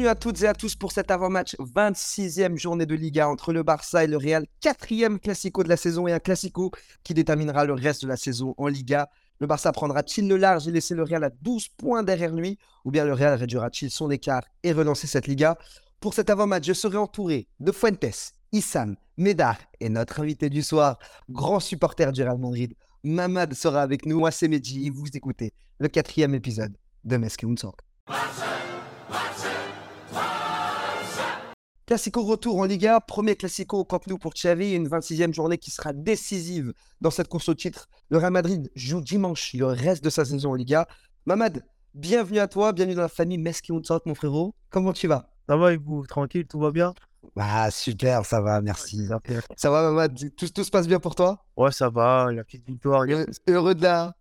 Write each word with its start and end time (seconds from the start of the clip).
Bienvenue 0.00 0.12
à 0.12 0.18
toutes 0.18 0.40
et 0.40 0.46
à 0.46 0.54
tous 0.54 0.76
pour 0.76 0.92
cet 0.92 1.10
avant-match 1.10 1.56
26e 1.56 2.56
journée 2.56 2.86
de 2.86 2.94
Liga 2.94 3.28
entre 3.28 3.52
le 3.52 3.62
Barça 3.62 4.02
et 4.02 4.06
le 4.06 4.16
Real, 4.16 4.46
quatrième 4.62 5.20
classico 5.20 5.62
de 5.62 5.68
la 5.68 5.76
saison 5.76 6.08
et 6.08 6.12
un 6.14 6.18
classico 6.18 6.70
qui 7.04 7.12
déterminera 7.12 7.66
le 7.66 7.74
reste 7.74 8.04
de 8.04 8.08
la 8.08 8.16
saison 8.16 8.54
en 8.56 8.66
Liga. 8.66 9.10
Le 9.40 9.46
Barça 9.46 9.72
prendra-t-il 9.72 10.26
le 10.26 10.38
large 10.38 10.66
et 10.66 10.70
laisser 10.70 10.94
le 10.94 11.02
Real 11.02 11.22
à 11.22 11.28
12 11.42 11.68
points 11.76 12.02
derrière 12.02 12.32
lui 12.32 12.56
ou 12.86 12.90
bien 12.90 13.04
le 13.04 13.12
Real 13.12 13.34
réduira-t-il 13.34 13.90
son 13.90 14.10
écart 14.10 14.44
et 14.62 14.72
relancer 14.72 15.06
cette 15.06 15.26
Liga? 15.26 15.58
Pour 16.00 16.14
cet 16.14 16.30
avant-match, 16.30 16.64
je 16.64 16.72
serai 16.72 16.96
entouré 16.96 17.46
de 17.60 17.70
Fuentes, 17.70 18.32
Issam, 18.52 18.96
Médard 19.18 19.58
et 19.80 19.90
notre 19.90 20.20
invité 20.20 20.48
du 20.48 20.62
soir, 20.62 20.98
grand 21.28 21.60
supporter 21.60 22.10
du 22.10 22.22
Real 22.22 22.38
Madrid, 22.38 22.72
Mamad 23.04 23.52
sera 23.52 23.82
avec 23.82 24.06
nous. 24.06 24.20
Moi, 24.20 24.30
c'est 24.30 24.48
Medji 24.48 24.86
et 24.86 24.90
vous 24.90 25.08
écoutez 25.12 25.52
le 25.78 25.88
quatrième 25.88 26.34
épisode 26.34 26.74
de 27.04 27.18
Meske 27.18 27.44
Talk. 27.60 27.76
Classico 31.90 32.22
retour 32.22 32.56
en 32.56 32.66
Liga, 32.66 33.00
premier 33.00 33.34
Classico 33.34 33.78
au 33.78 33.84
Camp 33.84 34.06
Nou 34.06 34.16
pour 34.16 34.32
Xavi, 34.32 34.74
une 34.74 34.86
26e 34.86 35.34
journée 35.34 35.58
qui 35.58 35.72
sera 35.72 35.92
décisive 35.92 36.72
dans 37.00 37.10
cette 37.10 37.26
course 37.26 37.48
au 37.48 37.54
titre. 37.54 37.88
Le 38.10 38.18
Real 38.18 38.30
Madrid 38.30 38.70
joue 38.76 39.00
dimanche 39.00 39.54
le 39.54 39.66
reste 39.66 40.04
de 40.04 40.08
sa 40.08 40.24
saison 40.24 40.52
en 40.52 40.54
Liga. 40.54 40.86
Mamad, 41.26 41.64
bienvenue 41.94 42.38
à 42.38 42.46
toi, 42.46 42.72
bienvenue 42.72 42.94
dans 42.94 43.02
la 43.02 43.08
famille 43.08 43.38
Meski 43.38 43.72
mon 43.72 44.14
frérot. 44.14 44.54
Comment 44.70 44.92
tu 44.92 45.08
vas? 45.08 45.32
Ça 45.48 45.56
va 45.56 45.72
et 45.72 45.78
vous 45.78 46.06
Tranquille, 46.06 46.46
tout 46.46 46.60
va 46.60 46.70
bien? 46.70 46.94
Bah 47.34 47.72
super, 47.72 48.24
ça 48.24 48.40
va, 48.40 48.60
merci. 48.60 49.08
Ça 49.56 49.70
va 49.72 49.82
Mamad? 49.90 50.16
Tout, 50.36 50.48
tout, 50.48 50.62
se 50.62 50.70
passe 50.70 50.86
bien 50.86 51.00
pour 51.00 51.16
toi? 51.16 51.44
Ouais, 51.56 51.72
ça 51.72 51.90
va, 51.90 52.30
la 52.30 52.44
petite 52.44 52.64
victoire. 52.64 53.02
Heureux 53.48 53.74
de 53.74 53.82
la... 53.82 54.14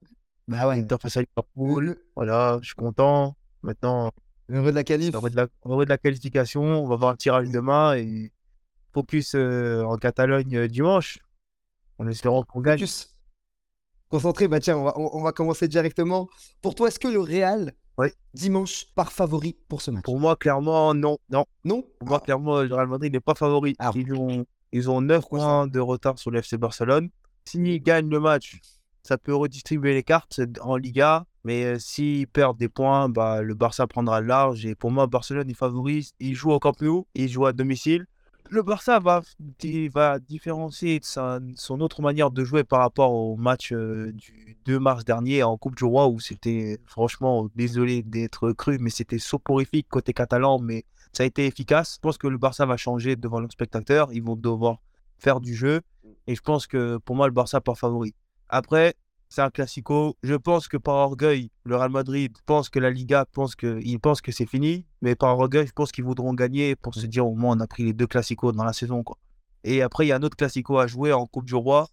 Bah 0.48 0.68
ouais. 0.68 0.84
face 1.00 1.18
à 1.18 1.22
Liverpool, 1.22 2.00
voilà, 2.16 2.58
je 2.64 2.66
suis 2.66 2.76
content. 2.76 3.36
Maintenant, 3.62 4.12
Heureux 4.50 4.72
de 4.72 4.76
la 4.76 4.84
qualif. 4.84 5.14
Heureux 5.14 5.30
de 5.30 5.36
la, 5.36 5.46
de 5.46 5.90
la 5.90 5.98
qualification. 5.98 6.64
On 6.64 6.88
va 6.88 6.96
voir 6.96 7.12
un 7.12 7.16
tirage 7.16 7.50
demain 7.50 7.96
et 7.96 8.32
focus 8.94 9.36
euh, 9.36 9.84
en 9.84 9.98
Catalogne 9.98 10.56
euh, 10.56 10.68
dimanche. 10.68 11.20
En 11.98 12.08
espérant 12.08 12.44
qu'on 12.44 12.62
gagne. 12.62 12.80
Focus. 12.80 13.16
Concentré, 14.10 14.48
bah 14.48 14.60
tiens, 14.60 14.78
on 14.78 14.86
va, 14.86 14.94
on, 14.98 15.22
va, 15.22 15.32
commencer 15.32 15.68
directement. 15.68 16.28
Pour 16.64 16.74
toi, 16.74 16.88
est-ce 16.88 17.00
que 17.00 17.08
le 17.08 17.20
Real, 17.20 17.74
dimanche, 18.34 18.88
part 18.96 19.12
favori 19.12 19.56
pour 19.68 19.84
ce 19.84 19.92
match? 19.92 20.04
Pour 20.04 20.20
moi, 20.20 20.36
clairement, 20.36 20.96
non. 20.96 21.20
Non. 21.30 21.46
Non? 21.64 21.84
Pour 22.00 22.10
moi, 22.10 22.20
clairement, 22.20 22.62
le 22.62 22.74
Real 22.74 22.88
Madrid 22.88 23.14
n'est 23.14 23.20
pas 23.20 23.36
favori. 23.36 23.76
Ah. 23.78 23.92
Ils, 23.94 24.12
ont, 24.16 24.46
ils 24.72 24.90
ont 24.90 25.02
9 25.02 25.30
points 25.30 25.68
de 25.68 25.80
retard 25.80 26.18
sur 26.18 26.32
le 26.32 26.40
FC 26.40 26.58
Barcelone. 26.58 27.10
S'ils 27.46 27.84
gagnent 27.84 28.10
le 28.10 28.20
match, 28.20 28.60
ça 29.10 29.18
peut 29.18 29.36
redistribuer 29.36 29.96
les 29.96 30.04
cartes 30.04 30.40
en 30.62 30.78
Liga. 30.78 31.26
Mais 31.44 31.80
s'ils 31.80 32.28
perdent 32.28 32.58
des 32.60 32.70
points, 32.70 33.10
bah, 33.10 33.42
le 33.42 33.56
Barça 33.56 33.88
prendra 33.88 34.22
le 34.22 34.28
large. 34.28 34.68
Et 34.68 34.76
pour 34.76 34.92
moi, 34.92 35.08
Barcelone 35.08 35.50
est 35.50 35.56
favori. 35.56 36.12
Il 36.20 36.36
joue 36.36 36.52
au 36.52 36.60
Camp 36.60 36.80
Nou, 36.80 37.08
il 37.16 37.28
joue 37.28 37.48
à 37.48 37.54
domicile. 37.54 38.06
Le 38.52 38.62
Barça 38.62 39.00
va, 39.00 39.22
va 39.94 40.20
différencier 40.20 41.00
son 41.04 41.82
autre 41.82 42.02
manière 42.04 42.30
de 42.30 42.44
jouer 42.44 42.64
par 42.64 42.82
rapport 42.82 43.12
au 43.12 43.36
match 43.36 43.74
du 43.74 44.58
2 44.66 44.80
mars 44.80 45.06
dernier 45.06 45.42
en 45.42 45.58
Coupe 45.58 45.76
du 45.76 45.86
Roi 45.86 46.08
où 46.08 46.20
c'était, 46.20 46.80
franchement, 46.86 47.48
désolé 47.56 48.04
d'être 48.04 48.52
cru, 48.52 48.78
mais 48.80 48.90
c'était 48.92 49.20
soporifique 49.20 49.88
côté 49.90 50.14
catalan, 50.14 50.60
mais 50.60 50.86
ça 51.14 51.24
a 51.24 51.26
été 51.26 51.46
efficace. 51.48 51.96
Je 51.96 52.00
pense 52.00 52.18
que 52.20 52.28
le 52.28 52.38
Barça 52.38 52.66
va 52.68 52.78
changer 52.78 53.16
devant 53.16 53.40
leurs 53.40 53.52
spectateurs. 53.52 54.10
Ils 54.14 54.24
vont 54.24 54.36
devoir 54.36 54.78
faire 55.18 55.40
du 55.40 55.56
jeu. 55.56 55.82
Et 56.28 56.36
je 56.36 56.42
pense 56.42 56.68
que 56.68 56.98
pour 56.98 57.16
moi, 57.16 57.28
le 57.28 57.34
Barça 57.34 57.60
part 57.60 57.78
favori. 57.78 58.14
Après, 58.50 58.96
c'est 59.30 59.42
un 59.42 59.52
classico. 59.52 60.18
Je 60.24 60.34
pense 60.34 60.68
que 60.68 60.78
par 60.78 60.96
orgueil, 60.96 61.52
le 61.64 61.76
Real 61.76 61.92
Madrid 61.92 62.36
pense 62.46 62.70
que 62.70 62.80
la 62.80 62.90
Liga 62.90 63.26
pense 63.32 63.56
que, 63.56 63.80
il 63.84 64.00
pense 64.00 64.22
que 64.22 64.32
c'est 64.32 64.48
fini. 64.48 64.86
Mais 65.02 65.16
par 65.16 65.38
orgueil, 65.38 65.68
je 65.68 65.72
pense 65.72 65.92
qu'ils 65.92 66.04
voudront 66.04 66.34
gagner 66.34 66.76
pour 66.76 66.96
se 66.96 67.06
dire 67.06 67.28
au 67.28 67.36
moins 67.36 67.56
on 67.56 67.60
a 67.60 67.68
pris 67.68 67.84
les 67.84 67.94
deux 67.94 68.08
classicos 68.08 68.54
dans 68.54 68.64
la 68.64 68.74
saison. 68.74 69.04
Quoi. 69.04 69.18
Et 69.64 69.82
après, 69.82 70.06
il 70.06 70.10
y 70.10 70.12
a 70.12 70.16
un 70.16 70.24
autre 70.24 70.36
classico 70.36 70.80
à 70.80 70.88
jouer 70.88 71.14
en 71.14 71.26
Coupe 71.28 71.46
du 71.46 71.56
Roi. 71.56 71.88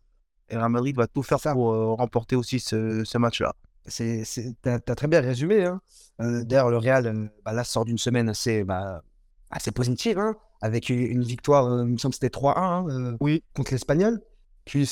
Et 0.49 0.55
le 0.55 0.61
Real 0.61 0.71
Madrid 0.71 0.97
va 0.97 1.07
tout 1.07 1.23
faire 1.23 1.39
pour 1.39 1.73
euh, 1.73 1.93
remporter 1.95 2.37
aussi 2.37 2.61
ce, 2.61 3.19
match-là. 3.19 3.55
C'est, 3.85 4.23
tu 4.25 4.69
as, 4.69 4.79
très 4.81 5.09
bien 5.09 5.21
résumé. 5.21 5.65
Hein. 5.65 5.81
Euh, 6.21 6.45
d'ailleurs, 6.45 6.71
le 6.71 6.79
Real, 6.79 7.07
euh, 7.07 7.27
bah, 7.45 7.53
là, 7.53 7.65
sort 7.65 7.85
d'une 7.85 7.99
semaine 7.99 8.29
assez, 8.29 8.65
bah, 8.65 9.03
assez 9.51 9.73
positive, 9.73 10.19
hein, 10.19 10.37
avec 10.63 10.89
une, 10.89 11.25
victoire, 11.25 11.85
il 11.85 11.93
me 11.93 11.99
semble 11.99 12.13
que 12.13 12.21
c'était 12.21 12.39
3-1 12.39 12.55
hein, 12.57 13.17
oui. 13.21 13.43
contre 13.55 13.73
l'Espagnol 13.73 14.21
puis, 14.67 14.89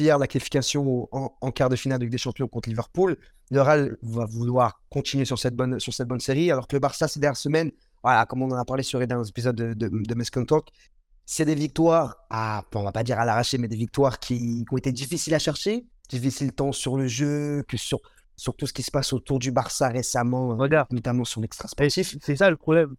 hier 0.00 0.18
la 0.18 0.26
qualification 0.26 1.08
en, 1.12 1.50
quart 1.52 1.68
de 1.68 1.76
finale 1.76 2.00
de 2.00 2.04
Ligue 2.04 2.12
des 2.12 2.18
Champions 2.18 2.48
contre 2.48 2.68
Liverpool. 2.68 3.16
Le 3.52 3.62
Real 3.62 3.96
va 4.02 4.26
vouloir 4.26 4.82
continuer 4.90 5.24
sur 5.24 5.38
cette 5.38 5.54
bonne, 5.54 5.78
sur 5.78 5.94
cette 5.94 6.08
bonne 6.08 6.20
série, 6.20 6.50
alors 6.50 6.66
que 6.66 6.74
le 6.74 6.80
Barça, 6.80 7.06
ces 7.06 7.20
dernières 7.20 7.36
semaines, 7.36 7.70
voilà, 8.02 8.26
comme 8.26 8.42
on 8.42 8.50
en 8.50 8.56
a 8.56 8.64
parlé 8.64 8.82
sur 8.82 8.98
les 8.98 9.06
derniers 9.06 9.28
épisodes 9.28 9.54
de, 9.54 9.74
de, 9.74 9.88
de 9.88 10.44
Talk, 10.44 10.66
c'est 11.24 11.44
des 11.44 11.54
victoires, 11.54 12.16
à, 12.30 12.64
on 12.74 12.82
va 12.82 12.90
pas 12.90 13.04
dire 13.04 13.20
à 13.20 13.24
l'arraché, 13.24 13.58
mais 13.58 13.68
des 13.68 13.76
victoires 13.76 14.18
qui, 14.18 14.64
qui, 14.64 14.64
ont 14.72 14.76
été 14.76 14.90
difficiles 14.90 15.34
à 15.34 15.38
chercher, 15.38 15.86
difficiles 16.08 16.52
tant 16.52 16.72
sur 16.72 16.96
le 16.96 17.06
jeu 17.06 17.62
que 17.68 17.76
sur, 17.76 18.00
sur 18.42 18.56
tout 18.56 18.66
ce 18.66 18.72
qui 18.72 18.82
se 18.82 18.90
passe 18.90 19.12
autour 19.12 19.38
du 19.38 19.52
Barça 19.52 19.88
récemment, 19.88 20.56
Regarde. 20.56 20.88
notamment 20.90 21.24
son 21.24 21.44
extra 21.44 21.68
sportif. 21.68 22.16
C'est 22.20 22.34
ça 22.34 22.50
le 22.50 22.56
problème. 22.56 22.96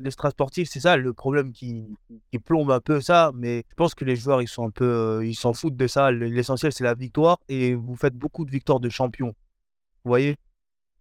L'extra 0.00 0.30
sportif, 0.30 0.68
c'est 0.68 0.80
ça 0.80 0.96
le 0.96 1.12
problème 1.12 1.52
qui, 1.52 1.86
qui, 2.32 2.40
plombe 2.40 2.72
un 2.72 2.80
peu 2.80 3.00
ça. 3.00 3.30
Mais 3.36 3.64
je 3.68 3.74
pense 3.76 3.94
que 3.94 4.04
les 4.04 4.16
joueurs, 4.16 4.42
ils 4.42 4.48
sont 4.48 4.66
un 4.66 4.70
peu, 4.70 4.84
euh, 4.84 5.24
ils 5.24 5.36
s'en 5.36 5.52
foutent 5.52 5.76
de 5.76 5.86
ça. 5.86 6.10
L'essentiel, 6.10 6.72
c'est 6.72 6.82
la 6.82 6.94
victoire. 6.94 7.38
Et 7.48 7.76
vous 7.76 7.94
faites 7.94 8.16
beaucoup 8.16 8.44
de 8.44 8.50
victoires 8.50 8.80
de 8.80 8.88
champions. 8.88 9.34
Vous 10.04 10.08
voyez? 10.08 10.34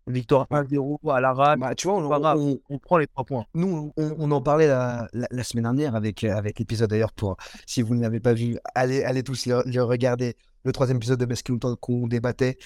Victoire 0.05 0.45
1-0 0.51 0.99
à 1.11 1.19
la 1.19 1.33
rade. 1.33 1.59
Bah, 1.59 1.73
tu 1.73 1.87
vois, 1.87 1.97
on, 1.97 2.59
on, 2.69 2.77
prend 2.77 2.99
les 2.99 3.07
trois 3.07 3.23
points. 3.23 3.45
Nous, 3.55 3.91
on, 3.97 4.29
en 4.29 4.41
parlait 4.41 4.67
la, 4.67 5.07
la, 5.11 5.43
semaine 5.43 5.63
dernière 5.63 5.95
avec, 5.95 6.23
avec 6.23 6.59
l'épisode 6.59 6.91
d'ailleurs. 6.91 7.13
Pour 7.13 7.35
si 7.65 7.81
vous 7.81 7.95
ne 7.95 8.01
l'avez 8.03 8.19
pas 8.19 8.33
vu, 8.33 8.59
allez, 8.75 9.03
allez 9.03 9.23
tous 9.23 9.47
le, 9.47 9.81
regarder. 9.81 10.35
Le 10.63 10.71
troisième 10.71 10.97
épisode 10.97 11.19
de 11.19 11.25
Basket 11.25 11.55
qu'on 11.79 12.07
débattait 12.07 12.57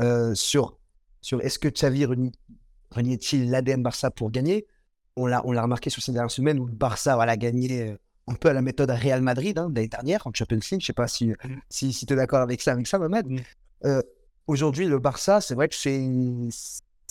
euh, 0.00 0.34
sur, 0.34 0.78
sur 1.20 1.40
est-ce 1.40 1.58
que 1.58 1.68
Xavi 1.68 2.06
reniait-il 2.90 3.50
l'ADN 3.50 3.82
Barça 3.82 4.10
pour 4.10 4.30
gagner? 4.30 4.66
On 5.16 5.26
l'a 5.26 5.40
remarqué 5.40 5.90
sur 5.90 6.02
ces 6.02 6.12
dernières 6.12 6.30
semaines 6.30 6.60
où 6.60 6.66
le 6.66 6.72
Barça 6.74 7.16
voilà, 7.16 7.32
a 7.32 7.36
gagné 7.36 7.90
euh, 7.90 7.96
un 8.28 8.34
peu 8.34 8.48
à 8.48 8.52
la 8.52 8.62
méthode 8.62 8.90
Real 8.90 9.20
Madrid 9.20 9.58
hein, 9.58 9.70
l'année 9.74 9.88
dernière 9.88 10.26
en 10.26 10.32
Champions 10.32 10.56
League. 10.56 10.64
Je 10.70 10.74
ne 10.76 10.80
sais 10.80 10.92
pas 10.92 11.08
si, 11.08 11.28
mmh. 11.28 11.36
si, 11.68 11.92
si 11.92 12.06
tu 12.06 12.12
es 12.12 12.16
d'accord 12.16 12.40
avec 12.40 12.60
ça, 12.60 12.72
avec 12.72 12.86
ça, 12.86 12.98
Mohamed. 12.98 13.26
Mmh. 13.26 13.38
Euh, 13.86 14.02
aujourd'hui, 14.46 14.86
le 14.86 14.98
Barça, 14.98 15.40
c'est 15.40 15.54
vrai 15.54 15.68
que 15.68 15.74
c'est 15.74 15.96
une, 15.96 16.50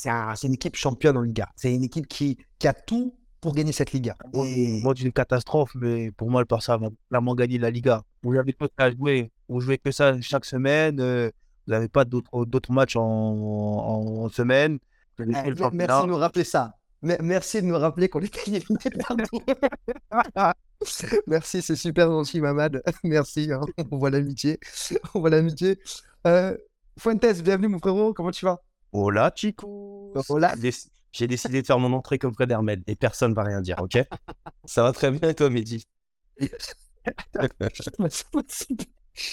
une 0.06 0.54
équipe 0.54 0.76
championne 0.76 1.18
en 1.18 1.22
Liga. 1.22 1.50
C'est 1.56 1.74
une 1.74 1.84
équipe 1.84 2.08
qui, 2.08 2.38
qui 2.60 2.68
a 2.68 2.74
tout 2.74 3.14
pour 3.42 3.54
gagner 3.54 3.72
cette 3.72 3.92
Liga. 3.92 4.16
Et... 4.34 4.82
Moi, 4.82 4.94
c'est 4.98 5.04
une 5.04 5.12
catastrophe, 5.12 5.72
mais 5.76 6.12
pour 6.12 6.30
moi, 6.30 6.42
le 6.42 6.48
Barça 6.48 6.78
va 6.78 6.90
vraiment 7.12 7.36
gagner 7.36 7.58
la 7.58 7.70
Liga. 7.70 8.04
Vous 8.24 8.34
n'avez 8.34 8.54
pas 8.54 8.68
à 8.78 8.90
jouer. 8.90 9.32
Vous 9.50 9.60
jouez 9.60 9.78
que 9.78 9.92
ça 9.92 10.20
chaque 10.22 10.46
semaine. 10.46 11.00
Vous 11.68 11.74
n'avez 11.74 11.90
pas 11.90 12.06
d'autres 12.06 12.72
matchs 12.72 12.96
en, 12.96 13.04
en, 13.04 14.30
semaine. 14.30 14.80
Eh, 15.20 15.26
merci 15.26 16.02
de 16.02 16.08
nous 16.08 16.16
rappeler 16.16 16.46
ça. 16.46 16.74
Merci 17.02 17.62
de 17.62 17.68
nous 17.68 17.78
rappeler 17.78 18.08
qu'on 18.08 18.22
est 18.22 18.48
éliminé 18.48 18.80
Merci, 21.28 21.62
c'est 21.62 21.76
super 21.76 22.10
gentil, 22.10 22.40
Mamad. 22.40 22.82
Merci, 23.04 23.52
hein. 23.52 23.62
on 23.92 23.98
voit 23.98 24.10
l'amitié. 24.10 24.60
On 25.14 25.20
voit 25.20 25.30
l'amitié. 25.30 25.78
Euh, 26.26 26.56
Fuentes, 26.98 27.42
bienvenue, 27.44 27.68
mon 27.68 27.80
frérot. 27.80 28.14
Comment 28.14 28.32
tu 28.32 28.46
vas? 28.46 28.62
Hola, 28.94 29.32
Chico. 29.36 30.14
Hola. 30.30 30.56
J'ai 31.12 31.28
décidé 31.28 31.62
de 31.62 31.68
faire 31.68 31.80
mon 31.80 31.92
entrée 31.94 32.18
comme 32.18 32.34
Fred 32.34 32.50
Hermel 32.50 32.82
et 32.88 32.96
personne 32.96 33.32
ne 33.32 33.36
va 33.36 33.44
rien 33.44 33.60
dire, 33.62 33.78
ok? 33.80 33.98
Ça 34.66 34.84
va 34.84 34.94
très 34.94 35.12
bien 35.12 35.34
toi, 35.34 35.50
Mehdi? 35.50 35.86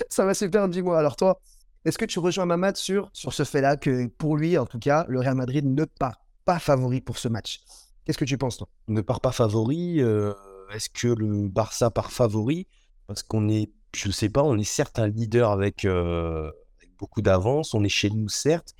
Ça 0.08 0.24
va 0.24 0.32
super, 0.34 0.68
dis-moi. 0.68 0.98
Alors, 0.98 1.16
toi, 1.16 1.38
est-ce 1.84 1.98
que 1.98 2.04
tu 2.06 2.18
rejoins 2.18 2.46
Mamad 2.46 2.76
sur, 2.76 3.10
sur 3.12 3.32
ce 3.34 3.44
fait-là 3.44 3.76
que 3.76 4.06
pour 4.06 4.36
lui, 4.36 4.56
en 4.56 4.64
tout 4.64 4.78
cas, 4.78 5.04
le 5.08 5.20
Real 5.20 5.34
Madrid 5.34 5.66
ne 5.66 5.84
part 5.84 6.18
pas 6.44 6.58
favori 6.58 7.02
pour 7.02 7.18
ce 7.18 7.28
match? 7.28 7.60
Qu'est-ce 8.04 8.16
que 8.16 8.24
tu 8.24 8.38
penses, 8.38 8.56
toi? 8.56 8.68
Ne 8.88 9.02
part 9.02 9.20
pas 9.20 9.32
favori. 9.32 10.00
Euh, 10.00 10.32
est-ce 10.74 10.88
que 10.88 11.08
le 11.08 11.48
Barça 11.48 11.90
part 11.90 12.10
favori? 12.10 12.66
Parce 13.06 13.22
qu'on 13.22 13.50
est, 13.50 13.70
je 13.94 14.08
ne 14.08 14.12
sais 14.12 14.30
pas, 14.30 14.42
on 14.42 14.56
est 14.56 14.64
certes 14.64 14.98
un 14.98 15.08
leader 15.08 15.50
avec, 15.50 15.84
euh, 15.84 16.50
avec 16.78 16.96
beaucoup 16.98 17.20
d'avance. 17.20 17.74
On 17.74 17.84
est 17.84 17.90
chez 17.90 18.08
nous, 18.08 18.30
certes. 18.30 18.74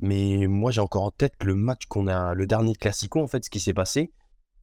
Mais 0.00 0.46
moi, 0.46 0.70
j'ai 0.70 0.80
encore 0.80 1.04
en 1.04 1.10
tête 1.10 1.34
le 1.44 1.54
match 1.54 1.84
qu'on 1.86 2.06
a, 2.06 2.32
le 2.32 2.46
dernier 2.46 2.74
Classico, 2.74 3.20
en 3.20 3.28
fait, 3.28 3.44
ce 3.44 3.50
qui 3.50 3.60
s'est 3.60 3.74
passé. 3.74 4.12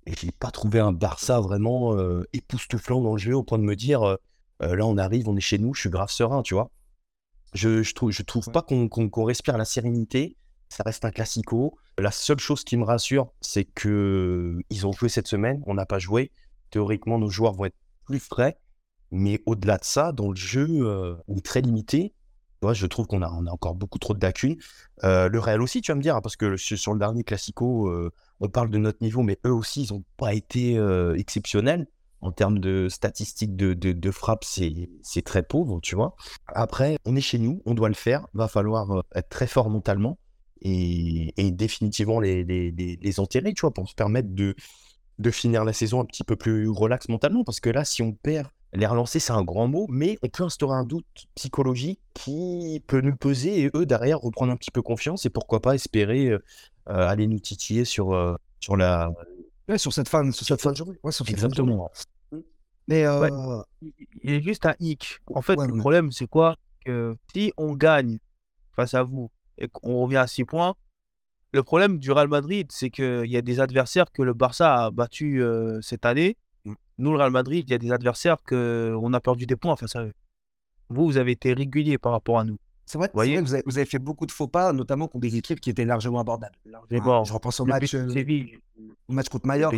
Et 0.08 0.14
je 0.16 0.26
n'ai 0.26 0.32
pas 0.32 0.50
trouvé 0.50 0.80
un 0.80 0.92
Barça 0.92 1.40
vraiment 1.40 1.96
euh, 1.96 2.28
époustouflant 2.34 3.02
dans 3.02 3.14
le 3.14 3.20
jeu 3.20 3.36
au 3.36 3.44
point 3.44 3.60
de 3.60 3.64
me 3.64 3.76
dire 3.76 4.18
là, 4.60 4.86
on 4.86 4.98
arrive, 4.98 5.28
on 5.28 5.36
est 5.36 5.42
chez 5.42 5.58
nous, 5.58 5.74
je 5.74 5.82
suis 5.82 5.90
grave 5.90 6.10
serein, 6.10 6.42
tu 6.42 6.54
vois. 6.54 6.72
Je, 7.54 7.84
je 7.84 7.94
trouve, 7.94 8.12
je 8.12 8.24
trouve 8.24 8.50
pas 8.52 8.62
qu'on 8.62 9.24
respire 9.24 9.58
la 9.58 9.66
sérénité. 9.66 10.38
Ça 10.70 10.84
reste 10.84 11.06
un 11.06 11.12
classico. 11.12 11.78
La 12.00 12.12
seule 12.12 12.40
chose 12.40 12.64
qui 12.64 12.78
me 12.78 12.84
rassure, 12.84 13.32
c'est 13.42 13.66
que 13.66 14.60
ils 14.70 14.88
ont 14.88 14.92
joué 14.92 15.10
cette 15.10 15.28
semaine. 15.28 15.62
On 15.68 15.76
n'a 15.76 15.86
pas 15.86 16.00
joué. 16.00 16.32
Théoriquement, 16.72 17.20
nos 17.20 17.30
joueurs 17.30 17.54
vont 17.54 17.66
être 17.66 17.78
plus 18.06 18.20
frais. 18.20 18.58
Mais 19.12 19.42
au-delà 19.46 19.78
de 19.78 19.84
ça, 19.84 20.12
dans 20.12 20.30
le 20.30 20.36
jeu, 20.36 20.68
euh, 20.68 21.16
on 21.28 21.38
est 21.38 21.46
très 21.46 21.62
limité. 21.62 22.16
je 22.64 22.86
trouve 22.88 23.06
qu'on 23.06 23.22
a, 23.22 23.30
on 23.30 23.46
a 23.46 23.52
encore 23.52 23.76
beaucoup 23.76 24.00
trop 24.00 24.16
de 24.16 24.22
lacunes. 24.22 24.58
le 25.04 25.38
Real 25.38 25.62
aussi, 25.62 25.82
tu 25.82 25.92
vas 25.92 25.96
me 25.96 26.02
dire, 26.02 26.16
hein, 26.16 26.22
parce 26.22 26.36
que 26.36 26.58
sur 26.58 26.94
le 26.94 27.00
dernier 27.00 27.24
Classico, 27.24 27.94
on 28.40 28.50
parle 28.50 28.72
de 28.72 28.80
notre 28.80 29.04
niveau, 29.04 29.22
mais 29.22 29.38
eux 29.46 29.54
aussi, 29.54 29.84
ils 29.84 29.94
n'ont 29.94 30.04
pas 30.18 30.34
été 30.34 30.76
exceptionnels. 31.16 31.86
En 32.24 32.32
termes 32.32 32.60
de 32.60 32.88
statistiques 32.90 33.56
de, 33.56 33.74
de, 33.74 34.12
frappe, 34.12 34.46
c'est 34.46 35.22
très 35.26 35.44
pauvre, 35.44 35.80
tu 35.82 35.96
vois. 35.96 36.16
Après, 36.48 36.98
on 37.06 37.18
est 37.18 37.22
chez 37.22 37.38
nous, 37.38 37.62
on 37.66 37.74
doit 37.74 37.90
le 37.90 37.96
faire. 37.96 38.28
Va 38.34 38.48
falloir 38.48 39.04
être 39.14 39.28
très 39.28 39.46
fort 39.46 39.70
mentalement 39.70 40.18
et, 40.62 41.52
définitivement 41.52 42.22
les, 42.22 42.46
les, 42.46 42.72
les, 42.72 43.20
enterrer, 43.20 43.54
tu 43.54 43.62
vois, 43.62 43.74
pour 43.74 43.90
se 43.90 43.94
permettre 43.94 44.30
de, 44.32 44.56
de 45.20 45.32
finir 45.32 45.66
la 45.66 45.74
saison 45.74 46.00
un 46.00 46.06
petit 46.06 46.24
peu 46.24 46.38
plus 46.38 46.70
relax 46.70 47.10
mentalement. 47.10 47.44
Parce 47.44 47.60
que 47.60 47.70
là, 47.70 47.84
si 47.84 48.02
on 48.02 48.14
perd, 48.14 48.48
les 48.74 48.88
relancer, 48.88 49.20
c'est 49.20 49.34
un 49.34 49.44
grand 49.44 49.68
mot, 49.68 49.86
mais 49.90 50.18
on 50.24 50.30
peut 50.30 50.44
instaurer 50.44 50.76
un 50.76 50.84
doute 50.84 51.06
psychologique 51.36 52.00
qui 52.14 52.82
peut 52.88 53.02
nous 53.02 53.16
peser 53.16 53.62
et 53.62 53.72
eux, 53.76 53.86
derrière, 53.86 54.20
reprendre 54.20 54.52
un 54.52 54.58
petit 54.58 54.72
peu 54.72 54.82
confiance 54.82 55.26
et 55.26 55.30
pourquoi 55.30 55.62
pas 55.62 55.76
espérer 55.76 56.30
euh, 56.30 56.44
euh, 56.90 57.08
aller 57.08 57.28
nous 57.28 57.40
titiller 57.40 57.86
sur, 57.86 58.14
euh, 58.14 58.36
sur 58.60 58.76
la. 58.76 59.12
sur 59.78 59.94
cette 59.94 60.10
fin, 60.10 60.32
sur 60.32 60.46
cette 60.46 60.62
fin 60.62 60.72
de 60.72 60.78
journée. 60.78 60.98
Ouais, 61.04 61.12
Exactement. 61.28 61.92
Mais 62.88 63.06
il 64.24 64.32
y 64.32 64.36
a 64.36 64.40
juste 64.40 64.66
un 64.66 64.76
hic. 64.80 65.20
En 65.34 65.42
fait, 65.42 65.56
le 65.56 65.78
problème, 65.78 66.12
c'est 66.12 66.28
quoi? 66.28 66.58
Que 66.86 67.16
si 67.34 67.54
on 67.58 67.76
gagne 67.76 68.20
face 68.76 68.94
à 68.94 69.04
vous 69.04 69.32
et 69.58 69.68
qu'on 69.68 70.04
revient 70.04 70.18
à 70.18 70.28
6 70.28 70.44
points, 70.44 70.76
le 71.54 71.64
problème 71.64 72.00
du 72.00 72.12
Real 72.12 72.28
Madrid, 72.28 72.68
c'est 72.72 72.90
qu'il 72.90 73.28
y 73.28 73.38
a 73.38 73.42
des 73.42 73.60
adversaires 73.60 74.12
que 74.12 74.22
le 74.22 74.34
Barça 74.34 74.86
a 74.86 74.92
battu 74.92 75.42
cette 75.82 76.06
année. 76.06 76.36
Mmh. 76.66 76.74
Nous, 76.98 77.12
le 77.12 77.18
Real 77.18 77.32
Madrid, 77.32 77.64
il 77.68 77.72
y 77.72 77.76
a 77.76 77.78
des 77.78 77.92
adversaires 77.92 78.38
qu'on 78.44 79.14
a 79.14 79.20
perdu 79.20 79.46
des 79.46 79.56
points 79.56 79.76
face 79.76 79.96
à 79.96 80.04
eux. 80.04 80.14
Vous, 80.90 81.06
vous 81.06 81.18
avez 81.18 81.32
été 81.32 81.54
régulier 81.54 81.98
par 81.98 82.12
rapport 82.12 82.40
à 82.40 82.44
nous. 82.44 82.58
C'est 82.86 82.98
vrai, 82.98 83.10
voyez? 83.14 83.40
vous, 83.40 83.54
avez, 83.54 83.64
vous, 83.66 83.78
avez, 83.78 83.86
fait 83.86 84.00
beaucoup 84.00 84.26
de 84.26 84.32
faux 84.32 84.48
pas, 84.48 84.74
notamment 84.74 85.08
contre 85.08 85.22
des 85.22 85.38
équipes 85.38 85.60
qui 85.60 85.70
étaient 85.70 85.86
largement 85.86 86.20
abordables. 86.20 86.58
bon, 86.92 87.24
je 87.24 87.34
repense 87.34 87.60
au 87.60 87.66
match, 87.66 87.94
euh, 87.96 88.08
match 89.08 89.30
contre 89.30 89.48
Mallorca. 89.48 89.78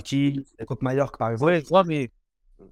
Contre 0.65 0.83
Mallorca, 0.83 1.17
par 1.17 1.29
exemple. 1.31 1.63
Oui, 1.69 1.81
mais 1.85 2.09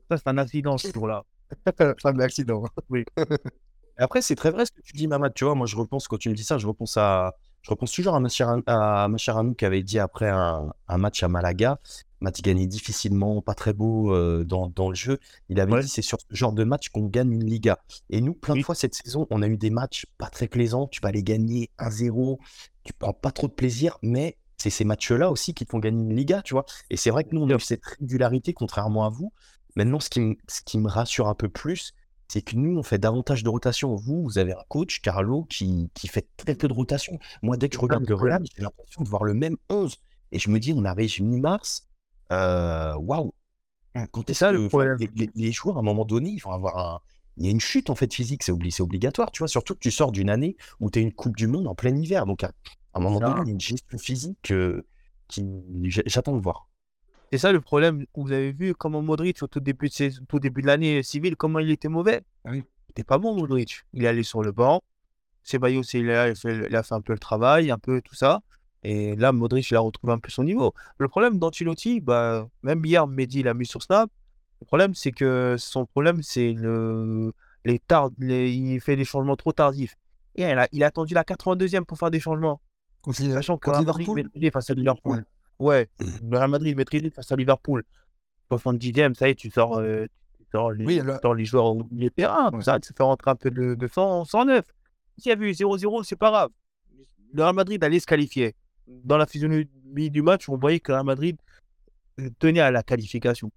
ça, 0.09 0.17
c'est 0.17 0.27
un 0.27 0.37
accident 0.37 0.77
ce 0.77 0.91
jour-là. 0.91 1.23
c'est 1.77 2.05
un 2.05 2.19
accident. 2.19 2.63
Oui. 2.89 3.05
Après, 3.97 4.21
c'est 4.21 4.35
très 4.35 4.49
vrai 4.49 4.65
ce 4.65 4.71
que 4.71 4.81
tu 4.81 4.93
dis, 4.93 5.07
Mamad. 5.07 5.33
Tu 5.33 5.45
vois, 5.45 5.55
moi, 5.55 5.67
je 5.67 5.75
repense, 5.75 6.07
quand 6.07 6.17
tu 6.17 6.29
me 6.29 6.33
dis 6.33 6.43
ça, 6.43 6.57
je 6.57 6.65
repense 6.65 6.97
à, 6.97 7.35
je 7.61 7.69
repense 7.69 7.91
toujours 7.91 8.15
à 8.15 9.07
Macharanou 9.07 9.53
qui 9.53 9.65
avait 9.65 9.83
dit 9.83 9.99
après 9.99 10.29
un, 10.29 10.73
match 10.97 11.23
à 11.23 11.27
Malaga, 11.27 11.79
match 12.19 12.41
gagné 12.41 12.67
difficilement, 12.67 13.41
pas 13.41 13.53
très 13.53 13.73
beau 13.73 14.13
euh, 14.13 14.43
dans, 14.43 14.89
le 14.89 14.95
jeu. 14.95 15.19
Il 15.49 15.59
avait 15.59 15.81
dit 15.81 15.87
c'est 15.87 16.01
sur 16.01 16.19
ce 16.19 16.35
genre 16.35 16.53
de 16.53 16.63
match 16.63 16.89
qu'on 16.89 17.07
gagne 17.07 17.31
une 17.31 17.45
Liga. 17.45 17.79
Et 18.09 18.19
nous, 18.19 18.33
plein 18.33 18.55
de 18.55 18.63
fois 18.63 18.75
cette 18.75 18.95
saison, 18.95 19.27
on 19.29 19.41
a 19.41 19.47
eu 19.47 19.57
des 19.57 19.69
matchs 19.69 20.05
pas 20.17 20.29
très 20.29 20.47
plaisants. 20.47 20.87
Tu 20.87 20.99
vas 21.01 21.11
les 21.11 21.23
gagner 21.23 21.69
1-0, 21.79 22.37
tu 22.83 22.93
prends 22.93 23.13
pas 23.13 23.31
trop 23.31 23.47
de 23.47 23.53
plaisir, 23.53 23.97
mais 24.01 24.37
c'est 24.57 24.69
ces 24.69 24.85
matchs-là 24.85 25.29
aussi 25.29 25.53
qui 25.53 25.65
te 25.65 25.71
font 25.71 25.79
gagner 25.79 26.03
une 26.03 26.15
Liga, 26.15 26.41
tu 26.41 26.53
vois. 26.53 26.65
Et 26.89 26.97
c'est 26.97 27.11
vrai 27.11 27.23
que 27.23 27.29
nous, 27.33 27.41
on 27.41 27.49
a 27.49 27.55
eu 27.55 27.59
cette 27.59 27.85
régularité, 27.85 28.53
contrairement 28.53 29.05
à 29.05 29.09
vous. 29.09 29.31
Maintenant, 29.75 29.99
ce 29.99 30.09
qui, 30.09 30.37
ce 30.47 30.61
qui 30.61 30.77
me 30.77 30.87
rassure 30.87 31.27
un 31.27 31.35
peu 31.35 31.49
plus, 31.49 31.93
c'est 32.27 32.41
que 32.41 32.55
nous, 32.55 32.77
on 32.77 32.83
fait 32.83 32.97
davantage 32.97 33.43
de 33.43 33.49
rotation. 33.49 33.95
Vous, 33.95 34.23
vous 34.23 34.37
avez 34.37 34.53
un 34.53 34.63
coach, 34.69 35.01
Carlo, 35.01 35.43
qui, 35.43 35.89
qui 35.93 36.07
fait 36.07 36.27
très 36.37 36.55
peu 36.55 36.67
de 36.67 36.73
rotation. 36.73 37.19
Moi, 37.41 37.57
dès 37.57 37.69
que 37.69 37.75
je 37.75 37.81
regarde 37.81 38.07
le 38.07 38.15
Real, 38.15 38.43
j'ai 38.55 38.63
l'impression 38.63 39.03
de 39.03 39.09
voir 39.09 39.23
le 39.23 39.33
même 39.33 39.57
11. 39.69 39.97
Et 40.31 40.39
je 40.39 40.49
me 40.49 40.59
dis, 40.59 40.73
on 40.75 40.85
arrive 40.85 41.21
mi-mars. 41.21 41.87
Euh, 42.31 42.95
waouh! 42.95 43.33
Quand 44.11 44.23
c'est 44.25 44.33
ça 44.33 44.51
le. 44.51 44.67
Les, 45.35 45.51
joueurs, 45.51 45.77
à 45.77 45.81
un 45.81 45.83
moment 45.83 46.05
donné, 46.05 46.31
ils 46.31 46.39
vont 46.39 46.51
avoir 46.51 46.77
un. 46.77 46.99
Il 47.37 47.45
y 47.45 47.47
a 47.47 47.51
une 47.51 47.59
chute 47.59 47.89
en 47.89 47.95
fait 47.95 48.11
physique, 48.11 48.43
c'est 48.43 48.51
obligatoire, 48.81 49.31
tu 49.31 49.39
vois. 49.39 49.47
Surtout 49.47 49.75
que 49.75 49.79
tu 49.79 49.91
sors 49.91 50.11
d'une 50.11 50.29
année 50.29 50.55
où 50.79 50.89
tu 50.89 50.99
as 50.99 51.01
une 51.01 51.13
Coupe 51.13 51.35
du 51.35 51.47
Monde 51.47 51.67
en 51.67 51.75
plein 51.75 51.95
hiver. 51.95 52.25
Donc, 52.25 52.43
à, 52.43 52.51
un 52.95 52.99
moment 52.99 53.19
donné, 53.19 53.41
il 53.41 53.47
y 53.47 53.49
a 53.49 53.53
une 53.53 53.61
gestion 53.61 53.97
physique 53.97 54.51
euh, 54.51 54.85
qui 55.27 55.45
j'attends 56.07 56.35
de 56.35 56.41
voir. 56.41 56.67
C'est 57.33 57.39
ça 57.39 57.51
le 57.51 57.61
problème. 57.61 58.05
Vous 58.13 58.31
avez 58.31 58.51
vu 58.51 58.75
comment 58.75 59.01
Modric, 59.01 59.41
au 59.41 59.47
tout 59.47 59.59
début 59.59 59.87
de, 59.87 60.25
tout 60.27 60.37
début 60.37 60.61
de 60.61 60.67
l'année 60.67 61.01
civile, 61.01 61.35
comment 61.35 61.57
il 61.57 61.71
était 61.71 61.87
mauvais? 61.87 62.21
Ah 62.45 62.55
il 62.55 62.63
n'était 62.89 63.03
pas 63.03 63.17
bon, 63.17 63.35
Modric. 63.35 63.85
Il 63.93 64.03
est 64.03 64.07
allé 64.07 64.21
sur 64.21 64.43
le 64.43 64.51
banc. 64.51 64.83
Ceballos, 65.41 65.81
il 65.95 66.11
a, 66.11 66.29
il, 66.29 66.35
fait, 66.35 66.67
il 66.69 66.75
a 66.75 66.83
fait 66.83 66.93
un 66.93 67.01
peu 67.01 67.11
le 67.11 67.17
travail, 67.17 67.71
un 67.71 67.79
peu 67.79 68.01
tout 68.01 68.13
ça. 68.13 68.41
Et 68.83 69.15
là, 69.15 69.31
Modric, 69.31 69.67
il 69.71 69.75
a 69.75 69.79
retrouvé 69.79 70.13
un 70.13 70.19
peu 70.19 70.29
son 70.29 70.43
niveau. 70.43 70.75
Le 70.99 71.07
problème 71.07 71.39
d'Antilotti, 71.39 72.01
bah, 72.01 72.47
même 72.61 72.85
hier, 72.85 73.07
Mehdi 73.07 73.41
l'a 73.41 73.55
mis 73.55 73.65
sur 73.65 73.81
Snap. 73.81 74.11
Le 74.61 74.67
problème, 74.67 74.93
c'est 74.93 75.11
que 75.11 75.55
son 75.57 75.87
problème, 75.87 76.21
c'est 76.21 76.53
le, 76.53 77.33
les 77.65 77.79
tard, 77.79 78.11
il 78.19 78.79
fait 78.79 78.95
des 78.95 79.05
changements 79.05 79.37
trop 79.37 79.53
tardifs. 79.53 79.95
Et 80.35 80.43
il 80.43 80.59
a, 80.59 80.67
il 80.71 80.83
a 80.83 80.85
attendu 80.85 81.15
la 81.15 81.23
82e 81.23 81.83
pour 81.83 81.97
faire 81.97 82.11
des 82.11 82.19
changements. 82.19 82.61
Sachant 83.11 83.57
que 83.57 83.71
Liverpool? 83.71 84.29
Face 84.53 84.69
à 84.69 84.75
Liverpool. 84.75 85.25
Ouais, 85.59 85.89
mmh. 85.99 86.05
le 86.29 86.37
Real 86.37 86.49
Madrid 86.49 86.75
maîtrisé 86.75 87.09
face 87.09 87.31
à 87.31 87.35
Liverpool. 87.35 87.83
70e, 88.51 89.13
ça 89.15 89.27
y 89.27 89.31
est, 89.31 89.35
tu 89.35 89.49
sors, 89.49 89.77
euh, 89.77 90.05
tu 90.37 90.45
sors, 90.51 90.71
les, 90.71 90.85
oui, 90.85 91.01
les 91.35 91.45
joueurs 91.45 91.65
au 91.65 91.83
milieu 91.91 92.09
de 92.09 92.13
terrain, 92.13 92.51
ça, 92.61 92.79
tu 92.79 92.91
fais 92.95 93.03
rentrer 93.03 93.31
un 93.31 93.35
peu 93.35 93.49
de, 93.49 93.75
de 93.75 93.87
100, 93.87 94.25
109. 94.25 94.65
S'il 95.17 95.29
y 95.29 95.31
avait 95.31 95.49
eu 95.49 95.51
0-0, 95.51 96.03
c'est 96.03 96.15
pas 96.15 96.31
grave. 96.31 96.49
Le 97.33 97.43
Real 97.43 97.55
Madrid 97.55 97.83
allait 97.83 97.99
se 97.99 98.05
qualifier. 98.05 98.55
Dans 98.87 99.17
la 99.17 99.25
physionomie 99.25 100.09
du 100.09 100.21
match, 100.21 100.49
on 100.49 100.57
voyait 100.57 100.79
que 100.79 100.91
le 100.91 100.95
Real 100.95 101.05
Madrid 101.05 101.37
euh, 102.19 102.29
tenait 102.39 102.59
à 102.59 102.71
la 102.71 102.83
qualification. 102.83 103.51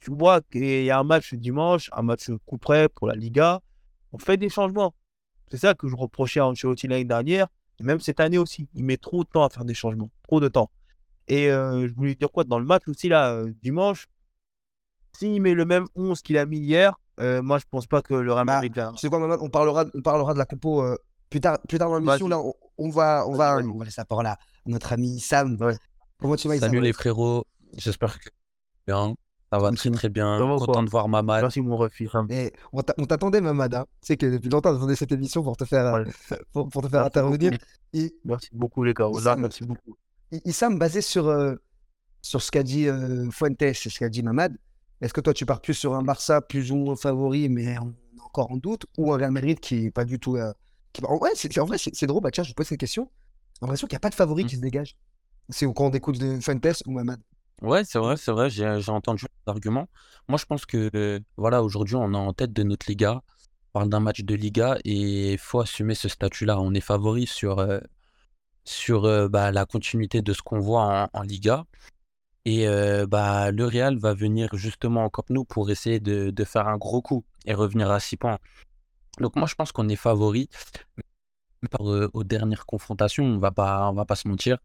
Tu 0.00 0.12
vois 0.12 0.40
qu'il 0.42 0.84
y 0.84 0.90
a 0.90 0.98
un 0.98 1.04
match 1.04 1.34
dimanche, 1.34 1.90
un 1.92 2.02
match 2.02 2.30
coup 2.46 2.58
près 2.58 2.88
pour 2.88 3.08
la 3.08 3.14
Liga. 3.14 3.60
On 4.12 4.18
fait 4.18 4.36
des 4.36 4.48
changements. 4.48 4.94
C'est 5.50 5.56
ça 5.56 5.74
que 5.74 5.88
je 5.88 5.96
reprochais 5.96 6.40
à 6.40 6.46
Ancelotti 6.46 6.86
l'année 6.86 7.04
dernière, 7.04 7.48
et 7.80 7.82
même 7.82 8.00
cette 8.00 8.20
année 8.20 8.38
aussi. 8.38 8.68
Il 8.74 8.84
met 8.84 8.96
trop 8.96 9.24
de 9.24 9.28
temps 9.28 9.44
à 9.44 9.48
faire 9.48 9.64
des 9.64 9.74
changements, 9.74 10.10
trop 10.22 10.40
de 10.40 10.48
temps. 10.48 10.70
Et 11.28 11.48
je 11.48 11.94
voulais 11.94 12.14
dire 12.14 12.30
quoi 12.30 12.44
Dans 12.44 12.58
le 12.58 12.64
match 12.64 12.88
aussi, 12.88 13.08
là, 13.08 13.42
dimanche, 13.62 14.06
s'il 15.16 15.40
met 15.42 15.54
le 15.54 15.64
même 15.64 15.86
11 15.94 16.22
qu'il 16.22 16.38
a 16.38 16.46
mis 16.46 16.58
hier, 16.58 16.98
moi, 17.18 17.58
je 17.58 17.64
pense 17.70 17.86
pas 17.86 18.02
que 18.02 18.14
le 18.14 18.32
Real 18.32 18.46
bah, 18.46 18.60
Madrid 18.62 18.92
C'est 18.96 19.08
quoi, 19.08 19.20
on 19.42 19.50
parlera, 19.50 19.84
on 19.94 20.02
parlera 20.02 20.34
de 20.34 20.38
la 20.38 20.46
compo 20.46 20.84
plus, 21.30 21.40
tard, 21.40 21.58
plus 21.68 21.78
tard 21.78 21.90
dans 21.90 21.98
l'émission. 21.98 22.28
Là, 22.28 22.40
on, 22.78 22.90
va, 22.90 23.26
on, 23.26 23.34
va, 23.34 23.56
on 23.58 23.78
va 23.78 23.84
laisser 23.84 24.00
la 24.00 24.04
parole 24.04 24.26
à 24.26 24.38
notre 24.66 24.92
ami 24.92 25.20
Sam. 25.20 25.58
Comment 26.20 26.36
tu 26.36 26.48
vas, 26.48 26.58
Salut 26.58 26.80
les 26.80 26.92
frérots. 26.92 27.44
J'espère 27.76 28.18
que 28.18 28.30
bien. 28.86 29.14
Ça 29.50 29.58
va 29.58 29.72
très 29.72 29.90
très 29.90 30.08
bien. 30.10 30.38
Content 30.58 30.82
de 30.82 30.90
voir 30.90 31.08
Mamad. 31.08 31.40
Merci 31.40 31.62
mon 31.62 31.76
refus. 31.76 32.08
on 32.72 32.82
t'attendait 32.82 33.40
Mamad. 33.40 33.74
Hein. 33.74 33.86
Tu 34.02 34.08
sais 34.08 34.16
que 34.16 34.26
depuis 34.26 34.50
longtemps, 34.50 34.72
on 34.72 34.76
attendait 34.76 34.96
cette 34.96 35.12
émission 35.12 35.42
pour 35.42 35.56
te 35.56 35.64
faire, 35.64 36.04
pour, 36.52 36.68
te 36.68 36.88
faire 36.88 37.04
intervenir. 37.04 37.52
Merci 38.24 38.50
beaucoup 38.52 38.84
les 38.84 38.92
gars. 38.92 39.08
Merci 39.38 39.64
beaucoup. 39.64 39.96
Issam, 40.30 40.78
basé 40.78 41.00
sur, 41.00 41.28
euh, 41.28 41.54
sur 42.22 42.42
ce 42.42 42.50
qu'a 42.50 42.62
dit 42.62 42.88
euh, 42.88 43.30
Fuentes 43.30 43.62
et 43.62 43.74
ce 43.74 43.88
qu'a 43.98 44.08
dit 44.08 44.22
Mamad, 44.22 44.56
est-ce 45.00 45.14
que 45.14 45.20
toi 45.20 45.32
tu 45.32 45.46
pars 45.46 45.60
plus 45.60 45.74
sur 45.74 45.94
un 45.94 46.02
Barça 46.02 46.40
plus 46.40 46.70
ou 46.72 46.76
moins 46.76 46.96
favori, 46.96 47.48
mais 47.48 47.76
encore 48.22 48.50
en 48.50 48.56
doute, 48.56 48.86
ou 48.96 49.12
un 49.12 49.16
Real 49.16 49.30
Madrid 49.30 49.58
qui 49.60 49.84
n'est 49.84 49.90
pas 49.90 50.04
du 50.04 50.18
tout. 50.18 50.36
Euh, 50.36 50.52
qui... 50.92 51.04
En 51.04 51.16
vrai, 51.16 51.30
c'est, 51.34 51.52
c'est, 51.94 52.06
drôle, 52.06 52.22
bah, 52.22 52.30
tiens, 52.30 52.44
je 52.44 52.52
pose 52.52 52.66
cette 52.66 52.80
question. 52.80 53.10
J'ai 53.54 53.58
l'impression 53.62 53.86
qu'il 53.86 53.94
n'y 53.94 53.98
a 53.98 54.00
pas 54.00 54.10
de 54.10 54.14
favori 54.14 54.44
mmh. 54.44 54.46
qui 54.46 54.56
se 54.56 54.60
dégage. 54.60 54.96
C'est 55.48 55.66
quand 55.66 55.86
on 55.86 55.90
écoute 55.90 56.18
de 56.18 56.40
Fuentes 56.40 56.82
ou 56.86 56.92
Mamad. 56.92 57.20
Ouais, 57.62 57.82
c'est 57.84 57.98
vrai, 57.98 58.16
c'est 58.16 58.30
vrai, 58.30 58.50
j'ai, 58.50 58.80
j'ai 58.80 58.92
entendu 58.92 59.24
l'argument. 59.46 59.88
Moi, 60.28 60.38
je 60.38 60.44
pense 60.44 60.66
que 60.66 61.20
voilà, 61.36 61.62
aujourd'hui, 61.62 61.96
on 61.96 62.12
est 62.12 62.16
en 62.16 62.32
tête 62.32 62.52
de 62.52 62.62
notre 62.62 62.86
Liga. 62.88 63.22
On 63.70 63.80
parle 63.80 63.88
d'un 63.88 64.00
match 64.00 64.20
de 64.20 64.34
Liga 64.34 64.78
et 64.84 65.32
il 65.32 65.38
faut 65.38 65.60
assumer 65.60 65.94
ce 65.94 66.08
statut-là. 66.08 66.60
On 66.60 66.72
est 66.74 66.80
favori 66.80 67.26
sur, 67.26 67.58
sur 68.68 69.28
bah, 69.30 69.50
la 69.50 69.66
continuité 69.66 70.22
de 70.22 70.32
ce 70.32 70.42
qu'on 70.42 70.60
voit 70.60 71.08
en, 71.12 71.22
Liga. 71.22 71.64
Et 72.44 72.66
bah, 73.08 73.50
le 73.50 73.66
Real 73.66 73.98
va 73.98 74.14
venir 74.14 74.50
justement 74.54 75.04
en 75.04 75.10
Camp 75.10 75.28
Nou 75.30 75.44
pour 75.44 75.70
essayer 75.70 76.00
de, 76.00 76.44
faire 76.44 76.68
un 76.68 76.76
gros 76.76 77.02
coup 77.02 77.24
et 77.46 77.54
revenir 77.54 77.90
à 77.90 78.00
6 78.00 78.16
points. 78.16 78.38
Donc 79.20 79.36
moi, 79.36 79.46
je 79.46 79.54
pense 79.54 79.72
qu'on 79.72 79.88
est 79.88 79.96
favori. 79.96 80.48
Par, 81.70 81.80
aux 81.80 82.22
dernières 82.22 82.66
confrontations, 82.66 83.24
on 83.24 83.38
va 83.38 83.50
pas, 83.50 83.90
va 83.92 84.04
pas 84.04 84.14
se 84.14 84.28
mentir. 84.28 84.58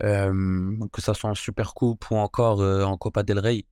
que 0.00 1.00
ça 1.00 1.14
soit 1.14 1.30
en 1.30 1.34
Super 1.34 1.74
Coupe 1.74 2.10
ou 2.10 2.16
encore 2.16 2.60
en 2.60 2.96
Copa 2.98 3.22
del 3.22 3.38
Rey, 3.38 3.64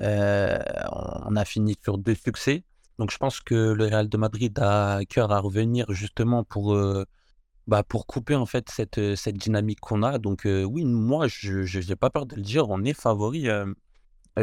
on 0.00 1.36
a 1.36 1.44
fini 1.44 1.76
sur 1.82 1.98
deux 1.98 2.14
succès. 2.14 2.64
Donc 2.98 3.10
je 3.10 3.18
pense 3.18 3.40
que 3.40 3.54
le 3.54 3.84
Real 3.84 4.08
de 4.08 4.16
Madrid 4.16 4.58
a 4.60 5.00
cœur 5.08 5.32
à 5.32 5.40
revenir 5.40 5.90
justement 5.92 6.44
pour 6.44 6.76
bah, 7.66 7.82
pour 7.82 8.06
couper 8.06 8.34
en 8.34 8.46
fait 8.46 8.68
cette, 8.70 9.14
cette 9.16 9.36
dynamique 9.36 9.80
qu'on 9.80 10.02
a. 10.02 10.18
Donc 10.18 10.42
oui, 10.44 10.84
moi, 10.84 11.26
je 11.28 11.88
n'ai 11.88 11.96
pas 11.96 12.10
peur 12.10 12.26
de 12.26 12.36
le 12.36 12.42
dire, 12.42 12.68
on 12.70 12.82
est 12.84 12.94
favori 12.94 13.48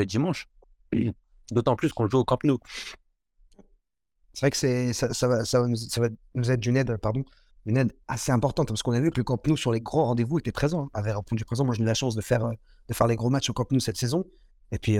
dimanche. 0.05 0.47
D'autant 1.51 1.75
plus 1.75 1.91
qu'on 1.93 2.07
joue 2.07 2.19
au 2.19 2.25
Camp 2.25 2.43
Nou. 2.43 2.59
C'est 4.33 4.41
vrai 4.41 4.51
que 4.51 4.57
c'est, 4.57 4.93
ça, 4.93 5.27
va, 5.27 5.43
ça, 5.45 5.59
va 5.59 5.67
nous, 5.67 5.75
ça, 5.75 6.01
va 6.01 6.09
nous, 6.35 6.51
être 6.51 6.59
d'une 6.59 6.77
aide, 6.77 6.95
pardon, 6.97 7.23
une 7.65 7.77
aide 7.77 7.91
assez 8.07 8.31
importante 8.31 8.67
parce 8.67 8.83
qu'on 8.83 8.93
a 8.93 8.99
vu 8.99 9.11
que 9.11 9.19
le 9.19 9.23
Camp 9.23 9.45
Nou 9.47 9.57
sur 9.57 9.71
les 9.71 9.81
grands 9.81 10.05
rendez-vous 10.05 10.39
était 10.39 10.51
présent, 10.51 10.85
hein, 10.85 10.89
avait 10.93 11.11
répondu 11.11 11.43
présent. 11.43 11.65
Moi, 11.65 11.75
j'ai 11.75 11.81
eu 11.81 11.85
la 11.85 11.95
chance 11.95 12.15
de 12.15 12.21
faire, 12.21 12.47
de 12.88 12.93
faire 12.93 13.07
les 13.07 13.15
gros 13.15 13.29
matchs 13.29 13.49
au 13.49 13.53
Camp 13.53 13.69
Nou 13.71 13.79
cette 13.79 13.97
saison. 13.97 14.25
Et 14.71 14.77
puis, 14.77 14.97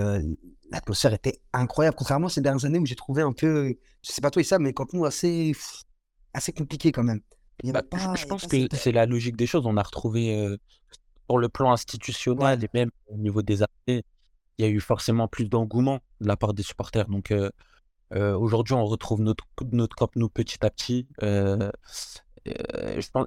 l'atmosphère 0.70 1.14
était 1.14 1.40
incroyable, 1.52 1.96
contrairement 1.96 2.28
ces 2.28 2.40
dernières 2.40 2.64
années 2.64 2.80
où 2.80 2.86
j'ai 2.86 2.96
trouvé 2.96 3.22
un 3.22 3.32
peu, 3.32 3.68
je 4.02 4.12
sais 4.12 4.20
pas 4.20 4.30
toi 4.30 4.42
et 4.42 4.44
ça, 4.44 4.58
mais 4.58 4.72
Camp 4.72 4.92
Nou 4.92 5.04
assez 5.04 5.52
assez 6.34 6.52
compliqué 6.52 6.92
quand 6.92 7.04
même. 7.04 7.20
Bah, 7.64 7.82
je 8.14 8.26
pense 8.26 8.46
que 8.46 8.56
c'est 8.72 8.92
la 8.92 9.06
logique 9.06 9.36
des 9.36 9.46
choses. 9.46 9.66
On 9.66 9.76
a 9.76 9.82
retrouvé, 9.82 10.56
pour 11.26 11.38
le 11.38 11.48
plan 11.48 11.72
institutionnel 11.72 12.64
et 12.64 12.68
même 12.74 12.90
au 13.08 13.16
niveau 13.16 13.42
des 13.42 13.62
armées, 13.62 14.04
il 14.58 14.64
y 14.64 14.64
a 14.64 14.68
eu 14.68 14.80
forcément 14.80 15.28
plus 15.28 15.48
d'engouement 15.48 16.00
de 16.20 16.28
la 16.28 16.36
part 16.36 16.54
des 16.54 16.62
supporters. 16.62 17.06
Donc 17.08 17.32
aujourd'hui, 18.12 18.74
on 18.74 18.84
retrouve 18.84 19.20
notre, 19.20 19.44
notre 19.72 19.96
Camp 19.96 20.14
Nou 20.16 20.28
petit 20.28 20.64
à 20.64 20.70
petit. 20.70 21.06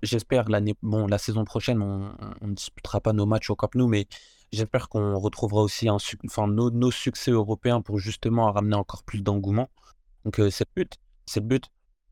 j'espère 0.01 0.49
l'année, 0.49 0.75
bon, 0.81 1.07
la 1.07 1.17
saison 1.17 1.45
prochaine, 1.45 1.81
on 1.81 2.47
ne 2.47 2.53
disputera 2.53 3.01
pas 3.01 3.13
nos 3.13 3.25
matchs 3.25 3.49
au 3.49 3.55
Camp 3.55 3.73
Nou, 3.75 3.87
mais 3.87 4.07
j'espère 4.51 4.89
qu'on 4.89 5.19
retrouvera 5.19 5.61
aussi 5.61 5.89
un, 5.89 5.97
enfin, 6.25 6.47
nos, 6.47 6.71
nos, 6.71 6.91
succès 6.91 7.31
européens 7.31 7.81
pour 7.81 7.99
justement 7.99 8.51
ramener 8.51 8.75
encore 8.75 9.03
plus 9.03 9.21
d'engouement. 9.21 9.69
Donc 10.25 10.41
c'est 10.49 10.67
le 10.75 10.83
but. 10.83 10.97
C'est 11.25 11.39
le 11.39 11.47
but. 11.47 11.65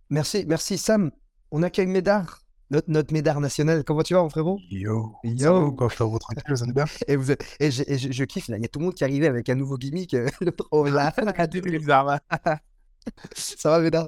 Merci, 0.09 0.45
merci 0.47 0.77
Sam. 0.77 1.11
On 1.53 1.63
accueille 1.63 1.87
Médard, 1.87 2.43
notre, 2.69 2.89
notre 2.89 3.11
Médard 3.11 3.41
national. 3.41 3.83
Comment 3.83 4.03
tu 4.03 4.13
vas, 4.13 4.23
mon 4.23 4.29
frérot? 4.29 4.57
Yo. 4.69 5.13
Yo. 5.25 5.75
Je 5.89 6.03
vous 6.03 6.17
tranquille, 6.17 6.43
allez 6.47 6.71
bien? 6.71 6.85
Et, 7.07 7.17
vous 7.17 7.31
et, 7.31 7.71
je, 7.71 8.11
je, 8.11 8.23
kiffe, 8.23 8.47
là. 8.47 8.55
Il 8.55 8.61
y 8.61 8.65
a 8.65 8.69
tout 8.69 8.79
le 8.79 8.85
monde 8.85 8.93
qui 8.93 9.03
est 9.03 9.07
arrivé 9.07 9.27
avec 9.27 9.49
un 9.49 9.55
nouveau 9.55 9.77
gimmick. 9.77 10.13
Euh, 10.13 10.29
oh 10.71 10.85
là, 10.85 11.13
Ça 13.35 13.69
va, 13.69 13.79
Médard? 13.81 14.07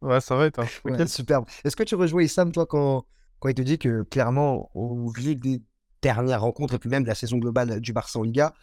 Ouais, 0.00 0.20
ça 0.20 0.36
va, 0.36 0.48
toi? 0.52 0.64
Ouais, 0.84 1.06
superbe. 1.08 1.46
Est-ce 1.64 1.74
que 1.74 1.82
tu 1.82 1.96
rejoins 1.96 2.28
Sam, 2.28 2.52
toi, 2.52 2.64
quand, 2.64 3.06
quand 3.40 3.48
il 3.48 3.54
te 3.54 3.62
dit 3.62 3.78
que 3.78 4.04
clairement, 4.04 4.70
au 4.74 5.10
vu 5.10 5.34
des 5.34 5.62
dernières 6.00 6.42
rencontres 6.42 6.74
et 6.74 6.78
puis 6.78 6.90
même 6.90 7.02
de 7.02 7.08
la 7.08 7.16
saison 7.16 7.38
globale 7.38 7.80
du 7.80 7.92
Barça 7.92 8.20
en 8.20 8.22
Liga, 8.22 8.54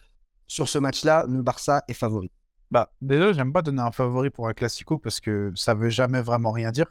sur 0.46 0.70
ce 0.70 0.78
match-là, 0.78 1.26
le 1.28 1.42
Barça 1.42 1.84
est 1.86 1.94
favori? 1.94 2.30
Bah, 2.70 2.90
déjà, 3.02 3.34
j'aime 3.34 3.52
pas 3.52 3.60
donner 3.60 3.82
un 3.82 3.92
favori 3.92 4.30
pour 4.30 4.48
un 4.48 4.54
classico 4.54 4.98
parce 4.98 5.20
que 5.20 5.52
ça 5.54 5.74
veut 5.74 5.90
jamais 5.90 6.22
vraiment 6.22 6.52
rien 6.52 6.70
dire. 6.70 6.90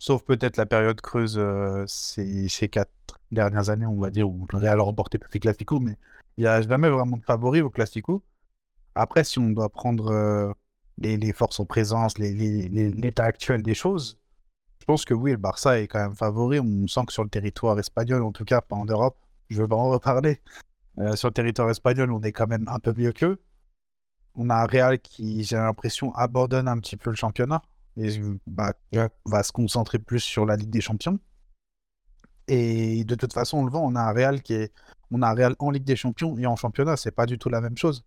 Sauf 0.00 0.24
peut-être 0.24 0.56
la 0.56 0.64
période 0.64 0.98
creuse 1.02 1.36
euh, 1.38 1.84
ces, 1.86 2.48
quatre 2.70 2.90
dernières 3.32 3.68
années, 3.68 3.84
on 3.84 4.00
va 4.00 4.08
dire, 4.08 4.26
où 4.26 4.46
le 4.50 4.58
Real 4.58 4.80
a 4.80 4.82
remporté 4.82 5.18
plus 5.18 5.28
les 5.34 5.40
classico, 5.40 5.78
mais 5.78 5.98
il 6.38 6.44
n'y 6.44 6.46
a 6.46 6.62
jamais 6.62 6.88
vraiment 6.88 7.18
de 7.18 7.22
favori 7.22 7.60
au 7.60 7.68
classico. 7.68 8.22
Après, 8.94 9.24
si 9.24 9.38
on 9.38 9.50
doit 9.50 9.68
prendre 9.68 10.10
euh, 10.10 10.52
les, 10.96 11.32
forces 11.34 11.60
en 11.60 11.66
présence, 11.66 12.18
l'état 12.18 13.24
actuel 13.24 13.62
des 13.62 13.74
choses, 13.74 14.18
je 14.80 14.86
pense 14.86 15.04
que 15.04 15.12
oui, 15.12 15.32
le 15.32 15.36
Barça 15.36 15.78
est 15.78 15.86
quand 15.86 16.00
même 16.00 16.16
favori. 16.16 16.60
On 16.60 16.86
sent 16.86 17.04
que 17.06 17.12
sur 17.12 17.22
le 17.22 17.28
territoire 17.28 17.78
espagnol, 17.78 18.22
en 18.22 18.32
tout 18.32 18.46
cas, 18.46 18.62
pas 18.62 18.76
en 18.76 18.86
Europe, 18.86 19.18
je 19.50 19.60
veux 19.60 19.68
pas 19.68 19.76
en 19.76 19.90
reparler. 19.90 20.40
Euh, 20.98 21.14
sur 21.14 21.28
le 21.28 21.34
territoire 21.34 21.68
espagnol, 21.68 22.10
on 22.10 22.22
est 22.22 22.32
quand 22.32 22.48
même 22.48 22.66
un 22.68 22.78
peu 22.78 22.94
mieux 22.96 23.12
qu'eux 23.12 23.38
on 24.34 24.50
a 24.50 24.54
un 24.54 24.66
Real 24.66 24.98
qui, 24.98 25.44
j'ai 25.44 25.56
l'impression, 25.56 26.14
abandonne 26.14 26.68
un 26.68 26.78
petit 26.78 26.96
peu 26.96 27.10
le 27.10 27.16
championnat 27.16 27.62
et 27.96 28.08
bah, 28.46 28.72
va 29.24 29.42
se 29.42 29.52
concentrer 29.52 29.98
plus 29.98 30.20
sur 30.20 30.46
la 30.46 30.56
Ligue 30.56 30.70
des 30.70 30.80
Champions. 30.80 31.18
Et 32.48 33.04
de 33.04 33.14
toute 33.14 33.32
façon, 33.32 33.58
on 33.58 33.64
le 33.64 33.70
voit, 33.70 33.80
on 33.80 33.94
a 33.94 34.00
un 34.00 34.12
Real 34.12 34.42
qui 34.42 34.54
est, 34.54 34.72
on 35.12 35.22
a 35.22 35.28
un 35.28 35.34
Real 35.34 35.54
en 35.58 35.70
Ligue 35.70 35.84
des 35.84 35.96
Champions 35.96 36.36
et 36.36 36.46
en 36.46 36.56
championnat, 36.56 36.96
c'est 36.96 37.12
pas 37.12 37.26
du 37.26 37.38
tout 37.38 37.48
la 37.48 37.60
même 37.60 37.76
chose. 37.76 38.04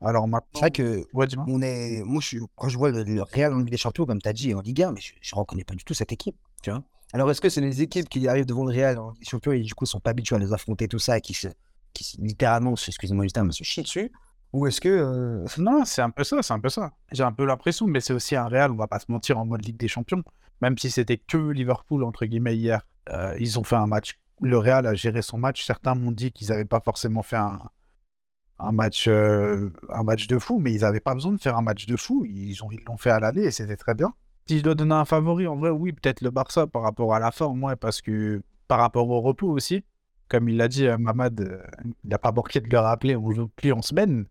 Alors 0.00 0.26
maintenant, 0.26 0.48
c'est 0.54 0.60
vrai 0.60 0.70
que 0.72 1.06
on 1.14 1.62
est, 1.62 2.02
moi, 2.02 2.20
je, 2.20 2.38
quand 2.56 2.68
je 2.68 2.76
vois 2.76 2.90
le, 2.90 3.22
Real 3.22 3.52
en 3.52 3.58
Ligue 3.58 3.70
des 3.70 3.76
Champions, 3.76 4.04
comme 4.04 4.20
tu 4.20 4.28
as 4.28 4.32
dit, 4.32 4.52
en 4.52 4.60
Ligue 4.60 4.82
1, 4.82 4.92
mais 4.92 5.00
je, 5.00 5.12
ne 5.14 5.38
reconnais 5.38 5.64
pas 5.64 5.74
du 5.74 5.84
tout 5.84 5.94
cette 5.94 6.10
équipe. 6.10 6.36
Tu 6.62 6.70
vois 6.70 6.82
Alors, 7.12 7.30
est-ce 7.30 7.40
que 7.40 7.48
c'est 7.48 7.60
les 7.60 7.82
équipes 7.82 8.08
qui 8.08 8.26
arrivent 8.26 8.46
devant 8.46 8.64
le 8.64 8.74
Real 8.74 8.98
en 8.98 9.10
Ligue 9.10 9.20
des 9.20 9.26
Champions 9.26 9.52
et 9.52 9.60
du 9.60 9.74
coup 9.74 9.86
sont 9.86 10.00
pas 10.00 10.10
habituées 10.10 10.36
à 10.36 10.38
les 10.40 10.52
affronter 10.52 10.88
tout 10.88 10.98
ça 10.98 11.18
et 11.18 11.20
qui, 11.20 11.34
se, 11.34 11.46
qui 11.92 12.16
littéralement, 12.20 12.74
excusez-moi 12.74 13.24
du 13.24 13.32
terme, 13.32 13.52
se 13.52 13.62
chient 13.62 13.82
dessus? 13.82 14.10
Ou 14.52 14.66
est-ce 14.66 14.80
que. 14.80 14.88
Euh, 14.88 15.46
non, 15.58 15.84
c'est 15.84 16.02
un 16.02 16.10
peu 16.10 16.24
ça, 16.24 16.42
c'est 16.42 16.52
un 16.52 16.60
peu 16.60 16.68
ça. 16.68 16.92
J'ai 17.10 17.22
un 17.22 17.32
peu 17.32 17.44
l'impression, 17.44 17.86
mais 17.86 18.00
c'est 18.00 18.12
aussi 18.12 18.36
un 18.36 18.46
Real, 18.46 18.70
on 18.70 18.76
va 18.76 18.86
pas 18.86 18.98
se 18.98 19.10
mentir, 19.10 19.38
en 19.38 19.46
mode 19.46 19.64
Ligue 19.64 19.78
des 19.78 19.88
Champions. 19.88 20.22
Même 20.60 20.76
si 20.78 20.90
c'était 20.90 21.16
que 21.16 21.38
Liverpool, 21.38 22.04
entre 22.04 22.26
guillemets, 22.26 22.56
hier, 22.56 22.86
euh, 23.10 23.34
ils 23.40 23.58
ont 23.58 23.64
fait 23.64 23.76
un 23.76 23.86
match. 23.86 24.18
Le 24.40 24.58
Real 24.58 24.86
a 24.86 24.94
géré 24.94 25.22
son 25.22 25.38
match. 25.38 25.64
Certains 25.64 25.94
m'ont 25.94 26.12
dit 26.12 26.32
qu'ils 26.32 26.48
n'avaient 26.48 26.64
pas 26.64 26.80
forcément 26.80 27.22
fait 27.22 27.36
un, 27.36 28.72
match, 28.72 29.06
euh, 29.08 29.70
un 29.88 30.02
match 30.02 30.26
de 30.26 30.38
fou, 30.38 30.58
mais 30.58 30.72
ils 30.72 30.82
n'avaient 30.82 31.00
pas 31.00 31.14
besoin 31.14 31.32
de 31.32 31.40
faire 31.40 31.56
un 31.56 31.62
match 31.62 31.86
de 31.86 31.96
fou. 31.96 32.24
Ils 32.26 32.56
l'ont 32.86 32.96
fait 32.98 33.10
à 33.10 33.20
l'année 33.20 33.44
et 33.44 33.50
c'était 33.50 33.76
très 33.76 33.94
bien. 33.94 34.12
Si 34.48 34.58
je 34.58 34.64
dois 34.64 34.74
donner 34.74 34.94
un 34.94 35.04
favori, 35.04 35.46
en 35.46 35.56
vrai, 35.56 35.70
oui, 35.70 35.92
peut-être 35.92 36.20
le 36.20 36.30
Barça 36.30 36.66
par 36.66 36.82
rapport 36.82 37.14
à 37.14 37.20
la 37.20 37.30
forme, 37.30 37.58
moins 37.58 37.76
parce 37.76 38.02
que 38.02 38.42
par 38.68 38.78
rapport 38.80 39.08
au 39.08 39.20
repos 39.20 39.48
aussi. 39.48 39.84
Comme 40.28 40.48
il 40.48 40.56
l'a 40.56 40.68
dit, 40.68 40.86
Mamad, 40.98 41.62
il 41.84 42.10
n'a 42.10 42.18
pas 42.18 42.32
manqué 42.32 42.60
de 42.60 42.68
le 42.68 42.78
rappeler, 42.78 43.16
on 43.16 43.30
joue 43.32 43.48
plus 43.48 43.72
en 43.72 43.82
semaine. 43.82 44.26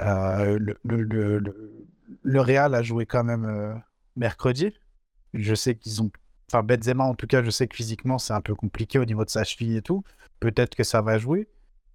Euh, 0.00 0.58
le, 0.82 2.40
Real 2.40 2.74
a 2.74 2.82
joué 2.82 3.06
quand 3.06 3.24
même 3.24 3.44
euh, 3.44 3.74
mercredi. 4.16 4.72
Je 5.32 5.54
sais 5.54 5.76
qu'ils 5.76 6.02
ont. 6.02 6.10
Enfin, 6.50 6.62
Benzema, 6.62 7.04
en 7.04 7.14
tout 7.14 7.26
cas, 7.26 7.42
je 7.42 7.50
sais 7.50 7.66
que 7.66 7.74
physiquement, 7.74 8.18
c'est 8.18 8.32
un 8.32 8.40
peu 8.40 8.54
compliqué 8.54 8.98
au 8.98 9.04
niveau 9.04 9.24
de 9.24 9.30
sa 9.30 9.44
cheville 9.44 9.76
et 9.76 9.82
tout. 9.82 10.04
Peut-être 10.40 10.74
que 10.74 10.84
ça 10.84 11.00
va 11.00 11.18
jouer. 11.18 11.48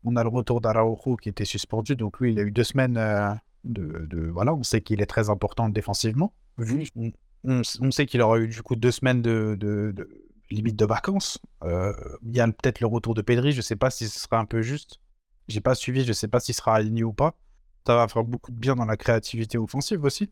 On 0.03 0.15
a 0.15 0.23
le 0.23 0.29
retour 0.29 0.61
d'Araujo 0.61 1.17
qui 1.17 1.29
était 1.29 1.45
suspendu. 1.45 1.95
Donc, 1.95 2.19
lui, 2.19 2.31
il 2.31 2.39
a 2.39 2.43
eu 2.43 2.51
deux 2.51 2.63
semaines 2.63 2.97
euh, 2.97 3.33
de, 3.63 4.27
Voilà, 4.29 4.53
on 4.53 4.63
sait 4.63 4.81
qu'il 4.81 5.01
est 5.01 5.05
très 5.05 5.29
important 5.29 5.69
défensivement. 5.69 6.33
On, 6.57 7.11
on, 7.43 7.91
sait 7.91 8.05
qu'il 8.05 8.21
aura 8.21 8.39
eu 8.39 8.47
du 8.47 8.61
coup 8.61 8.75
deux 8.75 8.91
semaines 8.91 9.21
de, 9.21 9.55
de, 9.57 10.09
limite 10.49 10.75
de 10.75 10.85
vacances. 10.85 11.39
Il 11.63 12.35
y 12.35 12.39
a 12.39 12.47
peut-être 12.47 12.79
le 12.81 12.87
retour 12.87 13.13
de 13.13 13.21
Pedri. 13.21 13.51
Je 13.51 13.61
sais 13.61 13.75
pas 13.75 13.89
si 13.89 14.07
ce 14.07 14.19
sera 14.19 14.39
un 14.39 14.45
peu 14.45 14.61
juste. 14.61 14.99
J'ai 15.47 15.61
pas 15.61 15.75
suivi. 15.75 16.03
Je 16.03 16.13
sais 16.13 16.27
pas 16.27 16.39
s'il 16.39 16.55
sera 16.55 16.75
aligné 16.75 17.03
ou 17.03 17.13
pas 17.13 17.35
ça 17.89 17.95
va 17.95 18.07
faire 18.07 18.23
beaucoup 18.23 18.51
de 18.51 18.55
bien 18.55 18.75
dans 18.75 18.85
la 18.85 18.97
créativité 18.97 19.57
offensive 19.57 20.03
aussi. 20.03 20.29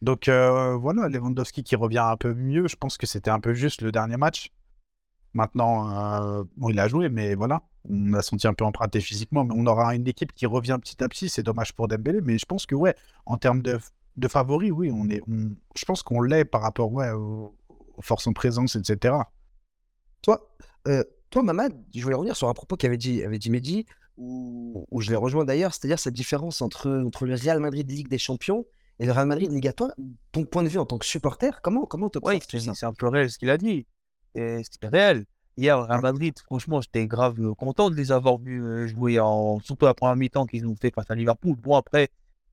Donc 0.00 0.28
euh, 0.28 0.76
voilà, 0.76 1.08
Lewandowski 1.08 1.64
qui 1.64 1.74
revient 1.74 1.98
un 1.98 2.16
peu 2.16 2.34
mieux. 2.34 2.68
Je 2.68 2.76
pense 2.76 2.98
que 2.98 3.04
c'était 3.04 3.32
un 3.32 3.40
peu 3.40 3.52
juste 3.52 3.82
le 3.82 3.90
dernier 3.90 4.16
match. 4.16 4.52
Maintenant, 5.32 5.90
euh, 5.90 6.44
bon, 6.56 6.68
il 6.68 6.78
a 6.78 6.86
joué, 6.86 7.08
mais 7.08 7.34
voilà, 7.34 7.62
on 7.90 8.12
a 8.12 8.22
senti 8.22 8.46
un 8.46 8.54
peu 8.54 8.64
emprunté 8.64 9.00
physiquement. 9.00 9.42
Mais 9.42 9.54
on 9.56 9.66
aura 9.66 9.96
une 9.96 10.06
équipe 10.06 10.32
qui 10.34 10.46
revient 10.46 10.78
petit 10.80 11.02
à 11.02 11.08
petit. 11.08 11.28
C'est 11.28 11.42
dommage 11.42 11.72
pour 11.72 11.88
Dembélé, 11.88 12.20
mais 12.20 12.38
je 12.38 12.46
pense 12.46 12.64
que 12.64 12.76
ouais, 12.76 12.94
en 13.26 13.38
termes 13.38 13.62
de, 13.62 13.80
de 14.16 14.28
favoris, 14.28 14.70
oui, 14.70 14.92
on 14.94 15.08
est, 15.08 15.20
je 15.74 15.84
pense 15.84 16.04
qu'on 16.04 16.22
l'est 16.22 16.44
par 16.44 16.62
rapport 16.62 16.92
ouais, 16.92 17.10
aux, 17.10 17.56
forces 18.02 18.28
en 18.28 18.32
présence, 18.32 18.76
etc. 18.76 19.16
Toi, 20.22 20.48
euh, 20.86 21.02
toi, 21.30 21.42
Mamad, 21.42 21.74
je 21.92 22.02
voulais 22.04 22.14
revenir 22.14 22.36
sur 22.36 22.48
un 22.48 22.54
propos 22.54 22.76
qu'avait 22.76 22.98
dit, 22.98 23.24
avait 23.24 23.40
dit 23.40 23.50
Mehdi 23.50 23.84
où, 24.16 24.86
je 25.00 25.10
les 25.10 25.16
rejoins 25.16 25.44
d'ailleurs, 25.44 25.74
c'est-à-dire 25.74 25.98
cette 25.98 26.14
différence 26.14 26.62
entre, 26.62 26.90
entre 26.90 27.26
le 27.26 27.34
Real 27.34 27.60
Madrid 27.60 27.90
Ligue 27.90 28.08
des 28.08 28.18
Champions 28.18 28.64
et 28.98 29.06
le 29.06 29.12
Real 29.12 29.26
Madrid 29.26 29.50
Ligue 29.50 29.72
Toi, 29.74 29.92
ton 30.32 30.44
point 30.44 30.62
de 30.62 30.68
vue 30.68 30.78
en 30.78 30.86
tant 30.86 30.98
que 30.98 31.06
supporter, 31.06 31.60
comment, 31.62 31.84
comment 31.84 32.10
te 32.10 32.18
Oui, 32.22 32.38
c'est 32.48 32.84
un 32.84 32.92
peu 32.92 33.08
réel 33.08 33.30
ce 33.30 33.38
qu'il 33.38 33.50
a 33.50 33.58
dit. 33.58 33.86
C'était 34.34 34.88
réel. 34.88 35.24
Hier, 35.56 35.80
Real 35.86 36.00
Madrid, 36.00 36.34
franchement, 36.40 36.80
j'étais 36.80 37.06
grave 37.06 37.40
euh, 37.40 37.54
content 37.54 37.88
de 37.88 37.94
les 37.94 38.10
avoir 38.10 38.38
vus 38.38 38.60
euh, 38.60 38.88
jouer, 38.88 39.20
en, 39.20 39.60
surtout 39.60 39.86
la 39.86 39.94
première 39.94 40.16
mi-temps 40.16 40.46
qu'ils 40.46 40.66
ont 40.66 40.74
fait 40.74 40.92
face 40.92 41.08
à 41.08 41.14
Liverpool. 41.14 41.54
Bon, 41.56 41.76
après, 41.76 42.08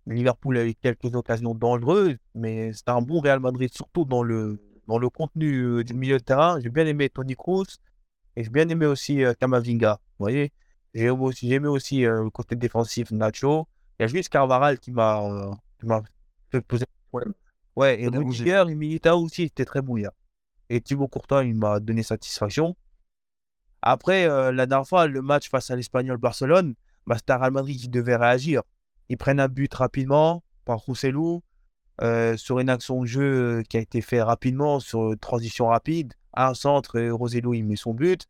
Liverpool 0.06 0.58
a 0.58 0.68
eu 0.68 0.75
quelques 0.75 1.15
occasions 1.15 1.56
dangereuses, 1.56 2.18
mais 2.36 2.74
c'était 2.74 2.91
un 2.91 3.01
bon 3.01 3.20
Real 3.20 3.39
Madrid, 3.39 3.74
surtout 3.74 4.06
dans 4.06 4.22
le, 4.22 4.62
dans 4.88 5.00
le 5.00 5.10
contenu 5.10 5.62
euh, 5.63 5.84
du 5.84 5.96
milieu 5.96 6.20
de 6.20 6.24
terrain. 6.24 6.60
J'ai 6.60 6.70
bien 6.70 6.86
aimé 6.86 7.10
Tony 7.10 7.36
Kroos 7.36 7.65
et 8.36 8.44
j'ai 8.44 8.51
bien 8.51 8.70
aimé 8.70 8.86
aussi 8.86 9.24
Kamavinga. 9.39 10.00
Vous 10.20 10.24
voyez 10.24 10.51
j'ai 10.93 11.10
aussi, 11.10 11.53
aimé 11.53 11.67
aussi 11.67 12.01
le 12.01 12.29
côté 12.29 12.55
défensif 12.55 13.12
Nacho. 13.12 13.67
Il 14.00 14.03
y 14.03 14.05
a 14.05 14.07
juste 14.07 14.29
Carvaral 14.29 14.79
qui 14.79 14.91
m'a 14.91 15.21
fait 16.51 16.62
poser 16.62 16.86
problème. 17.10 17.33
Ouais, 17.75 18.01
et 18.01 18.07
Rudiger 18.07 18.65
et 18.67 18.75
Militao 18.75 19.24
aussi 19.24 19.43
étaient 19.43 19.65
très 19.65 19.81
bon 19.81 19.98
Et 20.69 20.81
Thibaut 20.81 21.07
Courtois, 21.07 21.45
il 21.45 21.55
m'a 21.55 21.79
donné 21.79 22.03
satisfaction. 22.03 22.75
Après, 23.81 24.27
la 24.27 24.65
dernière 24.65 24.88
fois, 24.88 25.07
le 25.07 25.21
match 25.21 25.50
face 25.50 25.71
à 25.71 25.75
l'Espagnol 25.75 26.17
Barcelone, 26.17 26.75
bah, 27.07 27.15
c'était 27.17 27.33
Real 27.33 27.51
Madrid 27.51 27.79
qui 27.79 27.89
devait 27.89 28.15
réagir. 28.15 28.62
Ils 29.10 29.17
prennent 29.17 29.39
un 29.39 29.48
but 29.48 29.74
rapidement 29.74 30.43
par 30.65 30.79
Roussellou 30.79 31.41
sur 32.36 32.60
une 32.60 32.69
action 32.69 33.01
de 33.01 33.07
jeu 33.07 33.63
qui 33.69 33.77
a 33.77 33.79
été 33.79 34.01
faite 34.01 34.24
rapidement, 34.24 34.79
sur 34.79 35.15
transition 35.19 35.67
rapide. 35.67 36.13
Un 36.33 36.53
centre, 36.53 36.98
et 36.98 37.12
Rosello, 37.12 37.53
il 37.53 37.63
met 37.63 37.75
son 37.75 37.93
but. 37.93 38.27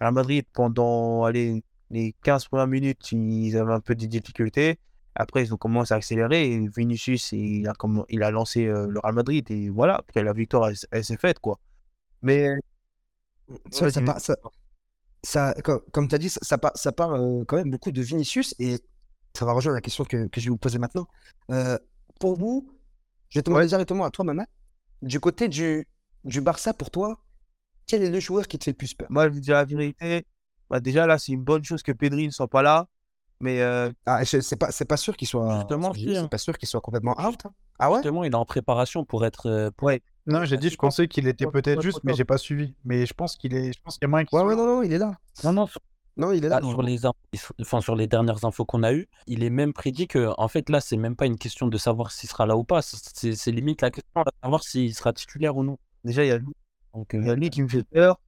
Real 0.00 0.12
Madrid, 0.12 0.44
pendant 0.52 1.24
allez, 1.24 1.62
les 1.90 2.14
15 2.22 2.46
premières 2.46 2.66
minutes, 2.66 3.12
ils 3.12 3.56
avaient 3.56 3.72
un 3.72 3.80
peu 3.80 3.94
de 3.94 4.06
difficultés. 4.06 4.78
Après, 5.14 5.42
ils 5.42 5.54
ont 5.54 5.56
commencé 5.56 5.94
à 5.94 5.96
accélérer 5.96 6.52
et 6.52 6.68
Vinicius, 6.68 7.32
il 7.32 7.66
a, 7.68 7.72
il 8.10 8.22
a 8.22 8.30
lancé 8.30 8.66
euh, 8.66 8.86
le 8.88 9.00
Real 9.00 9.14
Madrid 9.14 9.50
et 9.50 9.70
voilà, 9.70 9.96
après 9.96 10.22
la 10.22 10.32
victoire, 10.32 10.70
elle, 10.90 11.04
s'est 11.04 11.16
faite, 11.16 11.38
quoi. 11.38 11.58
Mais. 12.22 12.50
Ça, 13.70 13.88
ça, 15.22 15.54
comme, 15.92 16.08
tu 16.08 16.14
as 16.14 16.18
dit, 16.18 16.28
ça, 16.28 16.40
ça, 16.42 16.58
ça 16.74 16.92
part 16.92 17.14
euh, 17.14 17.44
quand 17.46 17.56
même 17.56 17.70
beaucoup 17.70 17.90
de 17.90 18.02
Vinicius 18.02 18.54
et 18.58 18.78
ça 19.36 19.44
va 19.44 19.52
rejoindre 19.52 19.76
la 19.76 19.80
question 19.80 20.04
que, 20.04 20.26
que 20.26 20.40
je 20.40 20.46
vais 20.46 20.50
vous 20.50 20.58
poser 20.58 20.78
maintenant. 20.78 21.06
Euh, 21.50 21.78
pour 22.20 22.36
vous, 22.36 22.70
je 23.28 23.38
vais 23.38 23.42
te 23.42 23.50
demander 23.50 23.66
directement 23.66 24.04
à 24.04 24.10
toi, 24.10 24.24
Maman, 24.24 24.46
du 25.02 25.18
côté 25.20 25.48
du, 25.48 25.86
du 26.24 26.40
Barça, 26.40 26.74
pour 26.74 26.90
toi, 26.90 27.20
quel 27.86 28.02
est 28.02 28.10
le 28.10 28.20
joueur 28.20 28.48
qui 28.48 28.58
te 28.58 28.64
fait 28.64 28.72
le 28.72 28.76
plus 28.76 28.94
peur? 28.94 29.08
Moi, 29.10 29.28
je 29.28 29.34
vous 29.34 29.40
dis 29.40 29.50
la 29.50 29.64
vérité, 29.64 30.26
bah, 30.70 30.80
déjà 30.80 31.06
là, 31.06 31.18
c'est 31.18 31.32
une 31.32 31.42
bonne 31.42 31.64
chose 31.64 31.82
que 31.82 31.92
Pedri 31.92 32.26
ne 32.26 32.32
soit 32.32 32.48
pas 32.48 32.62
là. 32.62 32.86
Mais 33.40 33.60
euh... 33.60 33.92
ah, 34.06 34.24
c'est 34.24 34.56
pas, 34.58 34.70
c'est 34.72 34.86
pas 34.86 34.96
sûr 34.96 35.16
qu'il 35.16 35.28
soit. 35.28 35.58
Justement, 35.58 35.92
c'est 35.92 36.28
pas 36.30 36.38
sûr 36.38 36.56
qu'il 36.56 36.68
soit 36.68 36.80
complètement 36.80 37.14
out. 37.20 37.44
Hein. 37.44 37.50
Ah 37.78 37.90
ouais? 37.90 37.98
Justement, 37.98 38.24
il 38.24 38.32
est 38.32 38.34
en 38.36 38.46
préparation 38.46 39.04
pour 39.04 39.26
être. 39.26 39.46
Euh, 39.46 39.70
ouais. 39.82 40.02
Non, 40.26 40.44
j'ai 40.44 40.56
dit, 40.56 40.70
je 40.70 40.76
pensais 40.76 41.06
qu'il 41.06 41.28
était 41.28 41.46
peut-être 41.46 41.82
juste, 41.82 42.00
mais 42.02 42.14
j'ai 42.14 42.24
pas 42.24 42.38
suivi. 42.38 42.74
Mais 42.84 43.06
je 43.06 43.12
pense 43.14 43.36
qu'il 43.36 43.54
est, 43.54 43.72
je 43.74 43.80
pense 43.82 43.98
qu'il 43.98 44.08
y 44.10 44.14
a 44.14 44.24
qu'il 44.24 44.38
Ouais, 44.38 44.44
ouais, 44.44 44.56
là. 44.56 44.56
non, 44.56 44.66
non, 44.66 44.82
il 44.82 44.92
est 44.92 44.98
là. 44.98 45.12
Non, 45.44 45.52
non, 45.52 45.66
sur, 45.66 45.80
Non, 46.16 46.32
il 46.32 46.44
est 46.44 46.48
là. 46.48 46.60
ah, 46.62 46.66
sur 46.66 46.82
les, 46.82 47.04
in- 47.04 47.12
enfin, 47.60 47.80
sur 47.82 47.94
les 47.94 48.06
dernières 48.06 48.44
infos 48.44 48.64
qu'on 48.64 48.82
a 48.82 48.92
eues, 48.94 49.06
il 49.26 49.44
est 49.44 49.50
même 49.50 49.72
prédit 49.74 50.08
que, 50.08 50.32
en 50.38 50.48
fait, 50.48 50.70
là, 50.70 50.80
c'est 50.80 50.96
même 50.96 51.14
pas 51.14 51.26
une 51.26 51.36
question 51.36 51.68
de 51.68 51.76
savoir 51.76 52.10
s'il 52.10 52.28
sera 52.30 52.46
là 52.46 52.56
ou 52.56 52.64
pas. 52.64 52.80
C'est 52.82 53.52
limite 53.52 53.82
la 53.82 53.90
question 53.90 54.22
de 54.24 54.30
savoir 54.42 54.64
s'il 54.64 54.94
sera 54.94 55.12
titulaire 55.12 55.56
ou 55.56 55.62
non. 55.62 55.78
Déjà, 56.04 56.24
il 56.24 56.28
y 56.28 56.30
a 56.32 56.38
lui, 56.38 56.54
Donc, 56.94 57.10
il 57.12 57.24
y 57.24 57.28
euh, 57.28 57.32
a 57.32 57.36
lui 57.36 57.50
qui 57.50 57.62
me 57.62 57.68
fait 57.68 57.84
peur. 57.84 58.18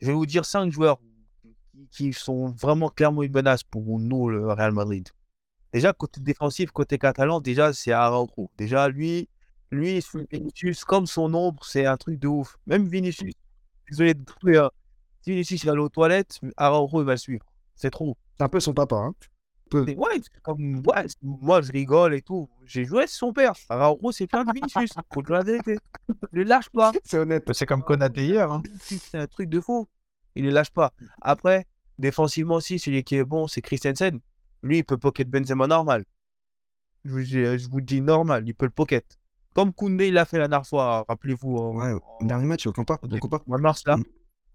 Je 0.00 0.08
vais 0.08 0.12
vous 0.12 0.26
dire 0.26 0.44
cinq 0.44 0.70
joueurs 0.70 0.98
qui, 1.90 2.10
qui 2.10 2.12
sont 2.12 2.48
vraiment 2.48 2.88
clairement 2.88 3.22
une 3.22 3.32
menace 3.32 3.62
pour 3.62 3.98
nous, 3.98 4.28
le 4.28 4.52
Real 4.52 4.72
Madrid. 4.72 5.08
Déjà, 5.72 5.92
côté 5.92 6.20
défensif, 6.20 6.70
côté 6.72 6.98
catalan, 6.98 7.40
déjà, 7.40 7.72
c'est 7.72 7.92
Araujo. 7.92 8.50
Déjà, 8.56 8.88
lui, 8.88 9.28
lui, 9.70 10.04
Vinicius 10.30 10.84
comme 10.84 11.06
son 11.06 11.32
ombre, 11.32 11.64
c'est 11.64 11.86
un 11.86 11.96
truc 11.96 12.18
de 12.18 12.26
ouf. 12.26 12.58
Même 12.66 12.88
Vinicius, 12.88 13.34
désolé 13.88 14.14
de 14.14 14.24
trouver, 14.24 14.58
hein. 14.58 14.70
Si 15.22 15.30
Vinicius 15.30 15.62
il 15.62 15.66
va 15.66 15.72
aller 15.72 15.82
aux 15.82 15.88
toilettes, 15.88 16.40
Araujo, 16.56 17.02
il 17.02 17.04
va 17.04 17.12
le 17.12 17.18
suivre. 17.18 17.44
C'est 17.74 17.90
trop. 17.90 18.16
C'est 18.36 18.44
un 18.44 18.48
peu 18.48 18.58
son 18.58 18.72
papa. 18.72 18.96
Hein. 18.96 19.14
Peu. 19.70 19.84
Ouais, 19.84 20.20
comme, 20.42 20.82
moi, 21.22 21.60
je 21.60 21.70
rigole 21.70 22.14
et 22.14 22.22
tout. 22.22 22.48
J'ai 22.64 22.84
joué, 22.84 23.06
c'est 23.06 23.18
son 23.18 23.32
père. 23.32 23.52
Araujo, 23.68 24.10
c'est 24.12 24.24
le 24.24 24.28
père 24.28 24.44
de 24.44 24.52
Vinicius. 24.52 24.90
Faut 25.12 25.22
dire 25.22 25.34
la 25.34 25.42
vérité. 25.42 25.78
Le 26.32 26.42
lâche 26.42 26.70
pas. 26.70 26.90
C'est 27.04 27.18
honnête. 27.18 27.48
C'est 27.52 27.66
comme 27.66 27.82
Konaté 27.82 28.26
hier. 28.26 28.50
Hein. 28.50 28.62
C'est 28.80 29.18
un 29.18 29.26
truc 29.26 29.48
de 29.48 29.60
fou. 29.60 29.86
Il 30.34 30.44
ne 30.44 30.50
lâche 30.50 30.70
pas. 30.70 30.92
Après, 31.20 31.66
défensivement 31.98 32.56
aussi, 32.56 32.78
celui 32.78 33.02
qui 33.04 33.16
est 33.16 33.24
bon, 33.24 33.46
c'est 33.46 33.60
Christensen. 33.62 34.20
Lui, 34.62 34.78
il 34.78 34.84
peut 34.84 34.98
pocket 34.98 35.28
Benzema 35.28 35.66
normal. 35.66 36.04
Je 37.04 37.12
vous, 37.12 37.22
dis- 37.22 37.58
je 37.58 37.68
vous 37.70 37.80
dis 37.80 38.00
normal, 38.00 38.44
il 38.46 38.54
peut 38.54 38.66
le 38.66 38.70
pocket. 38.70 39.04
Comme 39.54 39.72
Koundé, 39.72 40.08
il 40.08 40.14
l'a 40.14 40.24
fait 40.24 40.38
la 40.38 40.46
dernière 40.48 40.66
fois, 40.66 41.04
rappelez-vous. 41.08 41.56
en- 41.56 41.74
Ouais, 41.76 41.92
en- 42.20 42.24
dernier 42.26 42.46
match, 42.46 42.66
au 42.66 42.72
compas. 42.72 42.98
Au 43.02 43.08
compas. 43.18 43.42
mois 43.46 43.56
de 43.58 43.62
mars, 43.62 43.82
là. 43.86 43.96
Mm. 43.96 44.04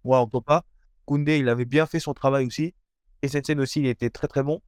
Ouais, 0.06 0.18
on 0.18 0.28
peut 0.28 0.42
pas. 0.42 0.64
Koundé, 1.06 1.40
il 1.40 1.50
avait 1.50 1.66
bien 1.66 1.86
fait 1.86 2.00
son 2.00 2.14
travail 2.14 2.46
aussi. 2.46 2.74
Christensen 3.22 3.60
aussi, 3.60 3.80
il 3.82 3.88
était 3.88 4.10
très 4.10 4.28
très 4.28 4.44
bon. 4.44 4.62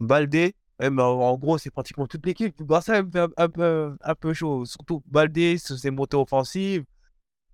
Baldé, 0.00 0.54
eh 0.80 0.90
ben, 0.90 1.02
en 1.04 1.36
gros, 1.36 1.58
c'est 1.58 1.70
pratiquement 1.70 2.06
toute 2.06 2.24
l'équipe. 2.24 2.56
Du 2.56 2.64
Barça, 2.64 3.02
me 3.02 3.10
fait 3.10 3.20
un, 3.20 3.28
un 3.36 3.48
peu, 3.48 3.96
un 4.00 4.14
peu 4.14 4.32
chaud. 4.32 4.64
Surtout 4.64 5.02
Baldé, 5.06 5.58
ses 5.58 5.90
montées 5.90 6.16
offensives. 6.16 6.84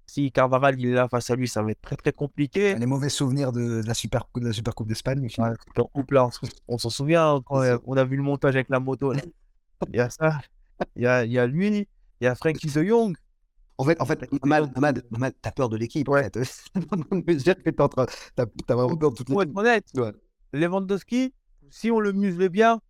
Si 0.06 0.30
Carvajal 0.30 0.78
il 0.78 0.88
est 0.88 0.92
là 0.94 1.08
face 1.08 1.30
à 1.30 1.36
lui, 1.36 1.48
ça 1.48 1.62
va 1.62 1.70
être 1.70 1.80
très 1.80 1.96
très 1.96 2.12
compliqué. 2.12 2.74
Les 2.74 2.86
mauvais 2.86 3.08
souvenirs 3.08 3.52
de, 3.52 3.80
de 3.82 3.86
la 3.86 3.94
Super, 3.94 4.26
de 4.36 4.46
la 4.46 4.52
Super 4.52 4.74
Coupe 4.74 4.88
d'Espagne. 4.88 5.20
Ouais, 5.22 5.28
super 5.30 5.84
couple, 5.92 6.14
là, 6.14 6.28
on 6.68 6.78
s'en 6.78 6.90
souvient 6.90 7.36
hein, 7.36 7.40
quand 7.46 7.60
euh, 7.62 7.78
on 7.86 7.96
a 7.96 8.04
vu 8.04 8.16
le 8.16 8.22
montage 8.22 8.54
avec 8.54 8.68
la 8.68 8.80
moto. 8.80 9.12
là. 9.12 9.22
Il 9.92 9.96
y 9.96 10.00
a 10.00 10.08
ça, 10.08 10.40
il 10.96 11.02
y 11.02 11.06
a, 11.06 11.24
il 11.24 11.32
y 11.32 11.38
a 11.38 11.46
lui, 11.46 11.68
il 12.20 12.24
y 12.24 12.26
a 12.26 12.34
Frankie 12.34 12.68
de 12.68 12.84
Jong. 12.84 13.16
En 13.76 13.84
fait, 13.84 14.00
en 14.00 14.06
fait, 14.06 14.24
Mamad, 14.44 15.02
t'as 15.42 15.50
peur 15.50 15.68
de 15.68 15.76
l'équipe. 15.76 16.08
En 16.08 16.14
fait. 16.14 16.30
t'es 17.64 17.80
en 17.80 17.88
train, 17.88 18.06
t'as, 18.36 18.46
vraiment 18.74 18.96
peur 18.96 19.10
de 19.10 19.16
toute 19.16 19.26
Pour 19.26 19.40
l'équipe. 19.40 19.52
être 19.58 19.60
honnête, 19.60 19.84
Ouais. 19.96 20.12
Lewandowski, 20.52 21.34
si 21.70 21.90
on 21.90 21.98
le 22.00 22.12
muscle 22.12 22.48
bien, 22.48 22.80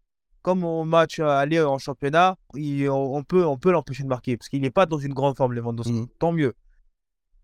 comme 0.42 0.62
au 0.62 0.84
match 0.84 1.18
euh, 1.20 1.26
aller 1.26 1.60
en 1.62 1.78
championnat, 1.78 2.36
il- 2.54 2.88
on, 2.90 3.22
peut, 3.24 3.44
on 3.46 3.56
peut 3.56 3.72
l'empêcher 3.72 4.02
de 4.02 4.08
marquer 4.08 4.36
parce 4.36 4.48
qu'il 4.50 4.60
n'est 4.60 4.70
pas 4.70 4.84
dans 4.86 4.98
une 4.98 5.14
grande 5.14 5.36
forme, 5.36 5.54
Lewandowski. 5.54 5.92
Mhm. 5.92 6.06
Tant 6.18 6.32
mieux. 6.32 6.52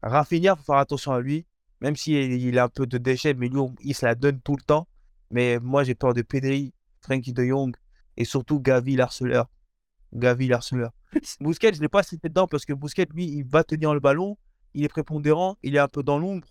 Rafinha, 0.03 0.57
faut 0.57 0.63
faire 0.63 0.77
attention 0.77 1.13
à 1.13 1.21
lui, 1.21 1.47
même 1.81 1.97
s'il 1.97 2.33
il 2.33 2.59
a 2.59 2.65
un 2.65 2.69
peu 2.69 2.87
de 2.87 2.99
déchets, 2.99 3.35
mais 3.35 3.49
lui, 3.49 3.59
on- 3.59 3.75
il 3.81 3.95
se 3.95 4.05
la 4.07 4.15
donne 4.15 4.41
tout 4.41 4.57
le 4.57 4.63
temps. 4.63 4.87
Mais 5.31 5.59
moi, 5.61 5.85
j'ai 5.85 5.95
peur 5.95 6.15
de 6.15 6.23
Pedri, 6.23 6.73
Frankie 7.01 7.33
de 7.33 7.45
Jong 7.45 7.75
et 8.17 8.25
surtout 8.25 8.61
Gavi, 8.61 8.97
l'harceleur. 8.97 9.49
Gavi, 10.13 10.49
l'harceleur. 10.49 10.93
Bousquet, 11.41 11.73
je 11.73 11.79
ne 11.79 11.83
l'ai 11.83 11.89
pas 11.89 12.03
cité 12.03 12.29
dedans 12.29 12.47
parce 12.49 12.65
que 12.65 12.73
Bousquet, 12.73 13.07
lui, 13.15 13.27
il 13.27 13.45
va 13.45 13.63
tenir 13.65 13.95
le 13.95 14.01
ballon, 14.01 14.37
il 14.75 14.85
est 14.85 14.89
prépondérant, 14.89 15.57
il 15.63 15.77
est 15.77 15.79
un 15.79 15.89
peu 15.89 16.03
dans 16.03 16.19
l'ombre, 16.19 16.47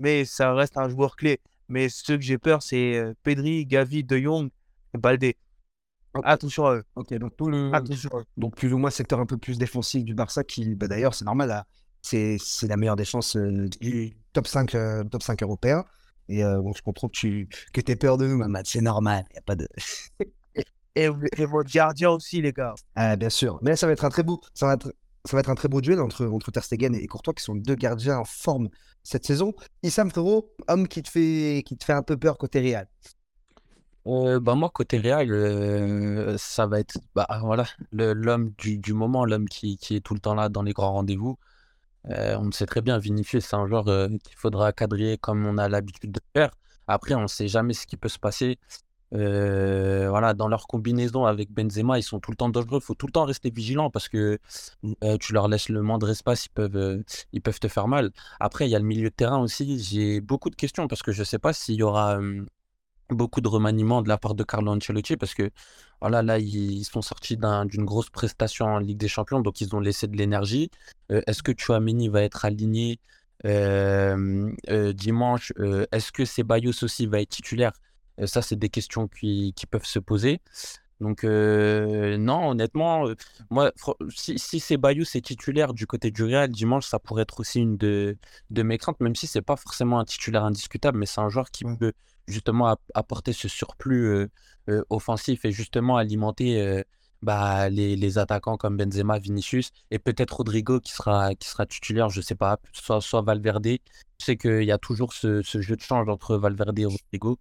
mais 0.00 0.24
ça 0.24 0.54
reste 0.54 0.78
un 0.78 0.88
joueur 0.88 1.16
clé. 1.16 1.40
Mais 1.68 1.88
ce 1.88 2.02
que 2.04 2.20
j'ai 2.20 2.38
peur, 2.38 2.62
c'est 2.62 2.96
euh, 2.96 3.14
Pedri, 3.22 3.66
Gavi, 3.66 4.02
De 4.04 4.18
Jong 4.18 4.50
et 4.94 4.98
Baldé. 4.98 5.36
Ok. 6.14 6.22
Attention 6.26 6.66
à 6.66 6.74
eux. 6.76 6.84
Ok, 6.96 7.14
donc 7.14 7.36
tout 7.36 7.48
le, 7.48 7.70
Attention 7.74 8.10
à 8.12 8.20
eux. 8.20 8.24
donc 8.36 8.54
plus 8.56 8.72
ou 8.72 8.78
moins 8.78 8.90
secteur 8.90 9.20
un 9.20 9.26
peu 9.26 9.38
plus 9.38 9.56
défensif 9.58 10.04
du 10.04 10.14
Barça 10.14 10.44
qui, 10.44 10.74
bah, 10.74 10.88
d'ailleurs, 10.88 11.14
c'est 11.14 11.24
normal, 11.24 11.64
c'est, 12.02 12.36
c'est 12.40 12.68
la 12.68 12.76
meilleure 12.76 12.96
défense 12.96 13.36
euh, 13.36 13.68
du 13.80 14.12
top 14.32 14.46
5, 14.46 14.74
euh, 14.74 15.04
top 15.04 15.22
5 15.22 15.42
européen. 15.42 15.84
Et 16.28 16.44
euh, 16.44 16.60
bon, 16.60 16.72
je 16.74 16.82
comprends 16.82 17.08
que 17.08 17.12
tu 17.16 17.48
que 17.72 17.80
aies 17.90 17.96
peur 17.96 18.16
de 18.18 18.26
nous, 18.26 18.36
Mamad, 18.36 18.66
c'est 18.66 18.80
normal, 18.80 19.24
y 19.34 19.38
a 19.38 19.42
pas 19.42 19.56
de. 19.56 19.68
Et, 20.94 21.08
et 21.38 21.46
votre 21.46 21.72
gardien 21.72 22.10
aussi, 22.10 22.42
les 22.42 22.52
gars. 22.52 22.74
Ah, 22.94 23.16
bien 23.16 23.30
sûr. 23.30 23.58
Mais 23.62 23.70
là, 23.70 23.76
ça 23.76 23.86
va 23.86 23.92
être 23.94 24.04
un 24.04 24.10
très 24.10 24.22
beau, 24.22 24.40
ça 24.52 24.66
va 24.66 24.74
être, 24.74 24.92
ça 25.24 25.36
va 25.36 25.40
être 25.40 25.48
un 25.48 25.54
très 25.54 25.68
beau 25.68 25.80
duel 25.80 26.00
entre, 26.00 26.26
entre 26.26 26.50
Ter 26.50 26.62
Stegen 26.62 26.94
et 26.94 27.06
Courtois, 27.06 27.32
qui 27.32 27.42
sont 27.42 27.54
deux 27.54 27.76
gardiens 27.76 28.18
en 28.18 28.24
forme 28.24 28.68
cette 29.02 29.24
saison. 29.24 29.54
Issam, 29.82 30.10
frérot, 30.10 30.52
homme 30.68 30.88
qui 30.88 31.02
te 31.02 31.08
fait, 31.10 31.62
qui 31.64 31.78
te 31.78 31.84
fait 31.84 31.94
un 31.94 32.02
peu 32.02 32.18
peur 32.18 32.36
côté 32.36 32.60
Real. 32.60 32.86
Euh, 34.06 34.40
bah 34.40 34.54
moi, 34.56 34.68
côté 34.70 34.98
Real, 34.98 35.30
euh, 35.30 36.36
ça 36.36 36.66
va 36.66 36.80
être 36.80 36.98
bah, 37.14 37.26
voilà, 37.42 37.66
le- 37.92 38.14
l'homme 38.14 38.52
du, 38.58 38.78
du 38.78 38.92
moment, 38.94 39.24
l'homme 39.24 39.48
qui, 39.48 39.76
qui 39.76 39.94
est 39.96 40.00
tout 40.00 40.14
le 40.14 40.20
temps 40.20 40.34
là 40.34 40.48
dans 40.48 40.62
les 40.62 40.72
grands 40.72 40.92
rendez-vous. 40.92 41.38
Euh, 42.10 42.36
on 42.38 42.50
sait 42.50 42.66
très 42.66 42.80
bien, 42.82 42.98
Vinicius, 42.98 43.44
c'est 43.46 43.56
un 43.56 43.66
joueur 43.66 43.88
euh, 43.88 44.08
qu'il 44.08 44.36
faudra 44.36 44.72
cadrer 44.72 45.18
comme 45.18 45.46
on 45.46 45.58
a 45.58 45.68
l'habitude 45.68 46.12
de 46.12 46.20
faire. 46.34 46.50
Après, 46.88 47.14
on 47.14 47.22
ne 47.22 47.26
sait 47.28 47.48
jamais 47.48 47.74
ce 47.74 47.86
qui 47.86 47.96
peut 47.96 48.08
se 48.08 48.18
passer. 48.18 48.58
Euh, 49.14 50.08
voilà, 50.08 50.32
dans 50.34 50.48
leur 50.48 50.66
combinaison 50.66 51.26
avec 51.26 51.52
Benzema, 51.52 51.98
ils 51.98 52.02
sont 52.02 52.18
tout 52.18 52.30
le 52.30 52.36
temps 52.36 52.48
dangereux. 52.48 52.78
Il 52.80 52.84
faut 52.84 52.94
tout 52.94 53.06
le 53.06 53.12
temps 53.12 53.24
rester 53.24 53.50
vigilant 53.50 53.90
parce 53.90 54.08
que 54.08 54.38
tu 55.20 55.32
leur 55.32 55.48
laisses 55.48 55.68
le 55.68 55.82
moindre 55.82 56.10
espace, 56.10 56.46
ils 56.46 56.50
peuvent, 56.50 57.04
ils 57.32 57.42
peuvent 57.42 57.60
te 57.60 57.68
faire 57.68 57.88
mal. 57.88 58.10
Après, 58.40 58.66
il 58.66 58.70
y 58.70 58.76
a 58.76 58.78
le 58.78 58.84
milieu 58.84 59.10
de 59.10 59.14
terrain 59.14 59.38
aussi. 59.38 59.78
J'ai 59.78 60.20
beaucoup 60.20 60.50
de 60.50 60.56
questions 60.56 60.88
parce 60.88 61.02
que 61.02 61.12
je 61.12 61.20
ne 61.20 61.24
sais 61.24 61.38
pas 61.38 61.52
s'il 61.52 61.76
y 61.76 61.82
aura 61.82 62.18
beaucoup 63.12 63.40
de 63.40 63.48
remaniements 63.48 64.02
de 64.02 64.08
la 64.08 64.18
part 64.18 64.34
de 64.34 64.44
Carlo 64.44 64.72
Ancelotti 64.72 65.16
parce 65.16 65.34
que 65.34 65.50
voilà, 66.00 66.22
là, 66.22 66.38
ils, 66.38 66.84
sont 66.84 67.02
sortis 67.02 67.36
d'un- 67.36 67.64
d'une 67.64 67.84
grosse 67.84 68.10
prestation 68.10 68.66
en 68.66 68.78
Ligue 68.78 68.98
des 68.98 69.08
Champions, 69.08 69.40
donc 69.40 69.60
ils 69.60 69.74
ont 69.76 69.80
laissé 69.80 70.08
de 70.08 70.16
l'énergie. 70.16 70.70
Euh, 71.12 71.22
Est-ce 71.26 71.42
que 71.42 71.52
Chouameni 71.56 72.08
va 72.08 72.22
être 72.22 72.44
aligné 72.44 72.98
euh, 73.44 74.50
euh, 74.68 74.92
dimanche? 74.92 75.52
Est-ce 75.92 76.10
que 76.12 76.24
Ceballos 76.24 76.82
aussi 76.82 77.06
va 77.06 77.20
être 77.20 77.28
titulaire? 77.30 77.72
Ça, 78.24 78.42
c'est 78.42 78.56
des 78.56 78.68
questions 78.68 79.08
qui, 79.08 79.52
qui 79.54 79.66
peuvent 79.66 79.86
se 79.86 79.98
poser. 79.98 80.40
Donc, 81.00 81.24
non, 81.24 82.50
honnêtement, 82.50 83.08
moi, 83.50 83.72
si, 84.10 84.38
si 84.38 84.60
Ceballos 84.60 85.04
est 85.14 85.24
titulaire 85.24 85.72
du 85.74 85.86
côté 85.86 86.10
du 86.12 86.22
Real 86.22 86.48
dimanche, 86.48 86.86
ça 86.86 86.98
pourrait 87.00 87.22
être 87.22 87.40
aussi 87.40 87.60
une 87.60 87.76
de, 87.76 88.16
de 88.50 88.62
mes 88.62 88.78
craintes, 88.78 89.00
même 89.00 89.16
si 89.16 89.26
c'est 89.26 89.42
pas 89.42 89.56
forcément 89.56 89.98
un 89.98 90.04
titulaire 90.04 90.44
indiscutable, 90.44 90.98
mais 90.98 91.06
c'est 91.06 91.20
un 91.20 91.28
joueur 91.28 91.50
qui 91.50 91.64
Ouais. 91.64 91.76
peut 91.76 91.92
justement 92.26 92.68
app- 92.68 92.80
apporter 92.94 93.32
ce 93.32 93.48
surplus 93.48 94.28
offensif 94.90 95.44
et 95.44 95.52
justement 95.52 95.96
alimenter 95.96 96.84
bah, 97.22 97.68
les, 97.68 98.18
attaquants 98.18 98.56
comme 98.56 98.76
Benzema, 98.76 99.18
Vinicius 99.18 99.70
et 99.90 99.98
peut-être 99.98 100.36
Rodrigo 100.36 100.80
qui 100.80 100.92
sera, 100.92 101.34
qui 101.34 101.48
sera 101.48 101.66
titulaire, 101.66 102.10
je 102.10 102.20
sais 102.20 102.34
pas, 102.34 102.58
soit, 102.72 103.22
Valverde. 103.22 103.66
Je 103.66 104.24
sais 104.24 104.36
qu'il 104.36 104.64
y 104.64 104.72
a 104.72 104.78
toujours 104.78 105.12
ce, 105.12 105.42
jeu 105.42 105.76
de 105.76 105.80
change 105.80 106.08
entre 106.08 106.36
Valverde 106.36 106.78
et 106.78 106.84
Rodrigo. 106.84 107.38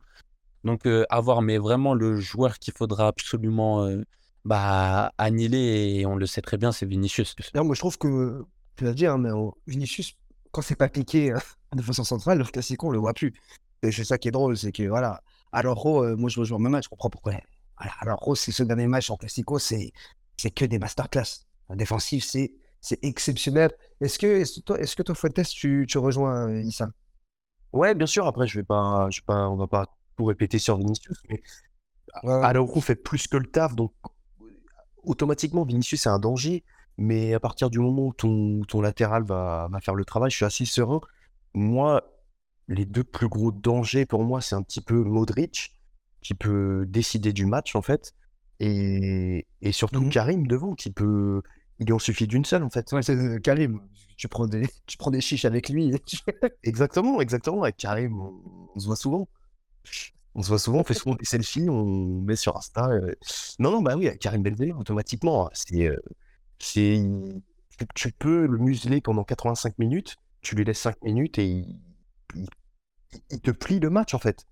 Donc, 0.63 0.85
euh, 0.85 1.05
à 1.09 1.19
voir, 1.19 1.41
mais 1.41 1.57
vraiment 1.57 1.95
le 1.95 2.17
joueur 2.17 2.59
qu'il 2.59 2.73
faudra 2.73 3.07
absolument 3.07 3.87
bah, 4.45 5.11
annihiler, 5.17 5.99
et 5.99 6.05
on 6.05 6.15
le 6.15 6.25
sait 6.25 6.41
très 6.41 6.57
bien, 6.57 6.71
c'est 6.71 6.85
Vinicius. 6.85 7.35
Moi, 7.55 7.75
je 7.75 7.79
trouve 7.79 7.97
que, 7.97 8.45
tu 8.75 8.83
l'as 8.83 8.93
dit, 8.93 9.05
hein, 9.05 9.17
mais 9.17 9.29
Vinicius, 9.67 10.13
quand 10.51 10.61
c'est 10.61 10.75
pas 10.75 10.89
piqué 10.89 11.31
hein, 11.31 11.39
de 11.75 11.81
façon 11.81 12.03
centrale, 12.03 12.37
le 12.37 12.43
classico, 12.45 12.87
on 12.87 12.91
le 12.91 12.99
voit 12.99 13.13
plus. 13.13 13.33
Et 13.83 13.91
c'est 13.91 14.03
ça 14.03 14.17
qui 14.17 14.27
est 14.27 14.31
drôle, 14.31 14.57
c'est 14.57 14.71
que, 14.71 14.83
voilà. 14.83 15.21
Alors, 15.51 15.85
euh, 15.87 16.15
moi, 16.15 16.29
je 16.29 16.39
rejoins 16.39 16.59
même 16.59 16.71
match, 16.71 16.85
je 16.85 16.89
comprends 16.89 17.09
pourquoi. 17.09 17.33
Voilà, 17.77 17.93
alors, 17.99 18.37
c'est 18.37 18.51
ce 18.51 18.63
dernier 18.63 18.87
match 18.87 19.09
en 19.09 19.17
classico, 19.17 19.57
c'est 19.59 19.91
que 20.55 20.65
des 20.65 20.79
masterclass. 20.79 21.45
En 21.69 21.75
défensif, 21.75 22.23
c'est 22.25 22.53
c'est 22.83 23.03
exceptionnel. 23.03 23.71
Est-ce 24.01 24.17
que, 24.17 24.25
est-ce 24.25 24.59
que 24.59 24.65
toi, 24.65 24.79
est-ce 24.79 24.95
que 24.95 25.03
toi, 25.03 25.13
Fuentes, 25.13 25.43
tu, 25.49 25.85
tu 25.87 25.97
rejoins 25.99 26.49
euh, 26.49 26.61
Issam 26.63 26.91
Ouais, 27.73 27.93
bien 27.95 28.07
sûr. 28.07 28.25
Après, 28.27 28.47
je 28.47 28.59
vais 28.59 28.63
pas, 28.63 29.07
je 29.11 29.21
vais 29.21 29.25
pas, 29.25 29.49
on 29.49 29.55
va 29.55 29.67
pas 29.67 29.85
tout 30.17 30.25
répéter 30.25 30.59
sur 30.59 30.77
Vinicius, 30.77 31.17
mais 31.29 31.41
Ouais, 32.23 32.33
ouais. 32.33 32.43
Araujo 32.43 32.81
fait 32.81 32.95
plus 32.95 33.27
que 33.27 33.37
le 33.37 33.45
taf, 33.47 33.75
donc 33.75 33.93
automatiquement 35.03 35.63
Vinicius 35.65 36.01
c'est 36.01 36.09
un 36.09 36.19
danger. 36.19 36.63
Mais 36.97 37.33
à 37.33 37.39
partir 37.39 37.69
du 37.69 37.79
moment 37.79 38.07
où 38.07 38.13
ton, 38.13 38.61
ton 38.67 38.81
latéral 38.81 39.23
va, 39.23 39.67
va 39.71 39.79
faire 39.79 39.95
le 39.95 40.05
travail, 40.05 40.29
je 40.29 40.35
suis 40.35 40.45
assez 40.45 40.65
serein. 40.65 40.99
Moi, 41.53 42.03
les 42.73 42.85
deux 42.85 43.03
plus 43.03 43.27
gros 43.29 43.51
dangers 43.51 44.05
pour 44.05 44.23
moi, 44.23 44.41
c'est 44.41 44.55
un 44.55 44.63
petit 44.63 44.81
peu 44.81 45.03
Modric, 45.03 45.73
qui 46.21 46.33
peut 46.35 46.85
décider 46.87 47.33
du 47.33 47.45
match 47.45 47.75
en 47.75 47.81
fait, 47.81 48.13
et, 48.59 49.47
et 49.61 49.71
surtout 49.71 50.01
Mhm. 50.01 50.09
Karim 50.09 50.47
devant, 50.47 50.75
qui 50.75 50.91
peut. 50.91 51.41
Il 51.79 51.91
en 51.93 51.99
suffit 51.99 52.27
d'une 52.27 52.45
seule 52.45 52.63
en 52.63 52.69
fait. 52.69 52.91
Ouais, 52.93 53.01
c'est 53.03 53.15
euh, 53.15 53.39
Karim. 53.39 53.81
Tu 54.17 54.27
prends 54.27 54.47
des, 54.47 54.63
tu 54.87 54.97
prends 54.97 55.11
des 55.11 55.21
chiches 55.21 55.45
avec 55.45 55.69
lui. 55.69 55.93
Exactement, 56.63 57.21
exactement. 57.21 57.63
Avec 57.63 57.77
Karim, 57.77 58.19
on, 58.21 58.41
on 58.75 58.79
se 58.79 58.85
voit 58.87 58.95
souvent. 58.95 59.27
On 60.35 60.41
se 60.43 60.47
voit 60.47 60.59
souvent, 60.59 60.79
on 60.79 60.83
fait 60.83 60.93
souvent 60.93 61.15
des 61.15 61.25
selfies, 61.25 61.69
on 61.69 62.21
met 62.21 62.35
sur 62.37 62.55
Insta. 62.57 62.87
euh. 62.89 63.13
Non, 63.59 63.71
non, 63.71 63.81
bah 63.81 63.95
oui, 63.97 64.07
avec 64.07 64.19
Karim 64.21 64.43
Benzema, 64.43 64.75
automatiquement. 64.77 65.49
C'est, 65.53 65.87
euh, 65.87 65.97
c'est, 66.59 67.01
tu, 67.95 68.11
peux 68.13 68.45
le 68.47 68.57
museler 68.57 69.01
pendant 69.01 69.23
85 69.23 69.77
minutes, 69.79 70.17
tu 70.41 70.55
lui 70.55 70.63
laisses 70.65 70.79
5 70.79 71.01
minutes 71.03 71.37
et 71.39 71.45
il, 71.47 71.79
il, 72.35 72.47
te 73.43 73.51
plie 73.51 73.79
le 73.79 73.89
match 73.89 74.13
en 74.13 74.19
fait. 74.19 74.45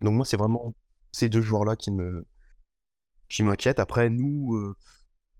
Donc 0.00 0.14
moi, 0.14 0.24
c'est 0.24 0.36
vraiment 0.36 0.74
ces 1.12 1.28
deux 1.28 1.42
joueurs-là 1.42 1.76
qui 1.76 1.90
me 1.90 2.26
qui 3.28 3.42
m'inquiètent. 3.42 3.78
Après, 3.78 4.10
nous, 4.10 4.54
euh, 4.54 4.76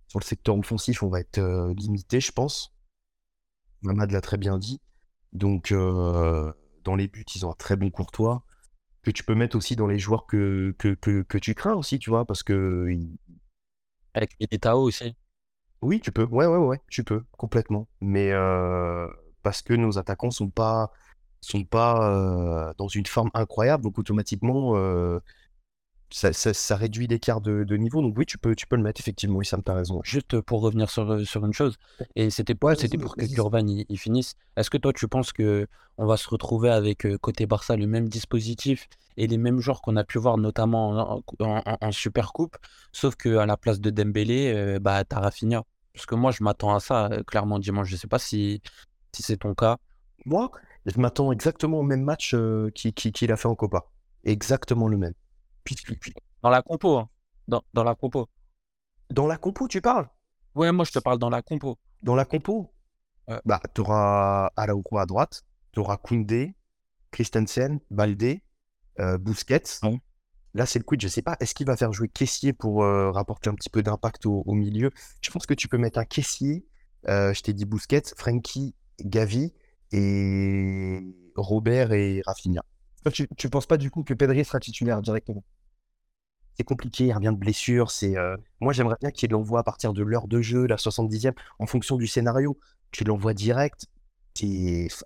sur 0.08 0.18
le 0.18 0.24
secteur 0.24 0.56
offensif, 0.56 1.02
on 1.02 1.08
va 1.08 1.20
être 1.20 1.38
euh, 1.38 1.72
limité, 1.74 2.20
je 2.20 2.32
pense. 2.32 2.74
Mamad 3.82 4.10
l'a 4.10 4.20
très 4.20 4.36
bien 4.36 4.58
dit. 4.58 4.80
Donc, 5.32 5.72
euh, 5.72 6.52
dans 6.84 6.96
les 6.96 7.08
buts, 7.08 7.24
ils 7.34 7.46
ont 7.46 7.50
un 7.50 7.54
très 7.54 7.76
bon 7.76 7.90
courtois 7.90 8.44
que 9.02 9.10
tu 9.10 9.24
peux 9.24 9.34
mettre 9.34 9.56
aussi 9.56 9.76
dans 9.76 9.86
les 9.86 9.98
joueurs 9.98 10.26
que, 10.26 10.74
que, 10.78 10.94
que, 10.94 11.38
tu 11.38 11.54
crains 11.54 11.74
aussi, 11.74 11.98
tu 11.98 12.10
vois, 12.10 12.24
parce 12.24 12.42
que. 12.42 12.88
Avec 14.14 14.38
Militao 14.40 14.82
aussi. 14.82 15.14
Oui, 15.80 16.00
tu 16.00 16.10
peux. 16.10 16.24
Ouais, 16.24 16.46
ouais, 16.46 16.58
ouais, 16.58 16.80
tu 16.90 17.04
peux, 17.04 17.24
complètement. 17.32 17.88
Mais 18.00 18.32
parce 19.42 19.62
que 19.62 19.74
nos 19.74 19.98
attaquants 19.98 20.30
sont 20.30 20.50
pas 20.50 20.92
sont 21.40 21.64
pas 21.64 22.72
dans 22.78 22.88
une 22.88 23.06
forme 23.06 23.30
incroyable, 23.34 23.84
donc 23.84 23.98
automatiquement, 23.98 24.74
ça, 26.10 26.76
réduit 26.76 27.06
l'écart 27.06 27.40
de, 27.40 27.64
de, 27.64 27.76
niveau. 27.76 28.00
Donc 28.00 28.16
oui, 28.16 28.26
tu 28.26 28.38
peux, 28.38 28.54
tu 28.54 28.66
peux 28.66 28.76
le 28.76 28.82
mettre, 28.82 29.00
effectivement. 29.00 29.38
Oui, 29.38 29.46
ça 29.46 29.56
me 29.56 29.62
t'a 29.62 29.74
raison. 29.74 30.00
Juste 30.04 30.40
pour 30.40 30.60
revenir 30.60 30.90
sur, 30.90 31.26
sur 31.26 31.44
une 31.44 31.52
chose, 31.52 31.76
et 32.16 32.30
c'était 32.30 32.56
ouais, 32.62 32.76
c'était 32.76 32.98
pour 32.98 33.16
que 33.16 33.24
Gurvan 33.26 33.66
il, 33.66 33.98
finisse. 33.98 34.34
Est-ce 34.56 34.70
que 34.70 34.78
toi, 34.78 34.92
tu 34.92 35.06
penses 35.08 35.32
que 35.32 35.66
on 35.98 36.06
va 36.06 36.16
se 36.16 36.28
retrouver 36.28 36.70
avec 36.70 37.06
côté 37.18 37.46
Barça 37.46 37.76
le 37.76 37.86
même 37.86 38.08
dispositif 38.08 38.88
et 39.16 39.26
les 39.26 39.38
mêmes 39.38 39.60
joueurs 39.60 39.82
qu'on 39.82 39.96
a 39.96 40.04
pu 40.04 40.18
voir 40.18 40.38
notamment 40.38 41.22
en, 41.40 41.62
en, 41.80 41.92
Super 41.92 42.32
Coupe, 42.32 42.56
sauf 42.92 43.16
qu'à 43.16 43.46
la 43.46 43.56
place 43.56 43.80
de 43.80 43.90
Dembélé, 43.90 44.78
bah, 44.80 45.04
t'as 45.04 45.20
Rafinha? 45.20 45.62
Parce 45.92 46.06
que 46.06 46.14
moi, 46.14 46.30
je 46.30 46.44
m'attends 46.44 46.74
à 46.74 46.80
ça, 46.80 47.10
clairement, 47.26 47.58
dimanche. 47.58 47.88
Je 47.88 47.96
sais 47.96 48.06
pas 48.06 48.20
si, 48.20 48.62
si 49.12 49.22
c'est 49.22 49.38
ton 49.38 49.54
cas. 49.54 49.78
Moi, 50.24 50.48
je 50.88 51.00
m'attends 51.00 51.32
exactement 51.32 51.78
au 51.78 51.82
même 51.82 52.02
match 52.02 52.34
qu'il 52.74 52.92
qui, 52.92 53.30
a 53.30 53.36
fait 53.36 53.48
en 53.48 53.54
Copa. 53.54 53.84
Exactement 54.24 54.88
le 54.88 54.96
même. 54.96 55.14
Dans 56.42 56.50
la 56.50 56.62
compo, 56.62 56.96
hein. 56.96 57.08
dans, 57.46 57.62
dans, 57.74 57.84
la 57.84 57.94
compo. 57.94 58.28
Dans 59.10 59.26
la 59.26 59.36
compo, 59.36 59.68
tu 59.68 59.80
parles? 59.80 60.08
Ouais, 60.54 60.72
moi 60.72 60.84
je 60.84 60.92
te 60.92 60.98
parle 60.98 61.18
dans 61.18 61.30
la 61.30 61.42
compo. 61.42 61.78
Dans 62.02 62.14
la 62.14 62.24
compo? 62.24 62.72
Bah, 63.44 63.60
tu 63.74 63.82
auras 63.82 64.50
Araujo 64.56 64.96
à 64.96 65.04
droite, 65.04 65.42
tu 65.72 65.80
auras 65.80 65.98
Koundé, 65.98 66.54
Christensen, 67.10 67.80
Balde, 67.90 68.40
euh, 69.00 69.18
Busquets. 69.18 69.80
Là, 70.54 70.66
c'est 70.66 70.78
le 70.78 70.84
quid. 70.84 71.00
Je 71.00 71.08
sais 71.08 71.22
pas, 71.22 71.36
est-ce 71.40 71.54
qu'il 71.54 71.66
va 71.66 71.76
faire 71.76 71.92
jouer 71.92 72.08
caissier 72.08 72.52
pour 72.52 72.82
euh, 72.82 73.10
rapporter 73.10 73.50
un 73.50 73.54
petit 73.54 73.68
peu 73.68 73.82
d'impact 73.82 74.26
au, 74.26 74.54
milieu? 74.54 74.90
Je 75.20 75.30
pense 75.30 75.46
que 75.46 75.54
tu 75.54 75.68
peux 75.68 75.78
mettre 75.78 75.98
un 75.98 76.04
caissier. 76.04 76.66
Euh, 77.06 77.34
je 77.34 77.42
t'ai 77.42 77.52
dit 77.52 77.64
Busquets, 77.64 78.14
Frankie, 78.16 78.74
Gavi 79.00 79.52
et 79.92 81.00
Robert 81.36 81.92
et 81.92 82.22
Rafinha. 82.26 82.62
Tu, 83.12 83.26
tu 83.36 83.48
penses 83.48 83.66
pas 83.66 83.76
du 83.76 83.90
coup 83.90 84.02
que 84.02 84.14
Pedri 84.14 84.44
sera 84.44 84.60
titulaire 84.60 85.00
directement? 85.00 85.44
C'est 86.58 86.64
compliqué, 86.64 87.06
il 87.06 87.12
revient 87.12 87.32
de 87.32 87.38
blessure. 87.38 87.90
C'est, 87.90 88.18
euh, 88.18 88.36
Moi, 88.60 88.72
j'aimerais 88.72 88.96
bien 89.00 89.12
qu'il 89.12 89.30
l'envoie 89.30 89.60
à 89.60 89.62
partir 89.62 89.92
de 89.92 90.02
l'heure 90.02 90.26
de 90.26 90.42
jeu, 90.42 90.66
la 90.66 90.76
70e, 90.76 91.32
en 91.60 91.66
fonction 91.66 91.96
du 91.96 92.08
scénario. 92.08 92.58
Tu 92.90 93.04
l'envoies 93.04 93.34
direct. 93.34 93.86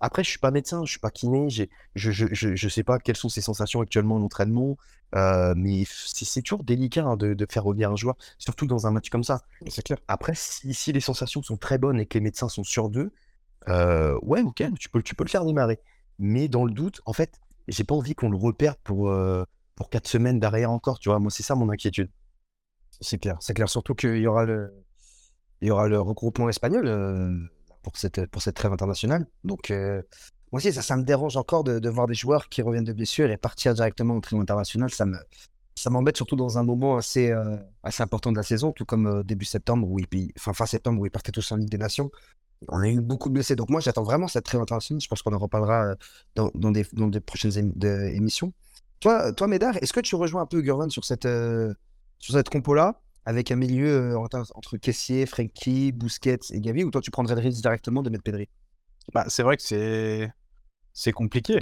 Après, 0.00 0.24
je 0.24 0.30
suis 0.30 0.38
pas 0.38 0.50
médecin, 0.50 0.84
je 0.84 0.90
suis 0.90 1.00
pas 1.00 1.10
kiné, 1.10 1.48
je, 1.48 1.64
je, 1.94 2.26
je, 2.32 2.68
sais 2.68 2.82
pas 2.82 2.98
quelles 2.98 3.16
sont 3.16 3.28
ses 3.28 3.40
sensations 3.40 3.80
actuellement 3.80 4.16
en 4.16 4.22
entraînement, 4.22 4.76
euh, 5.14 5.54
mais 5.56 5.84
c'est 5.86 6.42
toujours 6.42 6.64
délicat 6.64 7.04
hein, 7.04 7.16
de, 7.16 7.46
faire 7.48 7.64
revenir 7.64 7.90
un 7.90 7.96
joueur, 7.96 8.16
surtout 8.38 8.66
dans 8.66 8.86
un 8.86 8.90
match 8.90 9.08
comme 9.08 9.24
ça. 9.24 9.42
C'est 9.68 9.82
clair. 9.82 9.98
Après, 10.08 10.34
si, 10.34 10.92
les 10.92 11.00
sensations 11.00 11.42
sont 11.42 11.56
très 11.56 11.78
bonnes 11.78 12.00
et 12.00 12.06
que 12.06 12.18
les 12.18 12.22
médecins 12.22 12.48
sont 12.48 12.64
sur 12.64 12.90
d'eux, 12.90 13.12
euh, 13.68 14.18
ouais, 14.22 14.42
ok, 14.42 14.62
tu 14.78 14.88
peux, 14.88 15.02
tu 15.02 15.14
peux 15.14 15.24
le 15.24 15.30
faire 15.30 15.44
démarrer. 15.44 15.78
Mais 16.18 16.48
dans 16.48 16.64
le 16.64 16.72
doute, 16.72 17.00
en 17.06 17.12
fait, 17.12 17.40
j'ai 17.68 17.84
pas 17.84 17.94
envie 17.94 18.14
qu'on 18.14 18.30
le 18.30 18.36
repère 18.36 18.76
pour, 18.76 19.12
pour 19.74 19.90
quatre 19.90 20.06
semaines 20.06 20.40
derrière 20.40 20.70
encore, 20.70 20.98
tu 20.98 21.08
vois. 21.08 21.18
Moi, 21.18 21.30
c'est 21.30 21.42
ça 21.42 21.54
mon 21.54 21.70
inquiétude. 21.70 22.10
C'est 23.00 23.18
clair, 23.18 23.36
c'est 23.40 23.54
clair. 23.54 23.68
Surtout 23.68 23.94
qu'il 23.94 24.18
y 24.18 24.26
aura 24.26 24.44
le, 24.44 24.72
il 25.62 25.68
y 25.68 25.70
aura 25.70 25.88
le 25.88 26.00
regroupement 26.00 26.48
espagnol 26.48 26.86
euh, 26.86 27.32
pour 27.82 27.96
cette 27.96 28.26
pour 28.26 28.42
cette 28.42 28.56
trêve 28.56 28.72
internationale. 28.72 29.26
Donc 29.44 29.70
euh, 29.70 30.02
moi 30.50 30.58
aussi, 30.58 30.72
ça, 30.72 30.82
ça 30.82 30.96
me 30.96 31.04
dérange 31.04 31.36
encore 31.36 31.64
de, 31.64 31.88
voir 31.88 32.06
des 32.06 32.14
joueurs 32.14 32.48
qui 32.48 32.62
reviennent 32.62 32.84
de 32.84 32.92
blessure 32.92 33.30
et 33.30 33.36
partir 33.36 33.72
directement 33.72 34.16
en 34.16 34.20
trêve 34.20 34.40
internationale. 34.40 34.90
Ça 34.90 35.06
me 35.06 35.16
ça 35.74 35.88
m'embête 35.88 36.16
surtout 36.16 36.36
dans 36.36 36.58
un 36.58 36.64
moment 36.64 36.96
assez 36.96 37.30
euh, 37.30 37.56
assez 37.82 38.02
important 38.02 38.32
de 38.32 38.36
la 38.36 38.42
saison, 38.42 38.72
tout 38.72 38.84
comme 38.84 39.22
début 39.22 39.44
septembre 39.44 39.88
où 39.88 39.98
enfin 40.36 40.52
fin 40.52 40.66
septembre 40.66 41.00
où 41.00 41.06
ils 41.06 41.10
partaient 41.10 41.32
tous 41.32 41.52
en 41.52 41.56
Ligue 41.56 41.70
des 41.70 41.78
Nations. 41.78 42.10
On 42.68 42.80
a 42.80 42.88
eu 42.88 43.00
beaucoup 43.00 43.28
de 43.28 43.34
blessés. 43.34 43.56
Donc 43.56 43.70
moi, 43.70 43.80
j'attends 43.80 44.04
vraiment 44.04 44.28
cette 44.28 44.44
trêve 44.44 44.60
internationale. 44.60 45.00
Je 45.00 45.08
pense 45.08 45.22
qu'on 45.22 45.32
en 45.32 45.38
reparlera 45.38 45.94
dans, 46.34 46.50
dans, 46.54 46.70
des, 46.70 46.86
dans 46.92 47.08
des 47.08 47.20
prochaines 47.20 47.56
émissions. 47.56 48.52
Toi, 49.00 49.32
toi 49.32 49.48
Médard, 49.48 49.76
est-ce 49.82 49.92
que 49.92 50.00
tu 50.00 50.14
rejoins 50.14 50.42
un 50.42 50.46
peu 50.46 50.60
Gurvan 50.60 50.88
sur 50.88 51.04
cette, 51.04 51.26
euh, 51.26 51.74
sur 52.20 52.34
cette 52.34 52.48
compo-là, 52.50 53.00
avec 53.24 53.50
un 53.50 53.56
milieu 53.56 54.12
euh, 54.12 54.16
entre 54.16 54.76
Caissier, 54.76 55.26
Frankie, 55.26 55.90
Busquets 55.90 56.38
et 56.50 56.60
Gavi, 56.60 56.84
ou 56.84 56.90
toi 56.90 57.00
tu 57.00 57.10
prendrais 57.10 57.34
le 57.34 57.40
risque 57.40 57.60
directement 57.60 58.02
de 58.02 58.10
mettre 58.10 58.22
Pedri? 58.22 58.48
Bah, 59.12 59.24
C'est 59.28 59.42
vrai 59.42 59.56
que 59.56 59.62
c'est, 59.62 60.32
c'est 60.92 61.12
compliqué. 61.12 61.58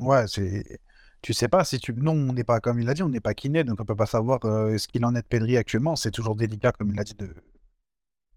Ouais, 0.00 0.26
c'est. 0.26 0.80
Tu 1.20 1.32
sais 1.32 1.46
pas 1.46 1.64
si 1.64 1.78
tu. 1.78 1.92
Non, 1.94 2.14
on 2.14 2.32
n'est 2.32 2.42
pas, 2.42 2.58
comme 2.58 2.80
il 2.80 2.88
a 2.90 2.94
dit, 2.94 3.04
on 3.04 3.08
n'est 3.08 3.20
pas 3.20 3.34
kiné, 3.34 3.62
donc 3.62 3.80
on 3.80 3.84
peut 3.84 3.94
pas 3.94 4.06
savoir 4.06 4.44
euh, 4.44 4.76
ce 4.76 4.88
qu'il 4.88 5.04
en 5.04 5.14
est 5.14 5.22
de 5.22 5.26
Pedri 5.26 5.56
actuellement. 5.56 5.94
C'est 5.94 6.10
toujours 6.10 6.34
délicat, 6.34 6.72
comme 6.72 6.90
il 6.90 6.98
a 6.98 7.04
dit, 7.04 7.14
de. 7.14 7.32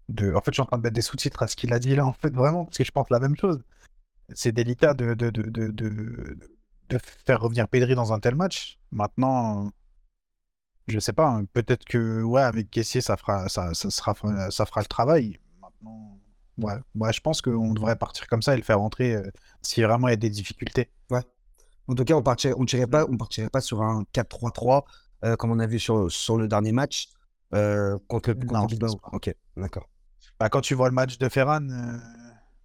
De... 0.08 0.32
En 0.34 0.40
fait, 0.40 0.52
je 0.52 0.56
suis 0.56 0.62
en 0.62 0.66
train 0.66 0.78
de 0.78 0.82
mettre 0.82 0.94
des 0.94 1.02
sous-titres 1.02 1.42
à 1.42 1.46
ce 1.46 1.56
qu'il 1.56 1.72
a 1.72 1.78
dit 1.78 1.94
là, 1.96 2.06
en 2.06 2.12
fait, 2.12 2.34
vraiment, 2.34 2.64
parce 2.64 2.78
que 2.78 2.84
je 2.84 2.92
pense 2.92 3.10
la 3.10 3.20
même 3.20 3.36
chose. 3.36 3.62
C'est 4.34 4.52
délicat 4.52 4.94
de, 4.94 5.14
de, 5.14 5.30
de, 5.30 5.70
de 6.88 6.98
faire 7.26 7.40
revenir 7.40 7.68
Pedri 7.68 7.94
dans 7.94 8.12
un 8.12 8.20
tel 8.20 8.34
match. 8.34 8.78
Maintenant, 8.90 9.70
je 10.88 10.98
sais 10.98 11.12
pas, 11.12 11.28
hein, 11.28 11.44
peut-être 11.52 11.84
que 11.84 12.22
ouais, 12.22 12.42
avec 12.42 12.70
Caissier, 12.70 13.00
ça 13.00 13.16
fera, 13.16 13.48
ça, 13.48 13.74
ça, 13.74 13.90
sera, 13.90 14.14
ça 14.50 14.66
fera 14.66 14.80
le 14.80 14.86
travail. 14.86 15.38
Maintenant, 15.60 16.18
ouais, 16.58 16.74
ouais 16.94 17.12
je 17.12 17.20
pense 17.20 17.42
qu'on 17.42 17.72
devrait 17.74 17.96
partir 17.96 18.26
comme 18.28 18.42
ça 18.42 18.54
et 18.54 18.56
le 18.56 18.62
faire 18.62 18.78
rentrer 18.78 19.14
euh, 19.14 19.30
si 19.62 19.82
vraiment 19.82 20.08
il 20.08 20.12
y 20.12 20.14
a 20.14 20.16
des 20.16 20.30
difficultés. 20.30 20.90
Ouais. 21.10 21.22
En 21.88 21.94
tout 21.94 22.04
cas, 22.04 22.14
on 22.14 22.22
partirait, 22.22 22.54
on 22.56 22.64
tirait 22.64 22.86
pas, 22.86 23.06
on 23.08 23.16
partirait 23.16 23.50
pas 23.50 23.60
sur 23.60 23.82
un 23.82 24.04
4-3-3 24.14 24.84
euh, 25.24 25.36
comme 25.36 25.50
on 25.50 25.58
a 25.58 25.66
vu 25.66 25.78
sur, 25.78 26.10
sur 26.10 26.36
le 26.36 26.46
dernier 26.46 26.72
match 26.72 27.08
euh, 27.54 27.98
contre, 28.08 28.32
contre 28.32 28.74
Ok, 29.12 29.34
d'accord. 29.56 29.88
Bah, 30.38 30.48
quand 30.48 30.60
tu 30.60 30.74
vois 30.74 30.88
le 30.88 30.94
match 30.94 31.18
de 31.18 31.28
Ferran 31.28 31.66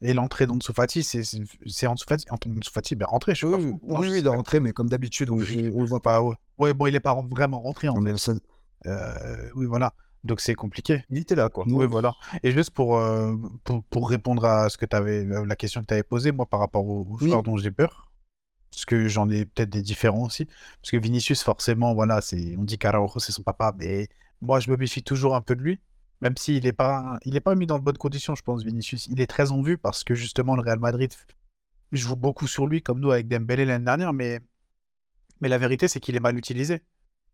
et 0.01 0.13
l'entrée 0.13 0.47
d'Ansu 0.47 0.73
Fati, 0.73 1.03
c'est 1.03 1.87
Ansu 1.87 2.05
Fati, 2.07 2.25
Ansu 2.29 2.71
Fati 2.71 2.95
ben 2.95 3.05
rentré, 3.05 3.35
je 3.35 3.41
sais 3.41 3.53
oui, 3.53 3.71
pas. 3.71 3.99
Oui, 3.99 4.11
il 4.17 4.25
est 4.25 4.29
rentré, 4.29 4.59
mais 4.59 4.71
comme 4.71 4.89
d'habitude, 4.89 5.29
on, 5.29 5.37
ne 5.37 5.43
le 5.43 5.85
voit 5.85 6.01
pas. 6.01 6.21
Oui, 6.57 6.73
bon, 6.73 6.87
il 6.87 6.93
n'est 6.93 6.99
pas 6.99 7.15
vraiment 7.29 7.61
rentré. 7.61 7.87
En. 7.87 8.03
Euh, 8.87 9.49
oui, 9.55 9.65
voilà. 9.65 9.93
Donc 10.23 10.39
c'est 10.39 10.53
compliqué. 10.53 11.03
Il 11.09 11.19
était 11.19 11.35
là, 11.35 11.49
quoi. 11.49 11.65
Oui, 11.67 11.85
voilà. 11.87 12.13
Et 12.43 12.51
juste 12.51 12.71
pour, 12.71 12.97
euh, 12.97 13.35
pour, 13.63 13.83
pour, 13.83 14.09
répondre 14.09 14.45
à 14.45 14.69
ce 14.69 14.77
que 14.77 14.85
avais, 14.95 15.25
euh, 15.25 15.45
la 15.45 15.55
question 15.55 15.81
que 15.81 15.87
tu 15.87 15.93
avais 15.93 16.03
posée, 16.03 16.31
moi, 16.31 16.45
par 16.45 16.59
rapport 16.59 16.87
aux, 16.87 17.17
joueurs 17.19 17.43
dont 17.43 17.57
j'ai 17.57 17.71
peur, 17.71 18.11
parce 18.71 18.85
que 18.85 19.07
j'en 19.07 19.29
ai 19.29 19.45
peut-être 19.45 19.69
des 19.69 19.81
différents 19.81 20.25
aussi. 20.25 20.45
Parce 20.45 20.91
que 20.91 20.97
Vinicius, 20.97 21.43
forcément, 21.43 21.93
voilà, 21.93 22.21
c'est, 22.21 22.55
on 22.57 22.63
dit 22.63 22.77
qu'Araujo, 22.77 23.19
c'est 23.19 23.31
son 23.31 23.43
papa, 23.43 23.73
mais 23.77 24.07
moi, 24.41 24.59
je 24.59 24.69
me 24.69 24.77
méfie 24.77 25.03
toujours 25.03 25.35
un 25.35 25.41
peu 25.41 25.55
de 25.55 25.61
lui. 25.61 25.79
Même 26.21 26.37
s'il 26.37 26.63
n'est 26.63 26.73
pas, 26.73 27.17
il 27.25 27.35
est 27.35 27.41
pas 27.41 27.55
mis 27.55 27.65
dans 27.65 27.79
de 27.79 27.83
bonnes 27.83 27.97
conditions, 27.97 28.35
je 28.35 28.43
pense, 28.43 28.63
Vinicius. 28.63 29.07
Il 29.07 29.21
est 29.21 29.27
très 29.27 29.51
en 29.51 29.61
vue 29.61 29.77
parce 29.77 30.03
que 30.03 30.13
justement, 30.13 30.55
le 30.55 30.61
Real 30.61 30.79
Madrid 30.79 31.11
joue 31.91 32.15
beaucoup 32.15 32.47
sur 32.47 32.67
lui, 32.67 32.81
comme 32.81 32.99
nous 32.99 33.11
avec 33.11 33.27
Dembélé 33.27 33.65
l'année 33.65 33.85
dernière, 33.85 34.13
mais, 34.13 34.39
mais 35.41 35.49
la 35.49 35.57
vérité, 35.57 35.87
c'est 35.87 35.99
qu'il 35.99 36.15
est 36.15 36.19
mal 36.19 36.37
utilisé. 36.37 36.81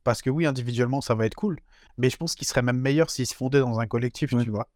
Parce 0.03 0.21
que 0.21 0.29
oui, 0.29 0.45
individuellement, 0.45 1.01
ça 1.01 1.15
va 1.15 1.25
être 1.25 1.35
cool, 1.35 1.59
mais 1.97 2.09
je 2.09 2.15
pense 2.15 2.33
qu'il 2.35 2.47
serait 2.47 2.61
même 2.61 2.79
meilleur 2.79 3.09
s'il 3.09 3.27
se 3.27 3.35
fondait 3.35 3.59
dans 3.59 3.79
un 3.79 3.87
collectif, 3.87 4.29
tu 4.29 4.49
vois. 4.49 4.69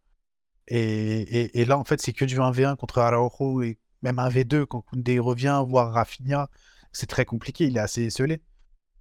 Et, 0.67 1.59
et, 1.59 1.65
là, 1.65 1.77
en 1.77 1.85
fait, 1.85 2.01
c'est 2.01 2.13
que 2.13 2.25
du 2.25 2.37
1v1 2.37 2.75
contre 2.75 2.99
Araujo 2.99 3.61
et 3.61 3.77
même 4.01 4.19
un 4.19 4.29
V2 4.29 4.65
quand 4.65 4.81
Koundé 4.81 5.19
revient, 5.19 5.63
voire 5.65 5.93
Rafinha, 5.93 6.49
c'est 6.91 7.07
très 7.07 7.25
compliqué, 7.25 7.65
il 7.65 7.77
est 7.77 7.79
assez 7.79 8.03
esselé. 8.03 8.41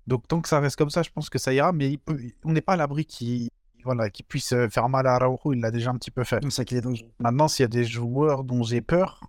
Donc 0.06 0.26
tant 0.26 0.40
que 0.40 0.48
ça 0.48 0.60
reste 0.60 0.76
comme 0.76 0.90
ça, 0.90 1.02
je 1.02 1.10
pense 1.10 1.30
que 1.30 1.38
ça 1.38 1.52
ira, 1.52 1.72
mais 1.72 1.98
on 2.44 2.52
n'est 2.52 2.60
pas 2.60 2.72
à 2.74 2.76
l'abri 2.76 3.04
qu'il 3.04 3.50
voilà, 3.84 4.10
qui 4.10 4.22
puisse 4.22 4.52
euh, 4.52 4.68
faire 4.68 4.88
mal 4.88 5.06
à 5.06 5.14
Araujo, 5.14 5.52
il 5.52 5.60
l'a 5.60 5.70
déjà 5.70 5.90
un 5.90 5.96
petit 5.96 6.10
peu 6.10 6.24
fait. 6.24 6.42
C'est 6.50 6.64
qu'il 6.64 6.76
est 6.76 6.82
dangereux. 6.82 7.10
Maintenant, 7.18 7.48
s'il 7.48 7.62
y 7.62 7.64
a 7.64 7.68
des 7.68 7.84
joueurs 7.84 8.44
dont 8.44 8.62
j'ai 8.62 8.80
peur, 8.80 9.20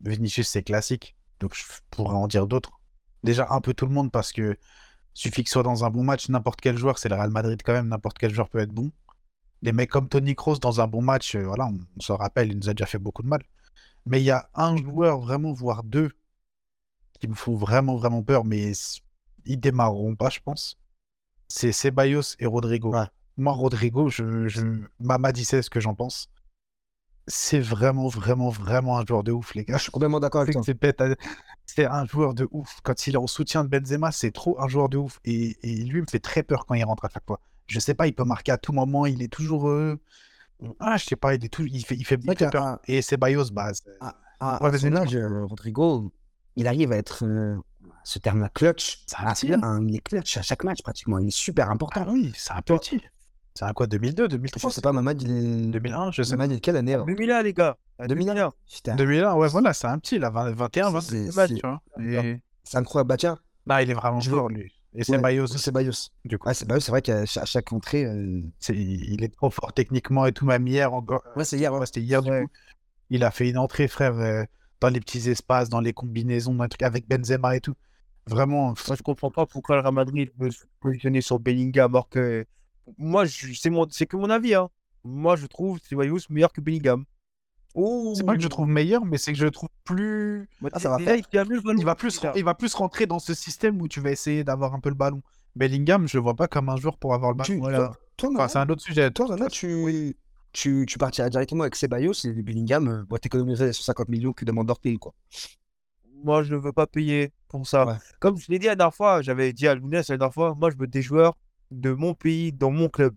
Vinicius, 0.00 0.48
c'est 0.48 0.62
classique. 0.62 1.16
Donc, 1.40 1.54
je 1.54 1.62
pourrais 1.90 2.14
en 2.14 2.28
dire 2.28 2.46
d'autres. 2.46 2.80
Déjà, 3.24 3.46
un 3.50 3.60
peu 3.60 3.74
tout 3.74 3.86
le 3.86 3.92
monde, 3.92 4.10
parce 4.10 4.32
que 4.32 4.56
suffit 5.14 5.44
que 5.44 5.50
soit 5.50 5.62
dans 5.62 5.84
un 5.84 5.90
bon 5.90 6.02
match, 6.04 6.28
n'importe 6.28 6.60
quel 6.60 6.76
joueur, 6.76 6.98
c'est 6.98 7.08
le 7.08 7.16
Real 7.16 7.30
Madrid 7.30 7.60
quand 7.64 7.72
même, 7.72 7.88
n'importe 7.88 8.18
quel 8.18 8.32
joueur 8.32 8.48
peut 8.48 8.58
être 8.58 8.72
bon. 8.72 8.90
Des 9.62 9.72
mecs 9.72 9.90
comme 9.90 10.08
Tony 10.08 10.34
Kroos 10.34 10.58
dans 10.58 10.80
un 10.80 10.88
bon 10.88 11.02
match, 11.02 11.36
euh, 11.36 11.44
voilà, 11.44 11.66
on, 11.66 12.00
se 12.00 12.12
rappelle, 12.12 12.50
il 12.50 12.58
nous 12.58 12.68
a 12.68 12.74
déjà 12.74 12.86
fait 12.86 12.98
beaucoup 12.98 13.22
de 13.22 13.28
mal. 13.28 13.42
Mais 14.06 14.20
il 14.20 14.24
y 14.24 14.30
a 14.30 14.48
un 14.54 14.76
joueur, 14.76 15.20
vraiment, 15.20 15.52
voire 15.52 15.84
deux, 15.84 16.10
qui 17.20 17.28
me 17.28 17.34
font 17.34 17.54
vraiment, 17.54 17.96
vraiment 17.96 18.22
peur, 18.22 18.44
mais 18.44 18.72
ils 19.44 19.60
démarreront 19.60 20.16
pas, 20.16 20.30
je 20.30 20.40
pense. 20.40 20.78
C'est 21.48 21.70
Ceballos 21.70 22.34
et 22.40 22.46
Rodrigo. 22.46 22.94
Moi, 23.36 23.52
Rodrigo, 23.52 24.08
je, 24.08 24.48
je... 24.48 24.62
Mama 25.00 25.32
dit 25.32 25.44
ce 25.44 25.68
que 25.70 25.80
j'en 25.80 25.94
pense. 25.94 26.28
c'est 27.26 27.60
vraiment, 27.60 28.08
vraiment, 28.08 28.50
vraiment 28.50 28.98
un 28.98 29.06
joueur 29.06 29.22
de 29.22 29.32
ouf, 29.32 29.54
les 29.54 29.64
gars. 29.64 29.76
Je 29.78 29.82
suis 29.84 29.92
complètement 29.92 30.20
d'accord 30.20 30.42
avec 30.42 30.52
toi. 30.54 30.62
C'est 30.64 30.74
bête. 30.78 31.02
C'est 31.64 31.86
un 31.86 32.04
joueur 32.04 32.34
de 32.34 32.48
ouf. 32.50 32.80
Quand 32.82 33.06
il 33.06 33.14
est 33.14 33.18
en 33.18 33.26
soutien 33.26 33.64
de 33.64 33.68
Benzema, 33.68 34.12
c'est 34.12 34.32
trop 34.32 34.60
un 34.60 34.68
joueur 34.68 34.88
de 34.88 34.98
ouf. 34.98 35.20
Et, 35.24 35.56
et 35.62 35.84
lui 35.84 36.00
me 36.00 36.06
fait 36.10 36.18
très 36.18 36.42
peur 36.42 36.66
quand 36.66 36.74
il 36.74 36.84
rentre 36.84 37.04
à 37.04 37.08
chaque 37.08 37.24
fois. 37.26 37.40
Je 37.66 37.78
sais 37.80 37.94
pas, 37.94 38.06
il 38.06 38.14
peut 38.14 38.24
marquer 38.24 38.52
à 38.52 38.58
tout 38.58 38.72
moment. 38.72 39.06
Il 39.06 39.22
est 39.22 39.32
toujours. 39.32 39.68
euh, 39.68 39.98
Ah, 40.80 40.96
je 40.96 41.04
sais 41.04 41.16
pas, 41.16 41.34
il 41.34 41.44
est 41.44 41.48
tout. 41.48 41.64
Il 41.64 41.84
fait, 41.84 41.94
il 41.94 42.04
fait, 42.04 42.18
il 42.22 42.34
peur. 42.50 42.78
Et 42.86 43.00
bah, 43.52 43.72
c'est- 43.72 43.84
ah, 44.00 44.58
Ouais, 44.60 44.70
à 44.70 44.96
âge, 44.96 45.14
euh, 45.14 45.44
Rodrigo, 45.44 46.12
il 46.56 46.66
arrive 46.66 46.90
à 46.92 46.96
être 46.96 47.24
euh, 47.24 47.56
ce 48.02 48.18
terme-là 48.18 48.48
clutch. 48.48 49.04
C'est 49.06 49.16
un 49.20 49.26
hein, 49.62 49.80
il 49.86 49.94
est 49.96 50.00
clutch 50.00 50.36
à 50.36 50.42
chaque 50.42 50.64
match 50.64 50.82
pratiquement. 50.82 51.18
Il 51.18 51.28
est 51.28 51.30
super 51.30 51.70
important. 51.70 52.04
Ah 52.06 52.10
oui, 52.10 52.32
c'est 52.36 52.52
un 52.52 52.60
petit. 52.60 53.00
C'est 53.54 53.64
un 53.66 53.72
quoi, 53.72 53.86
2002, 53.86 54.24
Je 54.24 54.28
2003 54.28 54.70
sais 54.70 54.80
pas, 54.80 54.92
Mamad, 54.92 55.20
il 55.20 55.30
est. 55.30 55.66
2001, 55.70 56.10
je 56.10 56.22
sais 56.22 56.30
pas. 56.30 56.36
Mamad, 56.38 56.50
il 56.50 56.54
est 56.54 56.56
de 56.56 56.60
quelle 56.62 56.76
année 56.76 56.94
alors 56.94 57.06
2001, 57.06 57.42
les 57.42 57.52
gars. 57.52 57.76
2001. 58.08 58.52
Putain, 58.72 58.96
2001, 58.96 59.34
ouais, 59.34 59.48
voilà, 59.48 59.72
c'est 59.74 59.86
un 59.86 59.98
petit, 59.98 60.18
là, 60.18 60.30
20 60.30 60.52
21, 60.52 60.90
22 60.90 61.00
C'est- 61.30 61.36
matchs, 61.36 61.48
c'est- 61.50 61.54
tu 61.56 61.60
vois. 61.66 61.82
Et... 62.00 62.40
c'est 62.64 62.78
incroyable. 62.78 63.08
Bah 63.08 63.16
tiens, 63.16 63.38
Non, 63.66 63.78
il 63.78 63.90
est 63.90 63.94
vraiment 63.94 64.20
Je 64.20 64.30
fort, 64.30 64.48
lui. 64.48 64.72
Et 64.94 64.98
ouais, 64.98 65.04
Ceballos 65.04 65.44
aussi, 65.44 65.58
c'est 65.58 65.70
Bayos. 65.70 65.92
du 66.24 66.36
coup. 66.38 66.48
Ouais, 66.48 66.54
c'est 66.54 66.66
Bayos, 66.66 66.80
c'est 66.80 66.90
vrai 66.90 67.00
qu'à 67.02 67.24
chaque 67.26 67.72
entrée. 67.72 68.04
euh, 68.04 68.42
C'est- 68.58 68.74
il 68.76 69.22
est 69.22 69.34
trop 69.34 69.50
fort 69.50 69.72
techniquement 69.72 70.26
et 70.26 70.32
tout, 70.32 70.44
même 70.46 70.66
hier 70.66 70.92
encore. 70.92 71.22
Ouais, 71.36 71.44
c'est 71.44 71.56
hier. 71.58 71.72
ouais. 71.72 71.86
C'était 71.86 72.00
hier, 72.02 72.22
du 72.22 72.30
coup. 72.30 72.48
Il 73.10 73.22
a 73.24 73.30
fait 73.30 73.48
une 73.48 73.58
entrée, 73.58 73.88
frère, 73.88 74.18
euh, 74.18 74.42
dans 74.80 74.88
les 74.88 75.00
petits 75.00 75.28
espaces, 75.30 75.68
dans 75.68 75.80
les 75.80 75.92
combinaisons, 75.92 76.54
dans 76.54 76.64
les 76.64 76.68
trucs 76.70 76.82
avec 76.82 77.06
Benzema 77.08 77.54
et 77.56 77.60
tout. 77.60 77.74
Vraiment, 78.26 78.74
Moi, 78.88 78.96
je 78.96 79.02
comprends 79.02 79.30
pas 79.30 79.46
pourquoi 79.46 79.76
le 79.76 79.82
Real 79.82 79.94
Madrid 79.94 80.30
veut 80.38 80.50
se 80.50 80.64
positionner 80.80 81.20
sur 81.20 81.38
Bellingham 81.38 81.90
alors 81.94 82.08
que. 82.08 82.44
Moi, 82.98 83.24
c'est 83.28 83.70
mon... 83.70 83.86
c'est 83.90 84.06
que 84.06 84.16
mon 84.16 84.30
avis. 84.30 84.54
Hein. 84.54 84.68
Moi, 85.04 85.36
je 85.36 85.46
trouve 85.46 85.78
Ceballos 85.82 86.18
meilleur 86.30 86.52
que 86.52 86.60
Bellingham. 86.60 87.04
Oh 87.74 88.12
c'est 88.14 88.24
pas 88.24 88.36
que 88.36 88.42
je 88.42 88.48
trouve 88.48 88.68
meilleur, 88.68 89.04
mais 89.04 89.16
c'est 89.16 89.32
que 89.32 89.38
je 89.38 89.44
le 89.44 89.50
trouve 89.50 89.70
plus. 89.84 90.48
Ah, 90.72 90.78
ça 90.78 90.90
va 90.90 90.98
Déjà, 90.98 91.16
il 91.16 91.24
mieux 91.48 91.60
va 91.84 91.94
plus, 91.94 92.20
il 92.36 92.44
va 92.44 92.54
plus 92.54 92.74
rentrer 92.74 93.06
dans 93.06 93.18
ce 93.18 93.32
système 93.32 93.80
où 93.80 93.88
tu 93.88 94.00
vas 94.00 94.10
essayer 94.10 94.44
d'avoir 94.44 94.74
un 94.74 94.80
peu 94.80 94.90
le 94.90 94.94
ballon. 94.94 95.22
Bellingham, 95.56 96.06
je 96.06 96.18
le 96.18 96.22
vois 96.22 96.34
pas 96.34 96.48
comme 96.48 96.68
un 96.68 96.76
joueur 96.76 96.98
pour 96.98 97.14
avoir 97.14 97.30
le 97.32 97.36
ballon. 97.38 97.46
Tu- 97.46 97.58
Voilà. 97.58 97.78
toi, 97.78 97.96
toi, 98.16 98.30
Enfin, 98.34 98.48
c'est 98.48 98.58
un 98.58 98.68
autre 98.68 98.82
sujet. 98.82 99.10
toi, 99.10 99.36
tu, 99.50 100.14
tu, 100.52 100.84
tu 100.86 100.98
partirais 100.98 101.30
directement 101.30 101.62
avec 101.62 101.74
Ceballos 101.76 102.12
et 102.24 102.32
Bellingham. 102.42 102.88
Euh, 102.88 103.04
bah, 103.08 103.18
t'économiserais 103.18 103.68
les 103.68 103.72
150 103.72 104.08
millions 104.10 104.32
que 104.34 104.44
demande 104.44 104.66
Dortmund, 104.66 104.98
quoi. 104.98 105.14
Moi, 106.24 106.42
je 106.42 106.54
ne 106.54 106.58
veux 106.60 106.72
pas 106.72 106.86
payer 106.86 107.32
pour 107.48 107.66
ça. 107.66 107.86
Ouais. 107.86 107.94
Comme 108.20 108.36
je 108.38 108.46
l'ai 108.50 108.58
dit 108.58 108.66
la 108.66 108.76
dernière 108.76 108.94
fois, 108.94 109.22
j'avais 109.22 109.52
dit 109.52 109.66
à 109.66 109.74
Lounès 109.74 110.08
la 110.08 110.16
dernière 110.18 110.32
fois, 110.34 110.54
moi, 110.54 110.70
je 110.70 110.76
veux 110.76 110.86
des 110.86 111.02
joueurs 111.02 111.36
de 111.72 111.92
mon 111.92 112.14
pays, 112.14 112.52
dans 112.52 112.70
mon 112.70 112.88
club. 112.88 113.14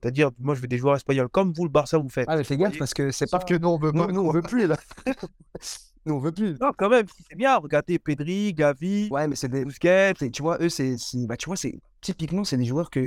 C'est-à-dire, 0.00 0.30
moi, 0.38 0.54
je 0.54 0.60
veux 0.60 0.68
des 0.68 0.78
joueurs 0.78 0.94
espagnols, 0.96 1.28
comme 1.28 1.52
vous, 1.52 1.64
le 1.64 1.70
Barça, 1.70 1.98
vous 1.98 2.08
faites. 2.08 2.26
Ah, 2.28 2.36
mais 2.36 2.44
fais 2.44 2.56
gaffe 2.56 2.78
parce 2.78 2.94
que 2.94 3.10
c'est 3.10 3.28
pas. 3.28 3.38
Sauf 3.40 3.48
que 3.48 3.54
nous, 3.54 3.68
on 3.68 3.78
veut 3.78 3.92
pas. 3.92 4.06
nous, 4.06 4.20
on 4.20 4.30
veut 4.30 4.42
plus, 4.42 4.66
là. 4.68 4.76
nous, 6.06 6.14
on 6.14 6.18
veut 6.20 6.32
plus. 6.32 6.56
Non, 6.60 6.70
quand 6.76 6.88
même, 6.88 7.06
si 7.08 7.22
c'est 7.28 7.36
bien. 7.36 7.56
Regardez 7.56 7.98
Pedri, 7.98 8.54
Gavi, 8.54 9.08
Ouais, 9.10 9.26
mais 9.26 9.34
c'est 9.36 9.48
des. 9.48 9.64
Busquets. 9.64 10.12
c'est- 10.18 10.30
Tu 10.30 10.42
vois, 10.42 10.58
eux, 10.60 10.68
c'est. 10.68 10.94
Bah, 11.26 11.36
tu 11.36 11.46
vois, 11.46 11.56
c'est. 11.56 11.80
Typiquement, 12.00 12.44
c'est 12.44 12.56
des 12.56 12.64
joueurs 12.64 12.90
que, 12.90 13.00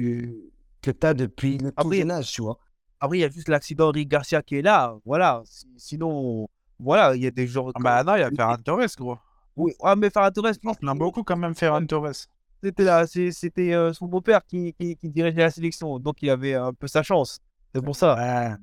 que 0.81 0.91
tu 0.91 1.05
as 1.07 1.13
depuis 1.13 1.57
le 1.59 1.69
tout 1.71 1.75
Après- 1.77 1.97
jeune 1.99 2.11
âge, 2.11 2.31
tu 2.31 2.41
vois. 2.41 2.57
Après, 2.99 3.17
il 3.17 3.21
y 3.21 3.23
a 3.23 3.29
juste 3.29 3.47
l'accident 3.47 3.89
Rick 3.91 4.09
Garcia 4.09 4.41
qui 4.41 4.57
est 4.57 4.61
là. 4.61 4.95
Voilà. 5.05 5.41
Si- 5.45 5.65
Sinon, 5.77 6.47
voilà, 6.77 7.15
il 7.15 7.21
y 7.23 7.27
a 7.27 7.31
des 7.31 7.47
joueurs. 7.47 7.71
Ah 7.75 7.79
Bah 7.81 8.03
non, 8.03 8.15
il 8.15 8.19
y 8.19 8.23
a 8.23 8.29
Ferran 8.31 8.57
Torres, 8.57 8.85
gros. 8.97 9.17
Oui. 9.55 9.71
Ah, 9.81 9.95
mais 9.95 10.09
Ferran 10.09 10.29
Torres, 10.31 10.51
On 10.65 10.73
l'aime 10.85 10.97
beaucoup 10.97 11.23
quand 11.23 11.37
même, 11.37 11.55
Ferran 11.55 11.85
Torres. 11.85 12.27
C'était 12.63 12.83
là, 12.83 13.07
c'est- 13.07 13.31
c'était 13.31 13.73
euh, 13.73 13.93
son 13.93 14.05
beau-père 14.07 14.45
qui, 14.45 14.73
qui, 14.73 14.95
qui 14.95 15.09
dirigeait 15.09 15.41
la 15.41 15.51
sélection, 15.51 15.99
donc 15.99 16.21
il 16.21 16.29
avait 16.29 16.53
un 16.55 16.73
peu 16.73 16.87
sa 16.87 17.03
chance. 17.03 17.39
C'est 17.73 17.81
pour 17.81 17.95
ça. 17.95 18.15
Ouais. 18.15 18.55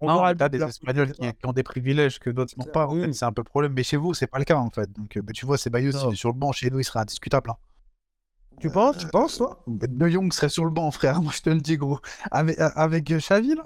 On 0.00 0.08
non, 0.08 0.14
aura 0.14 0.34
t'as 0.34 0.48
des. 0.48 0.60
Espagnols 0.62 1.12
qui, 1.12 1.20
qui 1.22 1.46
ont 1.46 1.52
des 1.52 1.62
privilèges 1.62 2.18
que 2.18 2.30
d'autres 2.30 2.54
n'ont 2.58 2.64
pas. 2.64 2.86
En 2.86 2.94
fait, 3.00 3.12
c'est 3.12 3.24
un 3.24 3.32
peu 3.32 3.40
le 3.42 3.44
problème. 3.48 3.72
Mais 3.74 3.82
chez 3.84 3.96
vous, 3.96 4.12
c'est 4.12 4.26
pas 4.26 4.38
le 4.38 4.44
cas, 4.44 4.56
en 4.56 4.68
fait. 4.70 4.90
Donc, 4.92 5.16
euh, 5.16 5.22
bah, 5.22 5.32
tu 5.32 5.46
vois, 5.46 5.56
Ceballos, 5.56 5.92
Non. 5.92 6.10
il 6.10 6.14
est 6.14 6.16
sur 6.16 6.30
le 6.30 6.34
banc. 6.38 6.50
Chez 6.52 6.68
nous, 6.70 6.80
il 6.80 6.84
serait 6.84 7.00
indiscutable. 7.00 7.50
hein. 7.50 7.56
Tu 8.60 8.70
penses? 8.70 8.98
Tu 8.98 9.06
penses, 9.06 9.36
toi? 9.38 9.62
De 9.66 10.08
Jong 10.08 10.32
serait 10.32 10.48
sur 10.48 10.64
le 10.64 10.70
banc, 10.70 10.90
frère. 10.90 11.20
Moi, 11.22 11.32
je 11.34 11.42
te 11.42 11.50
le 11.50 11.60
dis, 11.60 11.76
gros. 11.76 12.00
Avec, 12.30 12.58
euh, 12.58 12.70
avec 12.74 13.10
euh, 13.10 13.18
Xavi, 13.18 13.54
là, 13.54 13.64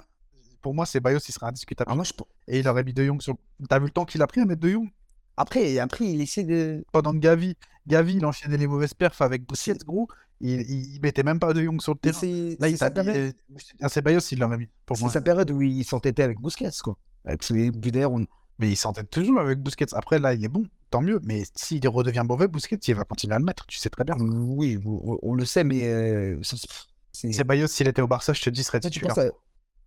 pour 0.61 0.73
moi, 0.73 0.85
Ceballos, 0.85 1.19
il 1.27 1.31
serait 1.31 1.47
indiscutable. 1.47 1.89
Ah, 1.91 1.95
moi, 1.95 2.03
je... 2.03 2.11
Et 2.47 2.59
il 2.59 2.67
aurait 2.67 2.83
mis 2.83 2.93
De 2.93 3.03
Jong 3.05 3.21
sur. 3.21 3.35
T'as 3.69 3.79
vu 3.79 3.85
le 3.85 3.91
temps 3.91 4.05
qu'il 4.05 4.21
a 4.21 4.27
pris 4.27 4.41
à 4.41 4.45
mettre 4.45 4.61
De 4.61 4.69
Jong? 4.69 4.89
Après, 5.41 5.79
après, 5.79 6.05
il 6.05 6.21
essaie 6.21 6.43
de. 6.43 6.83
pendant 6.91 7.13
que 7.13 7.19
Gavi, 7.19 7.55
Gavi, 7.87 8.15
il 8.15 8.25
enchaînait 8.25 8.57
les 8.57 8.67
mauvaises 8.67 8.93
perfs 8.93 9.21
avec 9.21 9.47
Busquets, 9.47 9.77
gros. 9.85 10.07
Il, 10.41 10.61
il, 10.61 10.95
il 10.95 11.01
mettait 11.01 11.23
même 11.23 11.39
pas 11.39 11.53
De 11.53 11.61
Jong 11.63 11.81
sur 11.81 11.93
le 11.93 11.99
terrain. 11.99 12.17
C'est 12.19 12.57
Là, 12.59 12.67
il 12.69 12.77
s'est 12.77 12.91
période, 12.91 13.33
Un 13.81 13.89
Ceballos, 13.89 14.19
il 14.31 14.39
l'aurait 14.39 14.57
mis. 14.57 14.67
Pour 14.85 14.97
c'est 14.97 15.03
moi. 15.03 15.11
sa 15.11 15.21
période 15.21 15.49
où 15.51 15.61
il 15.61 15.83
s'entêtait 15.85 16.23
avec 16.23 16.39
Busquets, 16.39 16.69
quoi. 16.83 16.97
Avec 17.25 17.43
ses 17.43 17.71
on- 18.05 18.25
Mais 18.59 18.69
il 18.69 18.75
s'entête 18.75 19.09
toujours 19.09 19.39
avec 19.39 19.59
Busquets. 19.59 19.93
Après, 19.93 20.19
là, 20.19 20.33
il 20.33 20.43
est 20.43 20.49
bon, 20.49 20.65
tant 20.89 21.01
mieux. 21.01 21.19
Mais 21.23 21.43
s'il 21.55 21.85
redevient 21.87 22.23
mauvais, 22.27 22.47
Busquets, 22.49 22.75
il 22.87 22.95
va 22.95 23.05
continuer 23.05 23.35
à 23.35 23.39
le 23.39 23.45
mettre. 23.45 23.65
Tu 23.65 23.77
sais 23.77 23.89
très 23.89 24.03
bien. 24.03 24.15
Oui, 24.19 24.77
on, 24.85 25.17
on 25.21 25.33
le 25.35 25.45
sait, 25.45 25.63
mais. 25.63 25.83
euh, 25.85 26.39
Ceballos, 27.13 27.67
s'il 27.67 27.87
était 27.87 28.01
au 28.01 28.07
Barça, 28.07 28.33
je 28.33 28.41
te 28.41 28.49
dis, 28.49 28.63
serait 28.63 28.79
titulaire. 28.79 29.15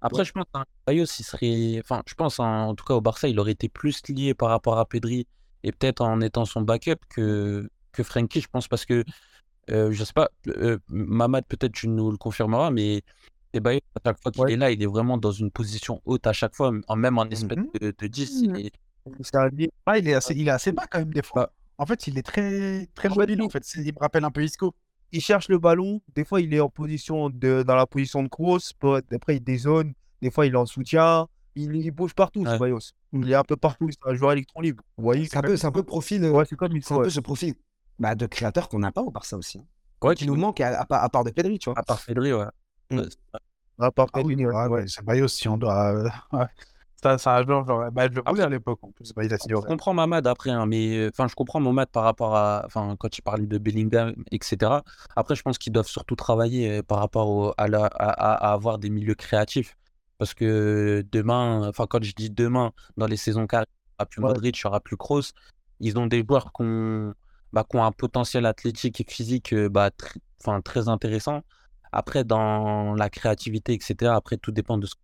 Après, 0.01 0.25
je 0.25 0.33
pense 0.33 0.45
qu'un 0.53 0.65
Ceballos, 0.87 1.05
il 1.19 1.25
serait. 1.25 1.81
Enfin, 1.85 2.03
je 2.07 2.15
pense, 2.15 2.41
en, 2.41 2.69
en 2.69 2.75
tout 2.75 2.85
cas, 2.85 2.95
au 2.95 3.01
Barça, 3.01 3.29
il 3.29 3.39
aurait 3.39 3.53
été 3.53 3.69
plus 3.69 4.03
lié 4.09 4.35
par 4.35 4.49
rapport 4.51 4.79
à 4.79 4.87
Pedri 4.87 5.27
et 5.65 5.73
peut-être 5.73 6.01
en 6.03 6.21
étant 6.21 6.45
son 6.45 6.61
backup 6.63 6.97
que, 7.09 7.69
que 7.93 8.03
Frenkie, 8.03 8.41
je 8.41 8.49
pense, 8.49 8.69
parce 8.69 8.85
que, 8.85 9.05
euh, 9.71 9.93
je 9.93 10.05
sais 10.05 10.13
pas, 10.13 10.29
euh, 10.49 10.79
Mamad, 10.89 11.45
peut-être 11.47 11.73
tu 11.73 11.89
nous 11.89 12.11
le 12.11 12.17
confirmeras, 12.17 12.71
mais 12.71 13.03
Ceballos, 13.55 13.81
à 13.97 14.01
chaque 14.09 14.23
fois 14.23 14.33
qu'il 14.33 14.43
Ouais. 14.43 14.53
est 14.55 14.57
là, 14.57 14.71
il 14.71 14.83
est 14.83 14.87
vraiment 14.87 15.19
dans 15.19 15.31
une 15.33 15.51
position 15.51 16.01
haute 16.05 16.27
à 16.27 16.33
chaque 16.33 16.55
fois, 16.55 16.73
même 16.97 17.19
en 17.19 17.25
espèce 17.27 17.59
Mhm. 17.59 17.69
de, 17.81 17.95
de 17.97 18.07
10. 18.07 18.43
Mhm. 18.49 18.57
il 18.57 18.67
est-. 18.67 18.73
Ah, 19.87 19.99
il 19.99 20.15
assez, 20.15 20.35
il 20.35 20.47
est 20.47 20.51
assez 20.51 20.73
bas 20.73 20.87
quand 20.91 21.01
même 21.01 21.13
des 21.13 21.23
fois. 21.23 21.47
Bah. 21.47 21.53
En 21.79 21.87
fait, 21.87 22.07
il 22.07 22.17
est 22.19 22.23
très, 22.23 22.87
très 22.95 23.09
fait, 23.09 23.15
mobile. 23.17 23.39
il- 23.41 23.43
En 23.43 23.49
fait, 23.49 23.67
il 23.75 23.93
me 23.93 23.99
rappelle 23.99 24.25
un 24.25 24.31
peu 24.31 24.45
Isco. 24.45 24.75
Il 25.11 25.21
cherche 25.21 25.49
le 25.49 25.59
ballon. 25.59 26.01
Des 26.15 26.25
fois, 26.25 26.41
il 26.41 26.55
est 26.55 26.61
en 26.61 26.69
position 26.69 27.29
de, 27.29 27.63
dans 27.65 27.75
la 27.75 27.87
position 27.87 28.23
de 28.23 28.29
cross. 28.29 28.73
Après, 29.13 29.37
il 29.37 29.41
dézone. 29.45 29.93
Des 30.23 30.31
fois, 30.31 30.47
il 30.47 30.53
est 30.55 30.57
en 30.57 30.67
soutien. 30.67 31.27
Il, 31.55 31.75
il 31.77 31.91
bouge 31.91 32.15
partout, 32.15 32.41
Ouais. 32.43 32.51
Ceballos. 32.53 32.79
Il 33.13 33.31
est 33.31 33.35
un 33.35 33.45
peu 33.45 33.57
partout. 33.57 33.89
C'est 33.91 34.11
un 34.11 34.15
joueur 34.15 34.33
électron 34.33 34.61
libre. 34.61 34.83
Vous 34.97 35.05
voyez 35.05 35.27
C'est 35.27 35.37
un 35.37 35.43
peu, 35.43 35.57
c'est 35.57 35.67
un 35.67 35.73
peu 35.73 35.81
le 35.81 35.85
profil. 35.87 36.25
euh, 36.25 36.31
Ouais, 36.31 36.45
c'est 36.47 36.57
comme 36.57 36.75
il 36.77 36.83
C'est 36.83 36.95
faut. 36.95 37.01
un 37.01 37.05
peu 37.05 37.11
ce 37.11 37.21
profil 37.21 37.55
bah, 37.99 38.15
de 38.15 38.27
créateur 38.27 38.69
qu'on 38.69 38.79
n'a 38.79 38.91
pas 38.93 39.03
au 39.03 39.11
Barça 39.11 39.37
aussi. 39.37 39.59
hein. 39.59 39.65
Ouais, 40.03 40.15
Qui 40.15 40.27
nous 40.27 40.35
manque 40.35 40.61
à, 40.61 40.81
à 40.81 40.85
part- 40.87 41.05
à 41.05 41.09
part 41.09 41.23
de 41.25 41.31
Pedri, 41.31 41.59
tu 41.59 41.71
vois. 41.71 41.79
À 41.79 41.83
part 41.83 42.01
Pedri, 42.05 42.33
ouais. 42.33 42.47
Mm. 42.91 43.03
À 43.79 43.91
part 43.93 44.07
Ah 44.13 44.21
oui, 44.25 44.35
Pedri, 44.35 44.47
ouais. 44.47 44.55
ouais, 44.55 44.67
ouais, 44.69 44.87
Ceballos, 44.89 45.29
si 45.29 45.49
on 45.49 45.57
doit. 45.57 45.93
euh, 45.95 46.09
ouais. 46.33 46.47
Ça, 47.03 47.19
c'est 47.19 47.29
un 47.31 47.43
joueur, 47.45 47.67
genre, 47.67 47.91
bah, 47.91 48.07
je 48.09 48.15
le 48.17 48.23
voulais 48.27 48.43
à 48.45 48.49
l'époque 48.49 48.79
en 48.83 48.93
plus. 48.93 49.13
Bah, 49.13 49.25
il 49.25 49.35
a 49.35 49.39
signé 49.39 49.55
au 49.57 49.61
Je 49.61 49.67
comprends 49.67 49.93
Mamad 49.93 50.25
après, 50.27 50.51
hein, 50.51 50.67
mais 50.67 50.97
euh, 50.97 51.11
enfin, 51.13 51.27
je 51.29 51.35
comprends 51.35 51.59
Mamad 51.61 51.89
par 51.89 52.05
rapport 52.05 52.37
à, 52.37 52.63
enfin, 52.65 52.95
quand 52.99 53.17
il 53.19 53.23
parlait 53.23 53.47
de 53.47 53.59
Bellingham, 53.59 54.15
etc. 54.31 54.83
Après, 55.17 55.35
je 55.35 55.43
pense 55.43 55.59
qu'ils 55.59 55.73
doivent 55.73 55.89
surtout 55.89 56.15
travailler 56.15 56.83
par 56.85 56.99
rapport 56.99 57.29
au- 57.29 57.55
à, 57.59 57.67
la- 57.67 57.87
à, 57.87 58.09
à- 58.11 58.51
à 58.51 58.53
avoir 58.53 58.79
des 58.79 58.89
milieux 58.91 59.15
créatifs. 59.17 59.77
Parce 60.23 60.35
que 60.35 61.05
demain, 61.11 61.67
enfin, 61.69 61.87
quand 61.91 62.01
je 62.05 62.13
dis 62.13 62.31
demain, 62.31 62.71
dans 62.97 63.07
les 63.09 63.17
saisons 63.17 63.49
carrées, 63.49 63.67
il 63.67 63.91
n'y 63.91 63.95
aura 63.99 64.07
plus 64.07 64.23
Ouais. 64.23 64.29
Modric, 64.29 64.57
il 64.57 64.61
n'y 64.65 64.69
aura 64.69 64.79
plus 64.79 64.97
Kroos. 64.97 65.33
Ils 65.81 65.99
ont 65.99 66.07
des 66.07 66.25
joueurs 66.25 66.53
qui 66.53 66.63
ont, 66.63 67.13
bah, 67.53 67.65
qui 67.69 67.77
ont 67.77 67.83
un 67.85 67.91
potentiel 67.91 68.47
athlétique 68.47 69.01
et 69.01 69.05
physique 69.09 69.53
euh, 69.53 69.69
bah, 69.69 69.89
tr- 69.89 70.17
enfin, 70.41 70.61
très 70.61 70.89
intéressant. 70.89 71.43
Après, 71.91 72.23
dans 72.23 72.95
la 72.95 73.11
créativité, 73.11 73.73
etc., 73.73 74.13
après, 74.15 74.37
tout 74.37 74.53
dépend 74.53 74.79
de 74.79 74.87
ce 74.87 74.95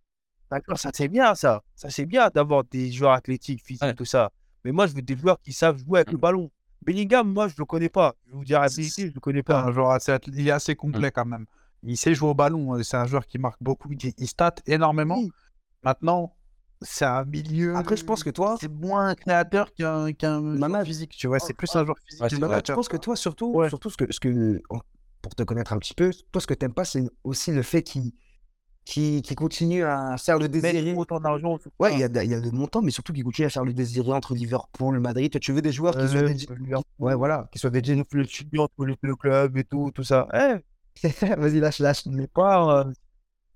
D'accord, 0.49 0.77
ça 0.79 0.89
c'est 0.93 1.09
bien 1.09 1.35
ça. 1.35 1.63
Ça 1.75 1.89
c'est 1.89 2.05
bien 2.05 2.29
d'avoir 2.33 2.63
des 2.63 2.89
joueurs 2.89 3.11
athlétiques, 3.11 3.61
physiques, 3.61 3.83
Ouais. 3.83 3.93
tout 3.93 4.05
ça. 4.05 4.31
Mais 4.63 4.71
moi, 4.71 4.87
je 4.87 4.93
veux 4.93 5.01
des 5.01 5.17
joueurs 5.17 5.41
qui 5.41 5.51
savent 5.51 5.79
jouer 5.85 5.99
avec 5.99 6.13
le 6.13 6.17
ballon. 6.17 6.49
Bellingham, 6.81 7.27
moi, 7.29 7.49
je 7.49 7.55
le 7.57 7.65
connais 7.65 7.89
pas. 7.89 8.15
Je 8.25 8.31
vous 8.37 8.45
dire 8.45 8.61
la 8.61 8.67
vérité, 8.69 9.09
je 9.09 9.13
le 9.13 9.19
connais 9.19 9.43
pas. 9.43 9.63
un 9.65 9.73
joueur 9.73 9.89
assez, 9.91 10.13
athl- 10.13 10.31
il 10.33 10.47
est 10.47 10.51
assez 10.51 10.77
complet 10.77 11.11
quand 11.11 11.25
même. 11.25 11.45
Il 11.83 11.97
sait 11.97 12.13
jouer 12.13 12.29
au 12.29 12.33
ballon. 12.33 12.75
euh, 12.75 12.83
C'est 12.83 12.97
un 12.97 13.05
joueur 13.05 13.25
qui 13.25 13.37
marque 13.37 13.61
beaucoup. 13.61 13.89
Il, 14.17 14.27
stat 14.27 14.55
énormément. 14.67 15.17
Oui. 15.19 15.31
Maintenant, 15.83 16.35
c'est 16.81 17.05
un 17.05 17.23
milieu. 17.25 17.75
Après, 17.75 17.95
je 17.97 18.03
pense 18.05 18.23
que 18.23 18.29
toi, 18.29 18.57
c'est 18.59 18.71
moins 18.71 19.07
un 19.09 19.15
créateur 19.15 19.73
qu'un 19.73 20.41
Mamad. 20.41 20.69
joueur 20.71 20.85
physique. 20.85 21.11
Tu 21.17 21.27
vois, 21.27 21.39
c'est 21.39 21.53
plus 21.53 21.73
un 21.75 21.85
joueur 21.85 21.97
physique. 22.05 22.21
Ouais, 22.21 22.29
qu'un 22.29 22.35
c'est 22.35 22.39
Bah, 22.41 22.47
vrai. 22.47 22.61
je 22.67 22.73
pense 22.73 22.87
que 22.89 22.97
toi, 22.97 23.15
surtout, 23.15 23.51
Ouais. 23.53 23.69
surtout 23.69 23.89
ce 23.89 23.97
que, 23.97 24.11
ce 24.11 24.19
que, 24.19 24.61
pour 25.21 25.35
te 25.35 25.43
connaître 25.43 25.73
un 25.73 25.77
petit 25.79 25.93
peu, 25.93 26.11
toi, 26.31 26.41
ce 26.41 26.47
que 26.47 26.53
t'aimes 26.53 26.73
pas, 26.73 26.85
c'est 26.85 27.03
aussi 27.23 27.51
le 27.51 27.61
fait 27.63 27.83
qu'il 27.83 28.11
qu'il 28.85 29.21
qu'il 29.21 29.35
continue 29.35 29.83
à 29.83 30.15
faire 30.17 30.39
le 30.39 30.47
désiré. 30.49 30.95
Autant 30.95 31.19
d'argent. 31.19 31.59
Ouais, 31.79 31.93
il 31.93 31.99
y 31.99 32.03
a, 32.03 32.23
il 32.23 32.29
y 32.31 32.33
a 32.33 32.39
le 32.39 32.49
montant, 32.51 32.81
mais 32.81 32.89
surtout 32.91 33.13
qu'il 33.13 33.23
continue 33.23 33.45
à 33.45 33.49
faire 33.49 33.63
le 33.65 33.73
désiré 33.73 34.11
entre 34.13 34.33
Liverpool 34.33 34.95
et 34.95 34.99
Madrid. 34.99 35.29
Toi, 35.31 35.39
tu 35.39 35.51
veux 35.51 35.61
des 35.61 35.71
joueurs 35.71 35.95
qui 35.95 36.07
soient 36.07 36.23
des... 36.23 36.45
Ouais, 36.97 37.13
voilà, 37.13 37.47
qui 37.51 37.59
soient 37.59 37.69
des 37.69 37.81
le 38.13 38.23
le 38.79 38.95
le 39.01 39.15
club 39.15 39.57
et 39.57 39.63
tout, 39.63 39.91
tout 39.93 40.03
ça. 40.03 40.27
Eh, 40.33 40.55
Vas-y, 41.37 41.59
lâche, 41.59 41.79
lâche. 41.79 42.03
on 42.07 42.11
n'est 42.11 42.27
pas, 42.27 42.79
euh, 42.81 42.91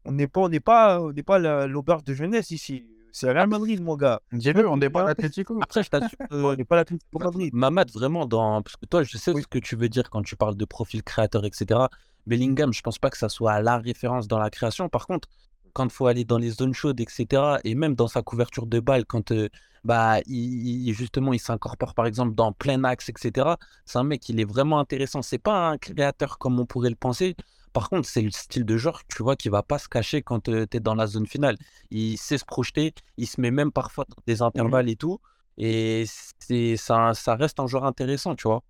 on 0.05 0.11
n'est 0.11 0.27
pas, 0.27 0.41
on 0.41 0.49
n'est 0.49 0.59
pas, 0.59 1.01
on 1.01 1.11
n'est 1.11 1.23
pas 1.23 1.39
la- 1.39 1.67
l'auberge 1.67 2.03
de 2.03 2.13
jeunesse 2.13 2.51
ici. 2.51 2.85
C'est 3.11 3.31
Real 3.31 3.47
Madrid, 3.47 3.81
mon 3.81 3.95
gars. 3.95 4.21
J'ai 4.31 4.53
vu, 4.53 4.65
on 4.65 4.77
n'est 4.77 4.89
pas 4.89 5.03
l'Atlético. 5.03 5.59
Après, 5.61 5.83
je 5.83 5.89
t'assure, 5.89 6.17
On 6.31 6.51
euh, 6.51 6.55
n'est 6.55 6.65
pas 6.65 6.77
l'Atlético 6.77 7.19
Madrid. 7.19 7.53
Mamad, 7.53 7.91
vraiment, 7.91 8.25
dans... 8.25 8.61
parce 8.63 8.75
que 8.75 8.85
toi, 8.87 9.03
je 9.03 9.17
sais 9.17 9.33
ce 9.33 9.47
que 9.47 9.59
tu 9.59 9.75
veux 9.75 9.87
dire 9.89 10.09
quand 10.09 10.23
tu 10.23 10.35
parles 10.35 10.55
de 10.57 10.65
profil 10.65 11.03
créateur, 11.03 11.45
etc. 11.45 11.79
Bellingham, 12.25 12.73
je 12.73 12.81
pense 12.81 12.97
pas 12.97 13.11
que 13.11 13.17
ça 13.17 13.29
soit 13.29 13.61
la 13.61 13.77
référence 13.77 14.27
dans 14.27 14.39
la 14.39 14.49
création. 14.49 14.89
Par 14.89 15.05
contre, 15.05 15.27
quand 15.73 15.85
il 15.85 15.91
faut 15.91 16.07
aller 16.07 16.25
dans 16.25 16.37
les 16.37 16.51
zones 16.51 16.73
chaudes, 16.73 16.99
etc. 16.99 17.57
Et 17.63 17.75
même 17.75 17.95
dans 17.95 18.07
sa 18.07 18.21
couverture 18.21 18.65
de 18.67 18.79
balle, 18.79 19.05
quand 19.05 19.31
euh, 19.31 19.49
bah, 19.83 20.19
il, 20.27 20.93
justement 20.93 21.33
il 21.33 21.39
s'incorpore 21.39 21.93
par 21.93 22.05
exemple 22.05 22.35
dans 22.35 22.51
plein 22.53 22.83
axe, 22.83 23.09
etc. 23.09 23.55
C'est 23.85 23.97
un 23.97 24.03
mec, 24.03 24.27
il 24.29 24.39
est 24.39 24.45
vraiment 24.45 24.79
intéressant. 24.79 25.21
C'est 25.21 25.37
pas 25.39 25.69
un 25.69 25.77
créateur 25.77 26.37
comme 26.37 26.59
on 26.59 26.65
pourrait 26.65 26.89
le 26.89 26.95
penser. 26.95 27.35
Par 27.73 27.89
contre, 27.89 28.07
c'est 28.07 28.21
le 28.21 28.29
style 28.29 28.65
de 28.65 28.77
joueur, 28.77 29.01
tu 29.07 29.23
vois, 29.23 29.35
qui 29.35 29.49
va 29.49 29.63
pas 29.63 29.79
se 29.79 29.89
cacher 29.89 30.21
quand 30.21 30.47
euh, 30.47 30.67
tu 30.69 30.77
es 30.77 30.79
dans 30.79 30.93
la 30.93 31.07
zone 31.07 31.25
finale. 31.25 31.57
Il 31.89 32.17
sait 32.17 32.37
se 32.37 32.45
projeter, 32.45 32.93
il 33.17 33.27
se 33.27 33.41
met 33.41 33.49
même 33.49 33.71
parfois 33.71 34.05
dans 34.07 34.21
des 34.27 34.43
intervalles 34.43 34.89
et 34.89 34.95
tout. 34.95 35.19
Et 35.57 36.05
c'est 36.39 36.77
ça, 36.77 37.13
ça 37.15 37.35
reste 37.35 37.59
un 37.59 37.67
joueur 37.67 37.85
intéressant, 37.85 38.35
tu 38.35 38.47
vois. 38.47 38.63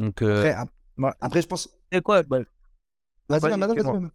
Donc, 0.00 0.22
euh, 0.22 0.52
après, 1.20 1.42
je 1.42 1.46
pense. 1.46 1.68
C'est 1.92 2.02
quoi? 2.02 2.22
Bah, 2.24 2.40
Vas-y, 3.28 3.56
madame, 3.56 4.10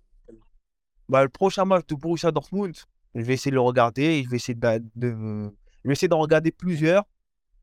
bah, 1.10 1.24
le 1.24 1.30
prochain 1.30 1.66
match 1.66 1.86
de 1.88 1.96
Borussia 1.96 2.32
Dortmund, 2.32 2.76
je 3.16 3.22
vais 3.22 3.34
essayer 3.34 3.52
de 3.52 3.56
le 3.56 3.62
regarder 3.62 4.04
et 4.04 4.24
je 4.24 4.30
vais 4.30 4.38
essayer 4.38 4.56
de, 4.56 4.84
de 4.96 5.52
je 5.84 5.88
vais 5.88 5.94
essayer 5.94 6.08
d'en 6.08 6.20
regarder 6.20 6.52
plusieurs 6.52 7.04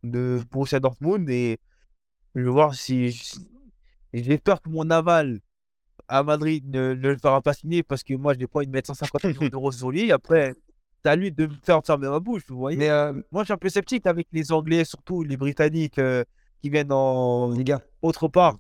de 0.03 0.41
Borussia 0.51 0.81
Dortmund 0.81 1.29
et 1.31 1.59
je 2.35 2.43
vais 2.43 2.51
voir 2.51 2.75
si. 2.75 3.39
J'ai 4.13 4.39
peur 4.39 4.61
que 4.61 4.69
mon 4.69 4.91
aval 4.91 5.41
à 6.09 6.25
Madrid 6.25 6.69
ne, 6.69 6.93
le 6.93 7.17
fera 7.17 7.41
pas 7.41 7.53
signer 7.53 7.83
parce 7.83 8.03
que 8.03 8.15
moi, 8.15 8.35
je 8.35 8.41
n'ai 8.41 8.47
pas 8.47 8.59
envie 8.59 8.67
de 8.67 8.73
mettre 8.73 8.89
150 8.89 9.25
millions 9.25 9.49
d'euros 9.49 9.71
sur 9.71 9.91
lui. 9.91 10.11
Après, 10.11 10.55
c'est 11.03 11.11
à 11.11 11.17
lui 11.17 11.31
de 11.31 11.47
me 11.47 11.55
faire 11.63 11.81
fermer 11.85 12.09
ma 12.09 12.19
bouche, 12.19 12.43
vous 12.49 12.59
voyez. 12.59 12.77
Mais 12.77 12.91
euh, 12.91 13.13
moi, 13.31 13.43
je 13.43 13.47
suis 13.47 13.53
un 13.53 13.57
peu 13.57 13.69
sceptique 13.69 14.07
avec 14.07 14.27
les 14.33 14.51
Anglais, 14.51 14.85
surtout 14.85 15.23
les 15.23 15.37
Britanniques 15.37 15.99
euh, 15.99 16.25
qui 16.61 16.71
viennent 16.71 16.93
en 16.93 17.51
Liga. 17.51 17.81
Autre 18.03 18.27
part. 18.27 18.57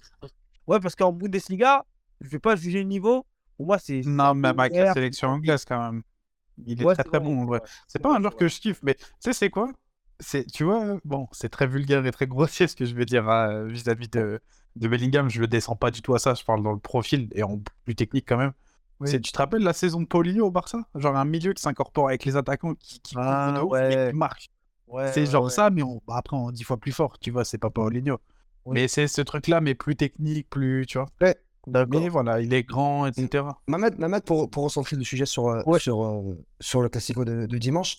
Ouais, 0.68 0.78
parce 0.78 0.94
qu'en 0.94 1.12
Bundesliga, 1.12 1.84
je 2.20 2.26
ne 2.26 2.30
vais 2.30 2.38
pas 2.38 2.54
juger 2.54 2.78
le 2.78 2.88
niveau. 2.88 3.26
Pour 3.60 3.66
moi, 3.66 3.78
c'est. 3.78 4.00
Non, 4.06 4.32
même 4.32 4.58
avec 4.58 4.72
la 4.72 4.94
sélection 4.94 5.28
anglaise, 5.28 5.66
quand 5.66 5.92
même. 5.92 6.02
Il 6.64 6.80
est 6.80 6.94
très 6.94 7.04
très 7.04 7.20
bon 7.20 7.42
en 7.42 7.44
vrai. 7.44 7.60
C'est 7.88 7.98
pas 7.98 8.16
un 8.16 8.18
joueur 8.18 8.34
que 8.34 8.48
je 8.48 8.58
kiffe, 8.58 8.80
mais 8.82 8.94
tu 8.94 9.04
sais, 9.18 9.34
c'est 9.34 9.50
quoi? 9.50 9.70
Tu 10.54 10.64
vois, 10.64 10.96
bon, 11.04 11.28
c'est 11.32 11.50
très 11.50 11.66
vulgaire 11.66 12.06
et 12.06 12.10
très 12.10 12.26
grossier 12.26 12.68
ce 12.68 12.74
que 12.74 12.86
je 12.86 12.94
vais 12.94 13.04
dire 13.04 13.28
hein, 13.28 13.66
vis-à-vis 13.66 14.08
de, 14.08 14.40
de 14.76 14.88
Bellingham. 14.88 15.28
Je 15.28 15.42
le 15.42 15.46
descends 15.46 15.76
pas 15.76 15.90
du 15.90 16.00
tout 16.00 16.14
à 16.14 16.18
ça, 16.18 16.32
je 16.32 16.42
parle 16.42 16.62
dans 16.62 16.72
le 16.72 16.78
profil 16.78 17.28
et 17.34 17.42
en 17.42 17.60
plus 17.84 17.94
technique 17.94 18.24
quand 18.26 18.38
même. 18.38 18.52
C'est, 19.04 19.20
tu 19.20 19.30
te 19.30 19.36
rappelles 19.36 19.62
la 19.62 19.74
saison 19.74 20.00
de 20.00 20.06
Paulinho 20.06 20.46
au 20.46 20.50
Barça? 20.50 20.78
Genre 20.94 21.14
un 21.14 21.26
milieu 21.26 21.52
qui 21.52 21.60
s'incorpore 21.60 22.08
avec 22.08 22.24
les 22.24 22.36
attaquants 22.36 22.74
qui, 22.76 23.00
qui, 23.00 23.14
ah, 23.18 23.62
ouais. 23.62 24.10
marche. 24.14 24.48
c'est 25.12 25.26
genre 25.26 25.50
ça, 25.50 25.68
mais 25.68 25.82
on, 25.82 26.00
bah, 26.06 26.14
après 26.16 26.34
on 26.34 26.50
dix 26.50 26.64
fois 26.64 26.78
plus 26.78 26.92
fort, 26.92 27.18
tu 27.18 27.30
vois, 27.30 27.44
c'est 27.44 27.58
pas 27.58 27.68
Paulinho. 27.68 28.20
Mais 28.64 28.88
c'est 28.88 29.06
ce 29.06 29.20
truc-là, 29.20 29.60
mais 29.60 29.74
plus 29.74 29.96
technique, 29.96 30.48
plus, 30.48 30.86
tu 30.86 30.96
vois. 30.96 31.08
Mais 31.66 32.08
voilà, 32.08 32.40
il 32.40 32.52
est 32.54 32.62
grand, 32.62 33.06
etc. 33.06 33.44
Mamed, 33.66 34.24
pour, 34.24 34.50
pour 34.50 34.64
recentrer 34.64 34.96
le 34.96 35.04
sujet 35.04 35.26
sur, 35.26 35.48
euh, 35.48 35.78
sur, 35.78 36.02
euh, 36.02 36.38
sur 36.58 36.80
le 36.82 36.88
Classico 36.88 37.24
de, 37.24 37.46
dimanche, 37.58 37.98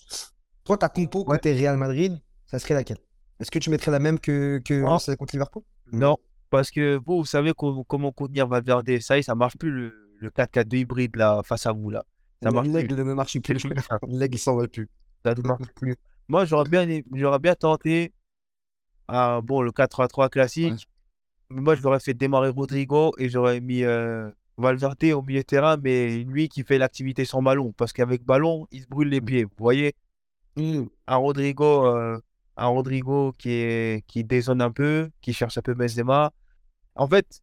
toi, 0.64 0.76
ta 0.76 0.88
compo 0.88 1.24
côté 1.24 1.54
Real 1.54 1.76
Madrid, 1.76 2.20
ça 2.46 2.58
serait 2.58 2.74
laquelle? 2.74 2.98
Est-ce 3.40 3.50
que 3.50 3.58
tu 3.58 3.70
mettrais 3.70 3.90
la 3.90 3.98
même 3.98 4.18
que, 4.18 4.60
que 4.64 5.14
contre 5.16 5.34
Liverpool? 5.34 5.62
Non, 5.92 6.16
parce 6.50 6.70
que 6.70 7.00
vous, 7.06 7.18
vous 7.18 7.24
savez 7.24 7.52
comment 7.54 8.12
contenir 8.12 8.46
Valverde. 8.46 9.00
Ça 9.00 9.16
y 9.16 9.20
est, 9.20 9.22
ça 9.22 9.34
marche 9.34 9.56
plus 9.56 9.70
le, 9.70 9.94
le 10.20 10.30
4-4-2 10.30 10.76
hybride 10.76 11.16
là, 11.16 11.42
face 11.44 11.66
à 11.66 11.72
vous. 11.72 11.90
là. 11.90 12.04
Ça 12.42 12.50
marche 12.50 12.68
plus. 12.68 12.88
ne 12.88 13.14
marche 13.14 13.40
plus. 13.40 13.54
Le 13.64 14.26
il 14.26 14.38
s'en 14.38 14.56
va 14.56 14.66
plus. 14.68 14.88
Ça 15.24 15.34
ne 15.34 15.42
marche 15.42 15.68
plus. 15.76 15.96
Moi, 16.28 16.44
j'aurais 16.44 16.68
bien, 16.68 16.86
j'aurais 17.12 17.38
bien 17.38 17.54
tenté 17.54 18.12
ah, 19.08 19.40
bon, 19.42 19.62
le 19.62 19.70
4-3-3 19.70 20.30
classique 20.30 20.88
moi, 21.60 21.74
je 21.74 21.82
l'aurais 21.82 22.00
fait 22.00 22.14
démarrer 22.14 22.48
Rodrigo 22.48 23.12
et 23.18 23.28
j'aurais 23.28 23.60
mis 23.60 23.84
euh, 23.84 24.30
Valverde 24.56 25.04
au 25.14 25.22
milieu 25.22 25.40
de 25.40 25.46
terrain, 25.46 25.76
mais 25.76 26.18
lui 26.24 26.48
qui 26.48 26.62
fait 26.62 26.78
l'activité 26.78 27.24
sans 27.24 27.42
ballon. 27.42 27.72
Parce 27.72 27.92
qu'avec 27.92 28.24
ballon, 28.24 28.66
il 28.70 28.82
se 28.82 28.86
brûle 28.88 29.08
les 29.08 29.20
pieds. 29.20 29.44
Vous 29.44 29.50
voyez? 29.58 29.94
Un 30.56 31.16
Rodrigo, 31.16 31.86
euh, 31.86 32.18
un 32.56 32.66
Rodrigo 32.66 33.32
qui, 33.38 33.50
est, 33.50 34.06
qui 34.06 34.24
dézone 34.24 34.60
un 34.60 34.70
peu, 34.70 35.10
qui 35.20 35.32
cherche 35.32 35.58
un 35.58 35.62
peu 35.62 35.74
Benzema. 35.74 36.32
En 36.94 37.08
fait, 37.08 37.40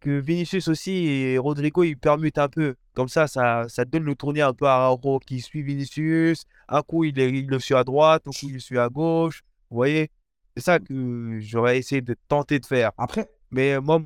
que 0.00 0.18
Vinicius 0.18 0.68
aussi 0.68 1.06
et 1.06 1.38
Rodrigo, 1.38 1.84
ils 1.84 1.96
permutent 1.96 2.38
un 2.38 2.48
peu. 2.48 2.74
Comme 2.94 3.08
ça, 3.08 3.26
ça, 3.26 3.66
ça 3.68 3.84
donne 3.84 4.04
le 4.04 4.14
tourner 4.14 4.42
un 4.42 4.52
peu 4.52 4.66
à 4.66 4.88
Rauro 4.88 5.20
qui 5.20 5.40
suit 5.40 5.62
Vinicius. 5.62 6.44
Un 6.68 6.82
coup, 6.82 7.04
il, 7.04 7.18
est, 7.18 7.30
il 7.30 7.46
le 7.46 7.58
suit 7.60 7.74
à 7.74 7.84
droite, 7.84 8.22
un 8.26 8.30
coup, 8.30 8.48
il 8.48 8.54
le 8.54 8.58
suit 8.58 8.78
à 8.78 8.88
gauche. 8.88 9.42
Vous 9.70 9.76
voyez? 9.76 10.10
C'est 10.56 10.62
ça 10.62 10.78
que 10.78 11.38
j'aurais 11.40 11.78
essayé 11.78 12.00
de 12.00 12.16
tenter 12.28 12.58
de 12.58 12.66
faire. 12.66 12.92
Après, 12.98 13.30
mais 13.52 13.78
moi. 13.80 14.02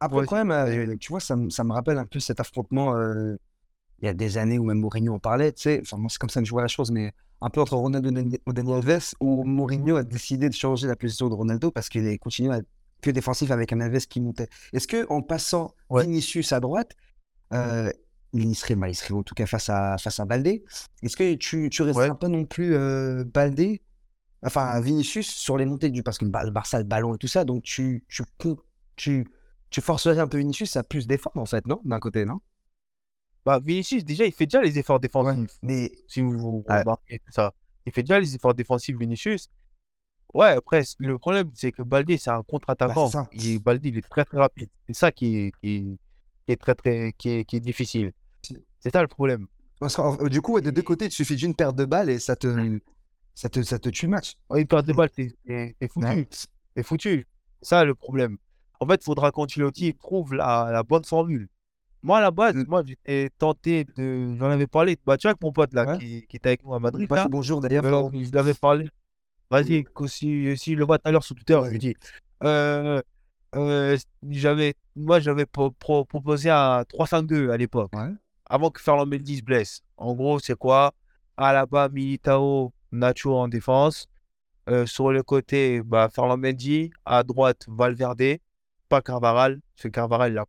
Après, 0.00 0.26
quand 0.26 0.36
même, 0.36 0.50
euh, 0.50 0.96
tu 0.98 1.10
vois, 1.10 1.20
ça, 1.20 1.36
ça, 1.50 1.64
me 1.64 1.72
rappelle 1.72 1.98
un 1.98 2.06
peu 2.06 2.20
cet 2.20 2.40
affrontement 2.40 2.96
euh, 2.96 3.36
il 4.00 4.06
y 4.06 4.08
a 4.08 4.14
des 4.14 4.38
années 4.38 4.58
où 4.58 4.64
même 4.64 4.78
Mourinho 4.78 5.14
en 5.14 5.18
parlait, 5.18 5.52
tu 5.52 5.62
sais. 5.62 5.80
Enfin, 5.82 5.96
moi, 5.96 6.08
c'est 6.10 6.18
comme 6.18 6.30
ça 6.30 6.40
que 6.40 6.46
je 6.46 6.50
vois 6.50 6.62
la 6.62 6.68
chose, 6.68 6.90
mais 6.90 7.12
un 7.40 7.50
peu 7.50 7.60
entre 7.60 7.76
Ronaldo 7.76 8.08
et 8.08 8.12
Daniel 8.52 8.74
Alves, 8.74 9.14
où 9.20 9.44
Mourinho 9.44 9.96
a 9.96 10.02
décidé 10.04 10.48
de 10.48 10.54
changer 10.54 10.86
la 10.86 10.96
position 10.96 11.28
de 11.28 11.34
Ronaldo 11.34 11.70
parce 11.70 11.88
qu'il 11.88 12.06
est 12.06 12.18
continué 12.18 12.52
à 12.52 12.58
être 12.58 12.68
que 13.02 13.10
défensif 13.10 13.50
avec 13.50 13.72
un 13.72 13.80
Alves 13.80 14.06
qui 14.06 14.20
montait. 14.20 14.48
Est-ce 14.72 14.86
que 14.86 15.06
en 15.10 15.22
passant 15.22 15.74
Vinicius 15.90 16.52
à 16.52 16.60
droite, 16.60 16.92
euh, 17.52 17.90
il 18.32 18.54
serait, 18.54 18.76
bah, 18.76 18.88
il 18.88 18.94
serait 18.94 19.14
en 19.14 19.22
tout 19.22 19.34
cas 19.34 19.46
face 19.46 19.68
à, 19.68 19.96
face 19.98 20.20
à 20.20 20.24
Baldé. 20.24 20.64
Est-ce 21.02 21.16
que 21.16 21.34
tu, 21.34 21.68
tu 21.70 21.82
resteras 21.82 22.14
pas 22.14 22.28
non 22.28 22.44
plus 22.44 22.76
Baldé 23.26 23.82
enfin 24.44 24.80
Vinicius 24.80 25.26
sur 25.26 25.56
les 25.56 25.66
montées 25.66 25.90
du 25.90 26.02
parce 26.02 26.18
que 26.18 26.24
le 26.24 26.30
Barça 26.30 26.78
le 26.78 26.84
ballon 26.84 27.14
et 27.14 27.18
tout 27.18 27.28
ça 27.28 27.44
donc 27.44 27.62
tu 27.62 28.04
tu 28.08 28.22
tu 28.96 29.26
tu 29.70 29.80
forcerais 29.80 30.18
un 30.18 30.28
peu 30.28 30.38
Vinicius 30.38 30.76
à 30.76 30.82
plus 30.82 31.06
défendre 31.06 31.38
en 31.38 31.46
fait 31.46 31.66
non 31.66 31.80
d'un 31.84 31.98
côté 31.98 32.24
non? 32.24 32.40
Bah 33.44 33.58
Vinicius 33.58 34.04
déjà 34.04 34.24
il 34.24 34.32
fait 34.32 34.46
déjà 34.46 34.62
les 34.62 34.78
efforts 34.78 35.00
défensifs. 35.00 35.58
Mais 35.62 35.92
si 36.08 36.20
vous 36.20 36.64
remarquez 36.68 37.20
ça. 37.30 37.52
Il 37.86 37.92
fait 37.92 38.02
déjà 38.02 38.20
les 38.20 38.34
efforts 38.34 38.54
défensifs 38.54 38.96
Vinicius. 38.96 39.48
Ouais 40.32 40.48
après 40.48 40.82
le 40.98 41.18
problème 41.18 41.50
c'est 41.54 41.72
que 41.72 41.82
Baldi 41.82 42.18
c'est 42.18 42.30
un 42.30 42.42
contre-attaquant. 42.42 43.10
Bah, 43.10 43.28
Baldi 43.64 43.88
il 43.88 43.98
est 43.98 44.08
très 44.08 44.24
très 44.24 44.38
rapide. 44.38 44.68
C'est 44.86 44.96
ça 44.96 45.12
qui 45.12 45.36
est, 45.36 45.52
qui 45.62 45.98
est, 46.48 46.60
très 46.60 46.74
très 46.74 47.12
qui 47.18 47.30
est, 47.30 47.44
qui 47.44 47.56
est 47.56 47.60
difficile. 47.60 48.12
C'est 48.80 48.92
ça 48.92 49.00
le 49.00 49.08
problème. 49.08 49.46
Parce 49.80 49.96
que, 49.96 50.28
du 50.28 50.40
coup, 50.40 50.60
de 50.60 50.70
deux 50.70 50.82
côtés, 50.82 51.06
il 51.06 51.10
suffit 51.10 51.36
d'une 51.36 51.54
paire 51.54 51.72
de 51.72 51.84
balles 51.84 52.08
et 52.08 52.18
ça 52.18 52.36
te, 52.36 52.78
ça 53.34 53.48
te, 53.48 53.62
ça 53.62 53.78
te 53.78 53.88
tue 53.88 54.06
le 54.06 54.12
match. 54.12 54.34
Oh, 54.48 54.56
une 54.56 54.66
perte 54.66 54.86
de 54.86 54.92
balle, 54.92 55.10
t'es 55.10 55.34
foutu. 55.88 56.26
T'es 56.74 56.82
foutu. 56.82 57.26
Ça, 57.62 57.84
le 57.84 57.94
problème. 57.94 58.38
En 58.80 58.86
fait, 58.86 59.00
il 59.00 59.04
faudra 59.04 59.30
qu'Antilotti 59.30 59.94
trouve 59.94 60.34
la, 60.34 60.68
la, 60.70 60.82
bonne 60.82 61.04
formule. 61.04 61.48
Moi, 62.02 62.18
à 62.18 62.20
la 62.20 62.30
base, 62.30 62.54
mmh. 62.54 62.64
moi, 62.68 62.82
j'étais 62.86 63.30
tenté 63.38 63.86
de. 63.96 64.36
J'en 64.36 64.50
avais 64.50 64.66
parlé. 64.66 64.98
Bah, 65.06 65.16
tu 65.16 65.22
vois, 65.22 65.30
avec 65.30 65.42
mon 65.42 65.52
pote 65.52 65.72
là, 65.72 65.96
qui, 65.96 66.26
qui, 66.26 66.36
était 66.36 66.50
avec 66.50 66.64
nous 66.64 66.74
à 66.74 66.80
Madrid. 66.80 67.08
bonjour 67.30 67.60
d'ailleurs. 67.60 67.84
Euh, 67.84 68.10
je 68.12 68.30
lui 68.30 68.38
avais 68.38 68.54
parlé. 68.54 68.88
Vas-y, 69.50 69.84
si, 70.06 70.56
si 70.56 70.72
je 70.72 70.78
le 70.78 70.84
vois 70.84 70.98
tout 70.98 71.08
à 71.08 71.12
l'heure 71.12 71.24
sur 71.24 71.34
Twitter, 71.34 71.58
je 71.64 71.70
lui 71.70 71.78
dis. 71.78 71.94
Euh, 72.42 73.00
euh, 73.56 73.96
j'avais, 74.30 74.74
moi, 74.96 75.20
j'avais 75.20 75.46
proposé 75.46 76.50
un 76.50 76.82
3-5-2 76.82 77.50
à 77.50 77.56
l'époque. 77.56 77.92
Avant 78.46 78.70
que 78.70 78.80
Ferland 78.80 79.06
Mendy 79.06 79.38
se 79.38 79.42
blesse. 79.42 79.80
En 79.96 80.14
gros, 80.14 80.38
c'est 80.38 80.56
quoi? 80.56 80.92
Alaba, 81.36 81.88
Militao, 81.88 82.72
Nacho 82.94 83.36
en 83.36 83.48
défense. 83.48 84.08
Euh, 84.68 84.86
sur 84.86 85.12
le 85.12 85.22
côté, 85.22 85.82
bah, 85.82 86.08
Ferland 86.08 86.38
Mendy. 86.38 86.90
À 87.04 87.22
droite, 87.22 87.64
Valverde. 87.68 88.38
Pas 88.88 89.02
Carvaral. 89.02 89.60
Ce 89.76 89.88
Carvaral, 89.88 90.34
là, 90.34 90.46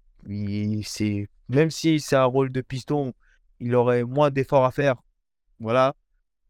c'est... 0.84 1.28
même 1.50 1.70
si 1.70 2.00
c'est 2.00 2.16
un 2.16 2.26
rôle 2.26 2.52
de 2.52 2.62
piston, 2.62 3.14
il 3.60 3.76
aurait 3.76 4.04
moins 4.04 4.30
d'efforts 4.32 4.66
à 4.66 4.72
faire. 4.72 4.96
Voilà. 5.60 5.96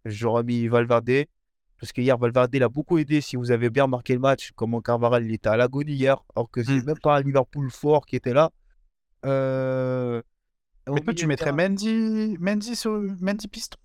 J'aurais 0.06 0.44
mis 0.44 0.68
Valverde. 0.68 1.26
Parce 1.80 1.92
que 1.92 2.02
hier, 2.02 2.18
Valverde, 2.18 2.54
il 2.54 2.64
a 2.64 2.70
beaucoup 2.70 2.98
aidé. 2.98 3.22
Si 3.22 3.36
vous 3.36 3.52
avez 3.52 3.70
bien 3.70 3.88
marqué 3.88 4.14
le 4.14 4.20
match, 4.20 4.52
comment 4.56 4.82
Carvaral 4.82 5.26
il 5.26 5.34
était 5.34 5.50
à 5.50 5.58
l'agonie 5.58 5.94
hier. 5.94 6.24
Alors 6.36 6.50
que 6.50 6.64
c'est 6.64 6.72
mmh. 6.72 6.86
même 6.86 7.00
pas 7.00 7.18
un 7.18 7.22
Liverpool 7.22 7.70
fort 7.72 8.06
qui 8.06 8.16
était 8.16 8.34
là. 8.34 8.52
Euh... 9.26 10.22
Mais 10.88 11.02
toi, 11.02 11.14
tu 11.14 11.26
mettrais 11.26 11.52
Mendy, 11.52 12.38
Mendy, 12.40 12.76
sur... 12.76 12.92
Mendy 13.20 13.48
piston? 13.48 13.78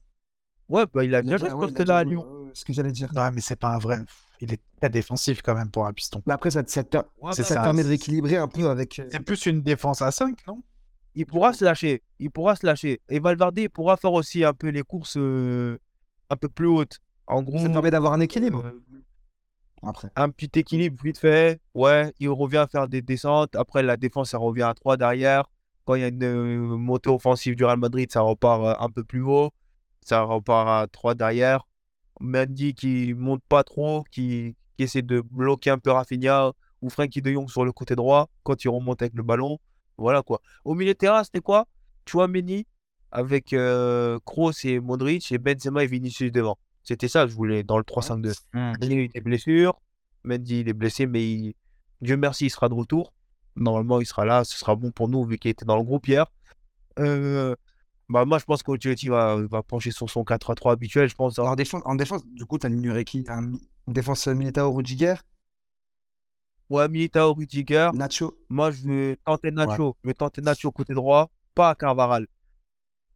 Ouais, 0.70 0.84
bah, 0.94 1.04
il 1.04 1.14
a 1.16 1.20
bien 1.20 1.36
joué 1.36 1.50
ce 1.50 1.54
poste-là 1.54 1.98
à 1.98 2.04
Lyon. 2.04 2.24
ce 2.54 2.64
que 2.64 2.72
j'allais 2.72 2.92
dire. 2.92 3.10
Non, 3.12 3.28
mais 3.34 3.40
c'est 3.40 3.58
pas 3.58 3.74
un 3.74 3.78
vrai. 3.78 3.98
Il 4.40 4.52
est 4.52 4.60
très 4.80 4.88
défensif 4.88 5.42
quand 5.42 5.54
même 5.54 5.68
pour 5.68 5.84
un 5.84 5.92
piston. 5.92 6.22
Mais 6.26 6.32
après, 6.32 6.52
ça, 6.52 6.62
ça, 6.66 6.82
ça, 7.32 7.44
ça 7.44 7.54
permet 7.60 7.82
de 7.82 7.88
rééquilibrer 7.88 8.36
un 8.36 8.48
peu 8.48 8.70
avec. 8.70 8.98
Euh, 9.00 9.08
c'est 9.10 9.20
plus 9.20 9.46
une 9.46 9.62
défense 9.62 10.00
à 10.00 10.12
5, 10.12 10.46
non? 10.46 10.62
Il 11.16 11.26
pourra 11.26 11.52
se 11.52 11.64
lâcher. 11.64 12.02
Il 12.20 12.30
pourra 12.30 12.54
se 12.54 12.64
lâcher. 12.64 13.00
Et 13.08 13.18
Valverde, 13.18 13.58
il 13.58 13.68
pourra 13.68 13.96
faire 13.96 14.12
aussi 14.12 14.44
un 14.44 14.54
peu 14.54 14.68
les 14.68 14.82
courses 14.82 15.16
euh, 15.18 15.76
un 16.30 16.36
peu 16.36 16.48
plus 16.48 16.68
hautes. 16.68 17.00
En 17.26 17.42
gros. 17.42 17.58
Ça 17.58 17.68
permet 17.68 17.90
d'avoir 17.90 18.12
un 18.12 18.20
équilibre. 18.20 18.64
Euh, 18.64 19.02
après. 19.82 20.08
Un 20.14 20.30
petit 20.30 20.60
équilibre 20.60 21.02
vite 21.02 21.18
fait. 21.18 21.60
Ouais, 21.74 22.14
il 22.20 22.28
revient 22.28 22.58
à 22.58 22.68
faire 22.68 22.86
des 22.86 23.02
descentes. 23.02 23.56
Après, 23.56 23.82
la 23.82 23.96
défense, 23.96 24.30
ça 24.30 24.38
revient 24.38 24.62
à 24.62 24.74
3 24.74 24.96
derrière. 24.96 25.50
Quand 25.84 25.96
il 25.96 26.02
y 26.02 26.04
a 26.04 26.08
une 26.08 26.76
montée 26.76 27.10
offensive 27.10 27.56
du 27.56 27.64
Real 27.64 27.78
Madrid, 27.78 28.10
ça 28.12 28.20
repart 28.20 28.80
un 28.80 28.88
peu 28.88 29.02
plus 29.02 29.22
haut 29.22 29.50
ça 30.04 30.22
repart 30.22 30.68
à 30.68 30.86
3 30.86 31.14
derrière. 31.14 31.66
Mendy 32.20 32.74
qui 32.74 33.14
monte 33.14 33.42
pas 33.48 33.64
trop, 33.64 34.04
qui, 34.10 34.56
essaie 34.78 35.02
de 35.02 35.20
bloquer 35.20 35.70
un 35.70 35.78
peu 35.78 35.90
Rafinha 35.90 36.52
ou 36.80 36.88
Frankie 36.88 37.20
de 37.20 37.30
Jong 37.30 37.50
sur 37.50 37.66
le 37.66 37.72
côté 37.72 37.94
droit 37.94 38.30
quand 38.42 38.64
il 38.64 38.68
remonte 38.68 39.02
avec 39.02 39.14
le 39.14 39.22
ballon. 39.22 39.58
Voilà 39.98 40.22
quoi. 40.22 40.40
Au 40.64 40.74
milieu 40.74 40.94
de 40.94 40.98
terrain, 40.98 41.22
c'était 41.22 41.40
quoi? 41.40 41.66
Tu 42.06 42.12
vois 42.12 42.28
Mendy 42.28 42.66
avec 43.12 43.52
euh, 43.52 44.18
Kroos 44.24 44.52
et 44.64 44.80
Modric 44.80 45.30
et 45.32 45.38
Benzema 45.38 45.84
et 45.84 45.86
Vinicius 45.86 46.32
devant. 46.32 46.58
C'était 46.82 47.08
ça 47.08 47.24
que 47.24 47.30
je 47.30 47.34
voulais 47.36 47.62
dans 47.62 47.76
le 47.76 47.84
3-5-2. 47.84 48.34
Mmh. 48.54 48.72
Il 48.80 48.92
y 48.92 48.94
a 48.94 48.96
eu 48.96 49.08
des 49.08 49.20
blessures. 49.20 49.78
Mendy, 50.24 50.60
il 50.60 50.68
est 50.68 50.74
blessé, 50.74 51.06
mais 51.06 51.22
il- 51.30 51.54
Dieu 52.00 52.16
merci, 52.16 52.46
il 52.46 52.50
sera 52.50 52.68
de 52.68 52.74
retour. 52.74 53.12
Normalement, 53.56 54.00
il 54.00 54.06
sera 54.06 54.24
là. 54.24 54.44
Ce 54.44 54.56
sera 54.58 54.74
bon 54.76 54.90
pour 54.90 55.08
nous, 55.08 55.24
vu 55.24 55.38
qu'il 55.38 55.50
était 55.50 55.66
dans 55.66 55.76
le 55.76 55.82
groupe 55.82 56.08
hier. 56.08 56.26
Euh, 56.98 57.54
bah, 58.10 58.24
moi, 58.24 58.38
je 58.38 58.44
pense 58.44 58.64
qu'Ancelotti 58.64 59.08
va, 59.08 59.36
va 59.36 59.62
pencher 59.62 59.92
sur 59.92 60.10
son 60.10 60.24
4-3-3 60.24 60.72
habituel. 60.72 61.08
Je 61.08 61.14
pense. 61.14 61.38
En 61.38 61.54
défense, 61.54 61.82
en 61.84 61.94
défense, 61.94 62.26
du 62.26 62.44
coup, 62.44 62.58
tu 62.58 62.66
as 62.66 63.04
qui 63.04 63.24
En 63.30 63.92
défense, 63.92 64.26
Militao, 64.26 64.72
Rudiger, 64.72 65.14
Ouais, 66.68 66.88
Militao, 66.88 67.32
Rudiger. 67.32 67.90
Nacho. 67.94 68.36
Moi, 68.48 68.72
je 68.72 68.82
vais 68.88 69.16
tenter 69.24 69.52
Nacho. 69.52 69.96
Je 70.02 70.08
vais 70.08 70.14
tenter 70.14 70.40
Nacho 70.42 70.72
côté 70.72 70.92
droit, 70.92 71.30
pas 71.54 71.76
Carvaral. 71.76 72.26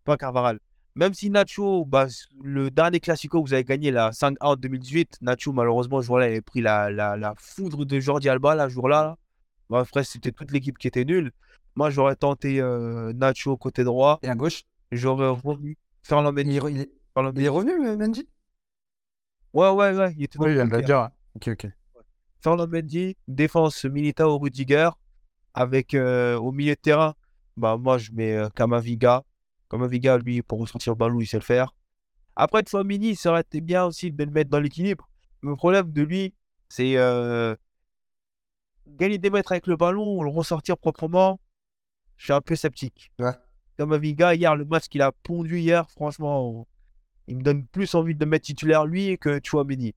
Pas 0.04 0.16
Carvaral. 0.16 0.60
Même 0.94 1.12
si 1.12 1.28
Nacho, 1.28 1.84
bah, 1.84 2.06
le 2.40 2.70
dernier 2.70 3.00
Classico 3.00 3.42
que 3.42 3.48
vous 3.48 3.54
avez 3.54 3.64
gagné, 3.64 3.90
la 3.90 4.12
5-1 4.12 4.36
en 4.40 4.54
2018, 4.54 5.18
Nacho, 5.22 5.52
malheureusement, 5.52 6.00
ce 6.02 6.06
jour-là, 6.06 6.28
il 6.28 6.30
avait 6.32 6.40
pris 6.40 6.60
la, 6.60 6.90
la, 6.92 7.16
la 7.16 7.34
foudre 7.36 7.84
de 7.84 7.98
Jordi 7.98 8.28
Alba, 8.28 8.54
là, 8.54 8.68
ce 8.68 8.74
jour-là. 8.74 9.02
là. 9.02 9.18
Bah, 9.70 9.80
après, 9.80 10.04
c'était 10.04 10.30
toute 10.30 10.52
l'équipe 10.52 10.78
qui 10.78 10.86
était 10.86 11.04
nulle. 11.04 11.32
Moi, 11.74 11.90
j'aurais 11.90 12.14
tenté 12.14 12.60
euh, 12.60 13.12
Nacho 13.12 13.56
côté 13.56 13.82
droit. 13.82 14.20
Et 14.22 14.28
à 14.28 14.36
gauche? 14.36 14.62
J'aurais 14.96 15.28
revenu 15.28 15.76
Ferland 16.02 16.32
il 16.36 16.44
Mendy. 16.46 16.56
il 16.74 16.80
est- 16.80 16.90
il 17.36 17.48
revenu, 17.48 17.82
le 17.82 17.96
Mendy 17.96 18.28
Ouais, 19.52 19.70
ouais, 19.70 19.96
ouais. 19.96 20.14
Il 20.16 20.24
était 20.24 20.38
Oui, 20.38 20.46
le 20.54 20.60
elle 20.60 20.68
groupe 20.68 20.72
l'a 20.72 20.78
hier. 20.78 20.86
dire. 20.86 21.10
Ok, 21.36 21.48
ok. 21.48 21.70
Ferland 22.40 22.66
Mendy, 22.70 23.16
défense 23.28 23.84
Militao 23.84 24.38
Rudiger, 24.38 24.90
avec 25.54 25.94
euh, 25.94 26.36
au 26.36 26.52
milieu 26.52 26.74
de 26.74 26.80
terrain, 26.80 27.14
bah 27.56 27.76
moi 27.76 27.98
je 27.98 28.10
mets 28.12 28.34
euh, 28.36 28.48
Kamaviga. 28.50 29.22
Kamaviga, 29.70 30.18
lui, 30.18 30.42
pour 30.42 30.60
ressortir 30.60 30.92
le 30.92 30.96
ballon, 30.98 31.20
il 31.20 31.26
sait 31.26 31.38
le 31.38 31.42
faire. 31.42 31.74
Après, 32.36 32.62
Mini, 32.84 33.14
ça 33.14 33.30
aurait 33.30 33.40
été 33.42 33.60
bien 33.60 33.84
aussi 33.84 34.10
de 34.10 34.24
le 34.24 34.30
mettre 34.30 34.50
dans 34.50 34.58
l'équilibre. 34.60 35.08
Le 35.40 35.54
problème 35.56 35.92
de 35.92 36.02
lui, 36.02 36.34
c'est 36.68 36.96
euh, 36.96 37.54
gagner 38.86 39.18
des 39.18 39.30
mètres 39.30 39.52
avec 39.52 39.66
le 39.66 39.76
ballon, 39.76 40.22
le 40.22 40.30
ressortir 40.30 40.76
proprement. 40.76 41.40
Je 42.16 42.24
suis 42.24 42.32
un 42.32 42.40
peu 42.40 42.56
sceptique. 42.56 43.12
Ouais. 43.18 43.32
Kamaviga, 43.76 44.34
hier, 44.34 44.54
le 44.56 44.64
match 44.64 44.88
qu'il 44.88 45.02
a 45.02 45.12
pondu 45.12 45.58
hier, 45.58 45.88
franchement, 45.90 46.66
il 47.26 47.36
me 47.38 47.42
donne 47.42 47.66
plus 47.66 47.94
envie 47.94 48.14
de 48.14 48.24
mettre 48.24 48.46
titulaire 48.46 48.86
lui 48.86 49.18
que 49.18 49.40
Chouameni. 49.42 49.94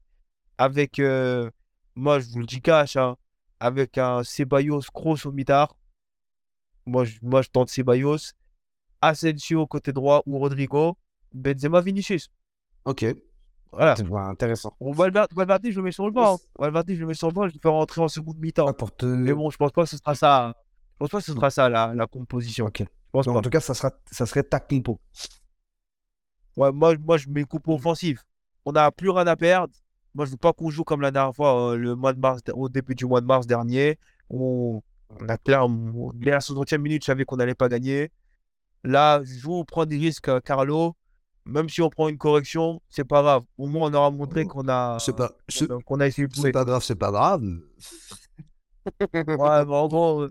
Avec, 0.57 0.99
euh, 0.99 1.49
moi 1.95 2.19
je 2.19 2.29
vous 2.29 2.39
le 2.39 2.45
dis 2.45 2.61
cash, 2.61 2.95
hein, 2.95 3.15
avec 3.59 3.97
un 3.97 4.23
Ceballos 4.23 4.81
Kroos 4.93 5.25
au 5.25 5.31
mitard. 5.31 5.75
Moi 6.85 7.05
je, 7.05 7.17
moi 7.21 7.41
je 7.41 7.49
tente 7.49 7.69
Ceballos. 7.69 8.33
Asensio 9.01 9.67
côté 9.67 9.93
droit 9.93 10.23
ou 10.25 10.39
Rodrigo. 10.39 10.97
Benzema 11.33 11.81
Vinicius. 11.81 12.29
Ok. 12.85 13.05
Voilà. 13.71 13.95
Intéressant. 14.29 14.73
Bon, 14.79 14.91
Valverde, 14.91 15.29
Valverde, 15.35 15.69
je 15.69 15.75
le 15.75 15.83
mets 15.83 15.91
sur 15.91 16.05
le 16.05 16.11
banc. 16.11 16.35
hein. 16.35 16.37
Valverde, 16.57 16.89
je 16.93 16.99
le 17.01 17.05
mets 17.05 17.13
sur 17.13 17.27
le 17.27 17.33
banc, 17.33 17.47
je 17.47 17.53
le 17.53 17.59
fais 17.61 17.69
rentrer 17.69 18.01
en 18.01 18.07
seconde 18.07 18.37
mi-temps. 18.39 18.73
Te... 18.73 19.05
Mais 19.05 19.33
bon, 19.33 19.49
je 19.49 19.57
pense 19.57 19.71
pas 19.71 19.83
que 19.83 19.89
ce 19.89 19.97
sera 19.97 20.15
ça. 20.15 20.55
Je 20.99 21.05
pense 21.05 21.09
pas 21.11 21.19
que 21.19 21.25
ce 21.25 21.33
sera 21.33 21.49
ça 21.51 21.69
la, 21.69 21.93
la 21.93 22.07
composition. 22.07 22.65
Ok. 22.65 22.79
Je 22.79 22.85
pense 23.11 23.27
en 23.27 23.41
tout 23.41 23.49
cas, 23.49 23.59
ça, 23.59 23.73
sera, 23.73 23.91
ça 24.11 24.25
serait 24.25 24.43
ta 24.43 24.59
compo. 24.59 24.99
Ouais, 26.55 26.71
moi, 26.71 26.95
moi, 26.97 27.17
je 27.17 27.29
mets 27.29 27.43
coupe 27.43 27.67
offensive. 27.67 28.21
On 28.65 28.71
n'a 28.71 28.91
plus 28.91 29.09
rien 29.11 29.27
à 29.27 29.35
perdre. 29.35 29.73
Moi, 30.15 30.25
je 30.25 30.31
veux 30.31 30.37
pas 30.37 30.53
qu'on 30.53 30.69
joue 30.71 30.83
comme 30.83 31.01
la 31.01 31.11
dernière 31.11 31.35
fois, 31.35 31.73
euh, 31.73 31.77
le 31.77 31.95
mois 31.95 32.13
de 32.13 32.19
mars, 32.19 32.41
au 32.53 32.67
début 32.67 32.95
du 32.95 33.05
mois 33.05 33.21
de 33.21 33.27
mars 33.27 33.45
dernier. 33.45 33.99
On, 34.29 34.81
on 35.21 35.29
a 35.29 35.37
clair, 35.37 35.65
on- 35.65 36.11
dès 36.15 36.31
la 36.31 36.39
60e 36.41 36.81
minute, 36.81 37.03
je 37.03 37.05
savais 37.05 37.23
qu'on 37.25 37.35
n'allait 37.37 37.53
pas 37.55 37.69
gagner. 37.69 38.11
Là, 38.83 39.21
je 39.23 39.35
joue, 39.37 39.53
on 39.53 39.65
prend 39.65 39.85
des 39.85 39.97
risques, 39.97 40.29
euh, 40.29 40.39
Carlo. 40.39 40.95
Même 41.45 41.69
si 41.69 41.81
on 41.81 41.89
prend 41.89 42.09
une 42.09 42.17
correction, 42.17 42.81
c'est 42.89 43.05
pas 43.05 43.21
grave. 43.21 43.43
Au 43.57 43.67
moins, 43.67 43.89
on 43.89 43.93
aura 43.93 44.11
montré 44.11 44.43
qu'on 44.45 44.67
a, 44.67 44.97
pas, 45.15 45.31
a- 45.69 46.03
a 46.03 46.07
essayé 46.07 46.27
de 46.27 46.33
c'est 46.35 46.51
pas 46.51 46.65
grave, 46.65 46.83
c'est 46.83 46.95
pas 46.95 47.11
grave. 47.11 47.41
Ouais, 49.13 49.65
mais 49.65 49.75
en 49.75 49.87
gros, 49.87 50.27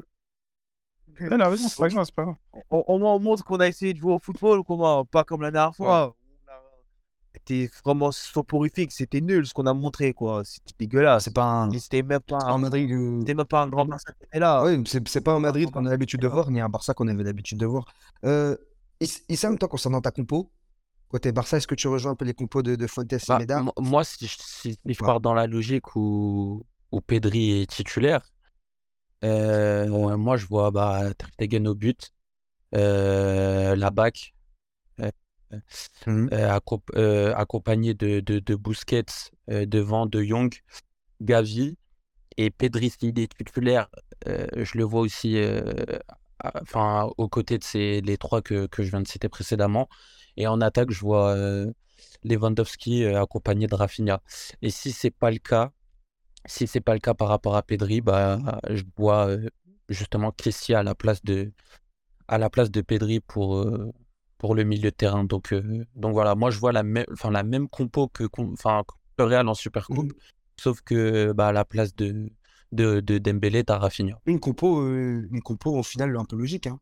a 1.20 1.48
raison, 1.48 1.68
c'est 1.68 1.78
pas 1.78 1.88
grave, 1.88 2.04
c'est 2.04 2.14
pas 2.14 2.24
grave. 2.24 2.36
au, 2.70 2.98
moins, 2.98 3.14
on 3.14 3.20
montre 3.20 3.44
qu'on 3.44 3.60
a 3.60 3.68
essayé 3.68 3.92
de 3.94 3.98
jouer 3.98 4.12
au 4.14 4.18
football, 4.18 4.62
comment, 4.64 5.04
pas 5.04 5.24
comme 5.24 5.42
la 5.42 5.50
dernière 5.50 5.74
fois. 5.74 6.14
C'était 7.34 7.70
vraiment 7.84 8.10
soporifique, 8.12 8.90
c'était 8.92 9.20
nul 9.20 9.46
ce 9.46 9.52
qu'on 9.52 9.66
a 9.66 9.74
montré, 9.74 10.14
quoi. 10.14 10.42
C'était 10.44 10.72
dégueulasse. 10.78 11.24
C'est 11.24 11.34
pas 11.34 11.44
un... 11.44 11.70
C'était 11.78 12.02
même 12.02 12.20
pas 12.20 12.38
En 12.38 12.54
un, 12.54 12.58
Madrid, 12.58 12.90
euh, 12.90 13.20
c'était 13.20 13.34
même 13.34 13.44
pas 13.46 13.62
un 13.62 13.68
grand 13.68 13.84
Barça 13.84 14.10
qui 14.12 14.24
était 14.24 14.38
là. 14.40 14.64
Oui, 14.64 14.82
c'est 14.86 15.06
c'est 15.06 15.20
pas 15.20 15.32
un 15.34 15.38
Madrid 15.38 15.70
qu'on 15.70 15.84
a 15.84 15.90
l'habitude 15.90 16.20
de 16.20 16.28
voir, 16.28 16.50
ni 16.50 16.60
un 16.60 16.68
Barça 16.68 16.94
qu'on 16.94 17.06
avait 17.08 17.22
l'habitude 17.22 17.58
de 17.58 17.66
voir. 17.66 17.84
Euh, 18.24 18.56
Is- 19.00 19.22
Issam, 19.28 19.58
toi, 19.58 19.68
concernant 19.68 20.00
ta 20.00 20.10
compo, 20.10 20.50
côté 21.08 21.30
Barça, 21.30 21.58
est-ce 21.58 21.66
que 21.66 21.74
tu 21.74 21.86
rejoins 21.88 22.12
un 22.12 22.16
peu 22.16 22.24
les 22.24 22.34
compos 22.34 22.62
de, 22.62 22.74
de 22.74 22.86
Fuentes 22.86 23.12
et 23.12 23.18
Bah, 23.28 23.38
Meda 23.38 23.60
mo- 23.62 23.72
moi, 23.78 24.02
si 24.02 24.26
je, 24.26 24.36
si- 24.40 24.72
si 24.72 24.78
je 24.94 24.98
pars 24.98 25.20
dans 25.20 25.34
la 25.34 25.46
logique 25.46 25.94
où, 25.94 26.64
où 26.90 27.00
Pedri 27.02 27.60
est 27.60 27.70
titulaire, 27.70 28.22
euh, 29.24 30.16
moi, 30.16 30.36
je 30.36 30.46
vois 30.46 30.70
bah, 30.70 31.10
au 31.66 31.74
but, 31.74 32.12
euh, 32.74 33.76
la 33.76 33.90
BAC, 33.90 34.34
euh, 35.00 35.10
Mhm. 36.06 36.30
euh, 36.32 36.48
accom- 36.58 37.32
accompagné 37.36 37.94
de, 37.94 38.20
de, 38.20 38.38
de 38.38 38.54
Busquets 38.54 39.04
devant 39.48 40.06
de 40.06 40.22
Jong, 40.22 40.52
Gavi 41.20 41.76
et 42.38 42.50
Pedri, 42.50 42.90
s'il 42.90 43.18
est 43.20 43.36
titulaire, 43.36 43.88
je 44.26 44.78
le 44.78 44.84
vois 44.84 45.00
aussi 45.02 45.38
enfin, 46.62 47.10
aux 47.18 47.28
côtés 47.28 47.58
de 47.58 47.64
ces, 47.64 48.00
les 48.02 48.16
trois 48.18 48.42
que, 48.42 48.66
que 48.66 48.82
je 48.82 48.90
viens 48.90 49.00
de 49.00 49.08
citer 49.08 49.28
précédemment. 49.28 49.88
Et 50.36 50.46
en 50.46 50.60
attaque, 50.60 50.90
je 50.90 51.00
vois 51.00 51.34
Lewandowski 52.24 53.04
accompagné 53.06 53.66
de 53.66 53.74
Rafinha. 53.74 54.22
Et 54.62 54.70
si 54.70 54.92
c'est 54.92 55.10
pas 55.10 55.30
le 55.30 55.38
cas, 55.38 55.72
si 56.46 56.66
c'est 56.66 56.80
pas 56.80 56.94
le 56.94 57.00
cas 57.00 57.14
par 57.14 57.28
rapport 57.28 57.56
à 57.56 57.62
Pedri, 57.62 58.00
bah, 58.00 58.38
je 58.70 58.82
vois 58.96 59.28
euh, 59.28 59.48
justement 59.88 60.30
Kessie 60.32 60.74
à 60.74 60.82
la 60.82 60.94
place 60.94 61.22
de, 61.24 61.52
à 62.28 62.38
la 62.38 62.50
place 62.50 62.70
de 62.70 62.80
Pedri 62.80 63.20
pour, 63.20 63.56
euh, 63.56 63.92
pour 64.38 64.54
le 64.54 64.64
milieu 64.64 64.90
de 64.90 64.96
terrain. 64.96 65.24
Donc, 65.24 65.52
euh, 65.52 65.84
donc 65.94 66.12
voilà, 66.12 66.34
moi 66.34 66.50
je 66.50 66.58
vois 66.58 66.72
la, 66.72 66.82
même 66.82 67.06
enfin, 67.12 67.30
la 67.30 67.42
même 67.42 67.68
compo 67.68 68.08
que, 68.08 68.24
enfin, 68.52 68.82
que 69.16 69.22
Real 69.22 69.48
en 69.48 69.54
Supercoupe, 69.54 70.12
sauf 70.56 70.80
que 70.82 71.32
bah, 71.32 71.48
à 71.48 71.52
la 71.52 71.64
place 71.64 71.94
de, 71.96 72.30
de, 72.72 73.00
de 73.00 73.18
Dembélé, 73.18 73.64
t'as 73.64 73.78
Rafinha. 73.78 74.18
Une 74.26 74.40
compo, 74.40 74.80
euh, 74.80 75.28
une 75.30 75.42
compo 75.42 75.76
au 75.78 75.82
final 75.82 76.16
un 76.16 76.24
peu 76.24 76.36
logique. 76.36 76.66
Hein. 76.66 76.78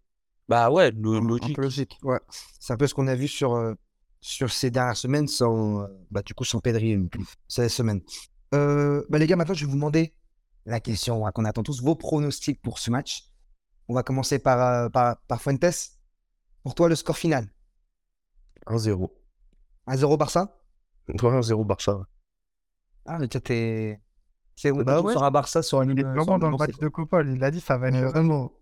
Bah 0.48 0.70
ouais, 0.70 0.90
lo- 0.90 1.14
Un- 1.14 1.18
Un 1.24 1.28
logique. 1.28 1.56
peu 1.56 1.62
logique. 1.62 1.98
Ouais. 2.02 2.20
C'est 2.60 2.72
un 2.72 2.76
peu 2.76 2.86
ce 2.86 2.94
qu'on 2.94 3.06
a 3.06 3.14
vu 3.14 3.28
sur, 3.28 3.74
sur 4.20 4.50
ces 4.50 4.70
dernières 4.70 4.96
semaines 4.96 5.26
sans, 5.26 5.86
bah, 6.10 6.22
du 6.22 6.34
coup, 6.34 6.44
sans 6.44 6.60
Pedri 6.60 6.98
ces 7.48 7.68
semaines. 7.68 8.02
Euh, 8.54 9.04
bah, 9.08 9.18
les 9.18 9.26
gars, 9.26 9.36
maintenant, 9.36 9.54
je 9.54 9.64
vais 9.64 9.70
vous 9.70 9.76
demander 9.76 10.14
la 10.66 10.80
question 10.80 11.26
hein, 11.26 11.32
qu'on 11.32 11.44
attend 11.44 11.62
tous, 11.62 11.82
vos 11.82 11.94
pronostics 11.94 12.62
pour 12.62 12.78
ce 12.78 12.90
match. 12.90 13.30
On 13.88 13.94
va 13.94 14.02
commencer 14.02 14.38
par, 14.38 14.60
euh, 14.60 14.88
par, 14.88 15.18
par 15.26 15.42
Fuentes. 15.42 15.90
Pour 16.62 16.74
toi, 16.74 16.88
le 16.88 16.94
score 16.94 17.18
final? 17.18 17.48
1-0. 18.66 19.10
1-0 19.88 20.16
Barça? 20.18 20.58
Ouais, 21.08 21.14
1-0 21.16 21.66
Barça. 21.66 22.00
Ah, 23.04 23.18
mais 23.18 23.28
toi, 23.28 23.40
t'es. 23.40 24.00
C'est 24.56 24.72
Bah 24.72 24.98
est 24.98 25.02
ouais. 25.02 25.12
sur 25.12 25.22
un 25.24 25.30
Barça 25.30 25.62
sur 25.62 25.82
une. 25.82 25.90
Il 25.90 25.98
est 25.98 26.02
sur 26.02 26.12
vraiment 26.12 26.38
dans 26.38 26.50
le 26.50 26.56
match 26.56 26.78
de 26.78 26.88
Copa, 26.88 27.22
il 27.22 27.38
l'a 27.38 27.50
dit, 27.50 27.60
ça 27.60 27.76
va 27.76 27.88
être 27.88 28.10
vraiment. 28.10 28.52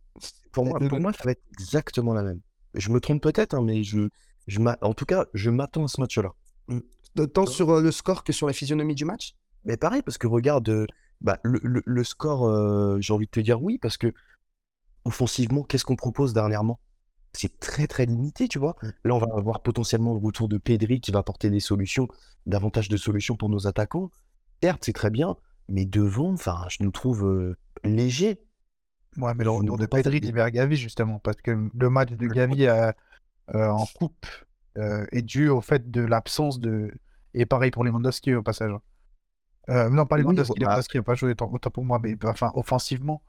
Pour 0.50 0.64
moi, 0.64 0.78
pour 0.80 1.00
moi, 1.00 1.12
ça 1.12 1.22
va 1.24 1.32
être 1.32 1.44
exactement 1.52 2.14
la 2.14 2.22
même. 2.22 2.40
Je 2.74 2.90
me 2.90 2.98
trompe 2.98 3.22
peut-être, 3.22 3.54
hein, 3.54 3.62
mais 3.62 3.84
je, 3.84 4.08
je 4.46 4.60
en 4.80 4.94
tout 4.94 5.04
cas, 5.04 5.26
je 5.34 5.50
m'attends 5.50 5.84
à 5.84 5.88
ce 5.88 6.00
match-là. 6.00 6.32
Tant 7.34 7.46
sur 7.46 7.70
euh, 7.70 7.82
le 7.82 7.92
score 7.92 8.24
que 8.24 8.32
sur 8.32 8.46
la 8.46 8.54
physionomie 8.54 8.94
du 8.94 9.04
match? 9.04 9.36
Mais 9.64 9.76
pareil, 9.76 10.02
parce 10.02 10.18
que 10.18 10.26
regarde, 10.26 10.68
euh, 10.68 10.86
bah, 11.20 11.38
le, 11.42 11.60
le- 11.62 11.82
le 11.84 12.04
score, 12.04 12.46
euh, 12.46 12.98
j'ai 13.00 13.12
envie 13.12 13.26
de 13.26 13.30
te 13.30 13.40
dire 13.40 13.62
oui, 13.62 13.78
parce 13.78 13.96
que 13.96 14.12
offensivement, 15.04 15.62
qu'est-ce 15.62 15.84
qu'on 15.84 15.96
propose 15.96 16.32
dernièrement? 16.32 16.80
C'est 17.32 17.58
très 17.60 17.86
très 17.86 18.04
limité, 18.06 18.46
tu 18.46 18.58
vois. 18.58 18.76
Là, 19.04 19.14
on 19.14 19.18
va 19.18 19.26
avoir 19.36 19.62
potentiellement 19.62 20.12
le 20.12 20.20
retour 20.20 20.48
de 20.48 20.58
Pedri 20.58 21.00
qui 21.00 21.12
va 21.12 21.20
apporter 21.20 21.48
des 21.48 21.60
solutions, 21.60 22.08
davantage 22.46 22.88
de 22.88 22.96
solutions 22.96 23.36
pour 23.36 23.48
nos 23.48 23.66
attaquants. 23.66 24.10
Certes, 24.62 24.82
c'est 24.84 24.92
très 24.92 25.10
bien, 25.10 25.36
mais 25.68 25.86
devant, 25.86 26.32
enfin, 26.34 26.64
je 26.68 26.82
nous 26.82 26.90
trouve 26.90 27.26
euh, 27.26 27.56
léger. 27.84 28.38
Ouais, 29.16 29.32
mais 29.34 29.44
le 29.44 29.50
retour 29.50 29.78
de 29.78 29.86
Pedri 29.86 30.20
vers 30.20 30.50
Gavi, 30.50 30.76
justement, 30.76 31.18
parce 31.18 31.36
que 31.38 31.68
le 31.74 31.90
match 31.90 32.10
de 32.10 32.26
Gavi 32.26 32.66
euh, 32.66 32.92
en 33.54 33.86
coupe 33.86 34.26
est 34.76 35.22
dû 35.22 35.48
au 35.48 35.60
fait 35.60 35.90
de 35.90 36.02
l'absence 36.02 36.60
de. 36.60 36.92
Et 37.34 37.46
pareil 37.46 37.70
pour 37.70 37.84
Lewandowski 37.84 38.34
au 38.34 38.42
passage. 38.42 38.72
Euh, 39.68 39.88
non, 39.90 40.06
pas 40.06 40.16
Oui, 40.16 40.22
Lewandowski, 40.22 40.58
bah- 40.60 40.66
Lewandowski 40.66 40.96
n'a 40.98 41.02
pas 41.04 41.14
joué 41.14 41.30
autant, 41.32 41.70
pour 41.70 41.84
moi, 41.84 41.98
mais 42.02 42.16
enfin, 42.24 42.50
offensivement, 42.54 43.22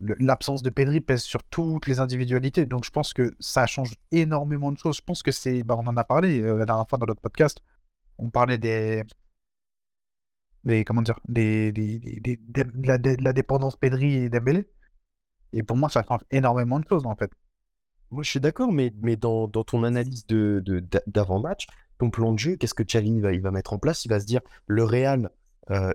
l'absence 0.00 0.62
de 0.62 0.70
Pedri 0.70 1.00
pèse 1.00 1.22
sur 1.22 1.42
toutes 1.44 1.86
les 1.86 2.00
individualités. 2.00 2.66
Donc 2.66 2.84
je 2.84 2.90
pense 2.90 3.12
que 3.14 3.34
ça 3.40 3.66
change 3.66 3.94
énormément 4.12 4.72
de 4.72 4.78
choses. 4.78 4.96
Je 4.98 5.02
pense 5.02 5.22
que 5.22 5.32
c'est. 5.32 5.62
Bah, 5.62 5.76
on 5.78 5.86
en 5.86 5.96
a 5.96 6.04
parlé 6.04 6.40
euh, 6.40 6.56
la 6.58 6.66
dernière 6.66 6.88
fois 6.88 6.98
dans 6.98 7.06
notre 7.06 7.20
podcast. 7.22 7.60
On 8.18 8.30
parlait 8.30 8.58
des. 8.58 9.04
des 10.64 10.84
comment 10.84 11.02
dire 11.02 11.18
des, 11.28 11.72
des, 11.72 11.98
des- 11.98 12.20
des- 12.20 12.36
des- 12.36 12.64
de, 12.64 13.16
la, 13.22 13.32
dépendance 13.32 13.76
Pedri 13.76 14.14
et 14.14 14.28
Dembélé. 14.28 14.68
Et 15.52 15.62
pour 15.62 15.76
moi, 15.76 15.88
ça 15.88 16.04
change 16.06 16.20
énormément 16.30 16.78
de 16.78 16.86
choses, 16.88 17.06
en 17.06 17.16
fait. 17.16 17.30
moi, 18.10 18.22
je 18.22 18.30
suis 18.30 18.40
d'accord, 18.40 18.72
mais, 18.72 18.92
mais 19.02 19.16
dans, 19.16 19.48
dans 19.48 19.64
ton 19.64 19.84
analyse 19.84 20.26
de, 20.26 20.62
de- 20.64 20.80
d'a- 20.80 21.02
d'avant-match, 21.06 21.66
ton 21.98 22.10
plan 22.10 22.32
de 22.32 22.38
jeu, 22.38 22.56
qu'est-ce 22.56 22.74
que 22.74 22.82
Xavi 22.84 23.20
va, 23.20 23.32
il 23.32 23.40
va 23.42 23.50
mettre 23.50 23.72
en 23.72 23.78
place? 23.78 24.04
Il 24.04 24.08
va 24.10 24.20
se 24.20 24.26
dire, 24.26 24.40
le 24.66 24.84
Real, 24.84 25.30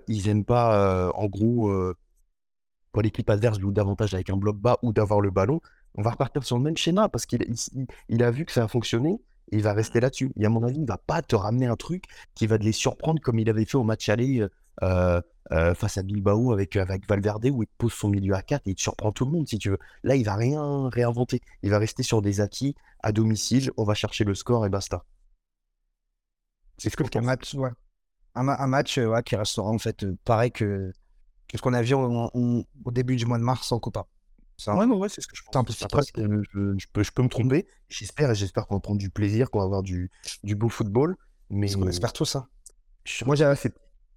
ils 0.08 0.28
aiment 0.28 0.44
pas, 0.44 1.08
euh, 1.08 1.12
en 1.14 1.26
gros, 1.26 1.68
euh, 1.68 1.94
quand 2.92 3.00
l'équipe 3.02 3.28
adverse 3.28 3.58
joue 3.58 3.72
davantage 3.72 4.14
avec 4.14 4.30
un 4.30 4.36
bloc 4.36 4.56
bas 4.56 4.78
ou 4.82 4.92
d'avoir 4.92 5.20
le 5.20 5.30
ballon, 5.30 5.60
on 5.96 6.02
va 6.02 6.10
repartir 6.10 6.44
sur 6.44 6.56
le 6.56 6.62
même 6.62 6.76
schéma 6.76 7.08
parce 7.08 7.26
qu'il 7.26 7.42
il, 7.42 7.86
il 8.08 8.22
a 8.22 8.30
vu 8.30 8.44
que 8.44 8.52
ça 8.52 8.64
a 8.64 8.68
fonctionné 8.68 9.20
et 9.52 9.56
il 9.56 9.62
va 9.62 9.72
rester 9.72 10.00
là-dessus. 10.00 10.32
Et 10.36 10.46
à 10.46 10.48
mon 10.48 10.62
avis, 10.62 10.80
il 10.80 10.86
va 10.86 10.98
pas 10.98 11.22
te 11.22 11.36
ramener 11.36 11.66
un 11.66 11.76
truc 11.76 12.04
qui 12.34 12.46
va 12.46 12.58
te 12.58 12.64
les 12.64 12.72
surprendre 12.72 13.20
comme 13.20 13.38
il 13.38 13.48
avait 13.48 13.64
fait 13.64 13.76
au 13.76 13.84
match 13.84 14.08
aller 14.08 14.40
euh, 14.40 14.48
euh, 14.82 15.20
euh, 15.52 15.74
face 15.74 15.96
à 15.96 16.02
Bilbao 16.02 16.52
avec, 16.52 16.76
avec 16.76 17.08
Valverde 17.08 17.46
où 17.46 17.62
il 17.62 17.66
te 17.66 17.72
pose 17.78 17.92
son 17.92 18.08
milieu 18.08 18.34
à 18.34 18.42
4 18.42 18.66
et 18.66 18.70
il 18.70 18.74
te 18.74 18.80
surprend 18.80 19.12
tout 19.12 19.24
le 19.24 19.30
monde 19.30 19.48
si 19.48 19.58
tu 19.58 19.70
veux. 19.70 19.78
Là, 20.02 20.16
il 20.16 20.24
va 20.24 20.34
rien 20.34 20.88
réinventer. 20.88 21.40
Il 21.62 21.70
va 21.70 21.78
rester 21.78 22.02
sur 22.02 22.22
des 22.22 22.40
acquis 22.40 22.74
à 23.02 23.12
domicile. 23.12 23.70
On 23.76 23.84
va 23.84 23.94
chercher 23.94 24.24
le 24.24 24.34
score 24.34 24.66
et 24.66 24.68
basta. 24.68 25.04
C'est 26.78 26.90
ce 26.90 26.96
que 26.96 27.04
je 27.04 27.10
pense. 27.10 27.24
match, 27.24 27.54
ouais. 27.54 27.70
Un, 28.36 28.42
ma- 28.44 28.56
un 28.60 28.66
match 28.68 28.98
euh, 28.98 29.06
ouais, 29.08 29.22
qui 29.24 29.34
restera 29.36 29.68
en 29.68 29.78
fait 29.78 30.04
euh, 30.04 30.16
pareil 30.24 30.52
que, 30.52 30.92
que 31.48 31.56
ce 31.56 31.62
qu'on 31.62 31.74
a 31.74 31.82
vu 31.82 31.94
au 31.94 32.90
début 32.92 33.16
du 33.16 33.26
mois 33.26 33.38
de 33.38 33.42
mars 33.42 33.72
en 33.72 33.78
Copa. 33.80 34.06
Un- 34.72 34.76
Ouais, 34.78 34.86
ouais, 34.96 35.08
c'est 35.08 35.20
ce 35.20 35.26
que 35.26 35.36
je 35.36 35.42
pense. 35.42 35.52
Après, 35.84 36.02
je, 36.52 36.74
je 36.78 36.86
peux, 36.92 37.02
je 37.02 37.10
peux 37.12 37.22
me 37.22 37.28
tromper. 37.28 37.66
J'espère 37.88 38.30
et 38.30 38.34
j'espère 38.34 38.66
qu'on 38.66 38.74
va 38.76 38.80
prendre 38.80 38.98
du 38.98 39.10
plaisir, 39.10 39.50
qu'on 39.50 39.58
va 39.58 39.64
avoir 39.64 39.82
du, 39.82 40.10
du 40.44 40.54
beau 40.54 40.68
football. 40.68 41.16
Mais 41.50 41.66
qu'on 41.78 41.88
espère 41.88 42.12
tous. 42.12 42.36
hein. 42.36 42.46
je 43.04 43.24
Moi, 43.24 43.36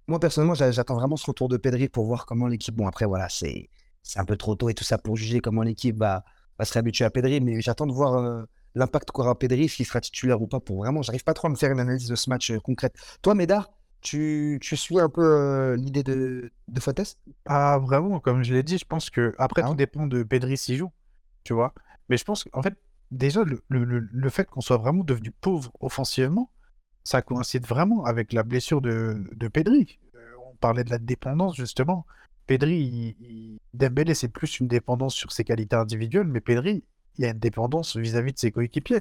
moi, 0.08 0.18
personnellement, 0.18 0.54
j'a- 0.54 0.72
j'attends 0.72 0.96
vraiment 0.96 1.16
ce 1.16 1.26
retour 1.26 1.48
de 1.48 1.56
Pedri 1.56 1.88
pour 1.88 2.04
voir 2.06 2.26
comment 2.26 2.46
l'équipe. 2.48 2.74
Bon, 2.74 2.86
après, 2.86 3.06
voilà, 3.06 3.28
c'est 3.28 3.68
c'est 4.02 4.18
un 4.18 4.24
peu 4.24 4.36
trop 4.36 4.54
tôt 4.56 4.68
et 4.70 4.74
tout 4.74 4.82
ça 4.84 4.96
pour 4.98 5.14
juger 5.16 5.40
comment 5.40 5.62
l'équipe 5.62 5.96
va, 5.96 6.24
va 6.58 6.64
se 6.64 6.72
réhabituer 6.72 7.04
à 7.04 7.10
Pedri, 7.10 7.40
mais 7.40 7.60
j'attends 7.60 7.86
de 7.86 7.92
voir 7.92 8.14
euh, 8.14 8.42
l'impact 8.74 9.10
qu'aura 9.12 9.38
Pedri, 9.38 9.68
s'il 9.68 9.86
sera 9.86 10.00
titulaire 10.00 10.40
ou 10.42 10.46
pas. 10.48 10.58
Pour 10.58 10.78
vraiment, 10.78 11.02
j'arrive 11.02 11.22
pas 11.22 11.34
trop 11.34 11.46
à 11.48 11.50
me 11.50 11.54
faire 11.56 11.70
une 11.70 11.80
analyse 11.80 12.08
de 12.08 12.16
ce 12.16 12.28
match 12.30 12.50
euh, 12.50 12.58
concrète. 12.60 12.94
Toi, 13.22 13.34
Médard, 13.34 13.70
tu, 14.00 14.58
tu 14.62 14.76
suis 14.76 14.98
un 15.00 15.08
peu 15.08 15.22
euh, 15.22 15.76
l'idée 15.76 16.02
de, 16.02 16.50
de 16.68 16.80
Fotes 16.80 17.18
Ah, 17.46 17.78
vraiment, 17.78 18.20
comme 18.20 18.42
je 18.42 18.54
l'ai 18.54 18.62
dit, 18.62 18.78
je 18.78 18.84
pense 18.84 19.10
que 19.10 19.34
après, 19.38 19.62
Ah 19.62 19.68
tout 19.68 19.70
ouais? 19.70 19.76
dépend 19.76 20.06
de 20.06 20.22
Pedri 20.22 20.56
s'il 20.56 20.76
joue, 20.76 20.92
tu 21.44 21.52
vois? 21.54 21.74
Mais 22.08 22.16
je 22.16 22.24
pense 22.24 22.44
qu'en 22.44 22.62
fait, 22.62 22.76
déjà, 23.10 23.44
le, 23.44 23.62
le- 23.68 23.84
le- 23.84 24.30
fait 24.30 24.44
qu'on 24.48 24.60
soit 24.60 24.78
vraiment 24.78 25.04
devenu 25.04 25.30
pauvre 25.30 25.72
offensivement, 25.80 26.50
ça 27.04 27.22
coïncide 27.22 27.66
vraiment 27.66 28.04
avec 28.04 28.32
la 28.32 28.42
blessure 28.42 28.80
de, 28.82 29.24
de 29.34 29.48
Pedri. 29.48 29.98
Euh, 30.14 30.18
on 30.50 30.56
parlait 30.56 30.84
de 30.84 30.90
la 30.90 30.98
dépendance, 30.98 31.56
justement. 31.56 32.06
Pedri, 32.46 32.76
il- 32.80 33.26
il- 33.26 33.60
Dembélé, 33.74 34.14
c'est 34.14 34.28
plus 34.28 34.60
une 34.60 34.68
dépendance 34.68 35.14
sur 35.14 35.32
ses 35.32 35.44
qualités 35.44 35.76
individuelles, 35.76 36.26
mais 36.26 36.40
Pedri, 36.40 36.84
il 37.18 37.24
y 37.24 37.26
a 37.26 37.30
une 37.30 37.38
dépendance 37.38 37.96
vis-à-vis 37.96 38.32
de 38.32 38.38
ses 38.38 38.52
coéquipiers. 38.52 39.00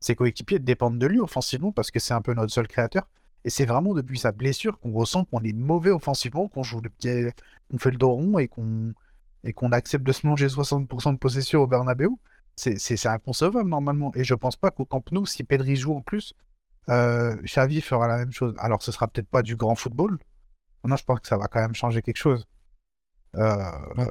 Ses 0.00 0.14
coéquipiers 0.16 0.58
dépendent 0.58 0.98
de 0.98 1.06
lui 1.06 1.20
offensivement 1.20 1.72
parce 1.72 1.90
que 1.90 1.98
c'est 2.00 2.14
un 2.14 2.22
peu 2.22 2.34
notre 2.34 2.52
seul 2.52 2.68
créateur. 2.68 3.08
Et 3.44 3.50
c'est 3.50 3.66
vraiment 3.66 3.94
depuis 3.94 4.18
sa 4.18 4.32
blessure 4.32 4.78
qu'on 4.78 4.92
ressent 4.92 5.24
qu'on 5.24 5.42
est 5.42 5.52
mauvais 5.52 5.90
offensivement, 5.90 6.48
qu'on 6.48 6.62
joue 6.62 6.80
le 6.80 6.90
qu'on 7.70 7.78
fait 7.78 7.90
le 7.90 7.96
dos 7.96 8.10
rond 8.10 8.38
et 8.38 8.48
qu'on 8.48 8.92
et 9.44 9.52
qu'on 9.52 9.72
accepte 9.72 10.04
de 10.04 10.12
se 10.12 10.26
manger 10.26 10.46
60% 10.46 11.12
de 11.12 11.18
possession 11.18 11.60
au 11.62 11.66
Bernabeu. 11.66 12.08
C'est 12.54 13.06
inconcevable 13.06 13.68
normalement. 13.68 14.12
Et 14.14 14.24
je 14.24 14.34
pense 14.34 14.56
pas 14.56 14.70
qu'au 14.70 14.84
Camp 14.84 15.02
Nou, 15.10 15.26
si 15.26 15.42
Pedri 15.42 15.74
joue 15.76 15.94
en 15.96 16.02
plus, 16.02 16.34
euh, 16.88 17.36
Xavi 17.42 17.80
fera 17.80 18.06
la 18.06 18.18
même 18.18 18.32
chose. 18.32 18.54
Alors 18.58 18.82
ce 18.82 18.92
sera 18.92 19.08
peut-être 19.08 19.28
pas 19.28 19.42
du 19.42 19.56
grand 19.56 19.74
football. 19.74 20.18
Non, 20.84 20.96
je 20.96 21.04
pense 21.04 21.20
que 21.20 21.28
ça 21.28 21.36
va 21.36 21.46
quand 21.48 21.60
même 21.60 21.74
changer 21.74 22.02
quelque 22.02 22.16
chose. 22.16 22.46
Euh, 23.36 23.56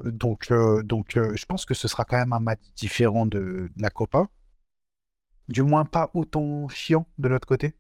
donc, 0.05 0.51
euh, 0.51 0.81
donc 0.83 1.11
je 1.15 1.45
pense 1.45 1.65
que 1.65 1.73
ce 1.73 1.87
sera 1.87 2.05
quand 2.05 2.17
même 2.17 2.33
un 2.33 2.39
match 2.39 2.61
différent 2.75 3.25
de, 3.25 3.69
de 3.75 3.81
la 3.81 3.89
Copa. 3.89 4.27
Du 5.47 5.63
moins 5.63 5.85
pas 5.85 6.09
autant 6.13 6.67
chiant 6.69 7.05
de 7.17 7.27
l'autre 7.27 7.47
côté. 7.47 7.73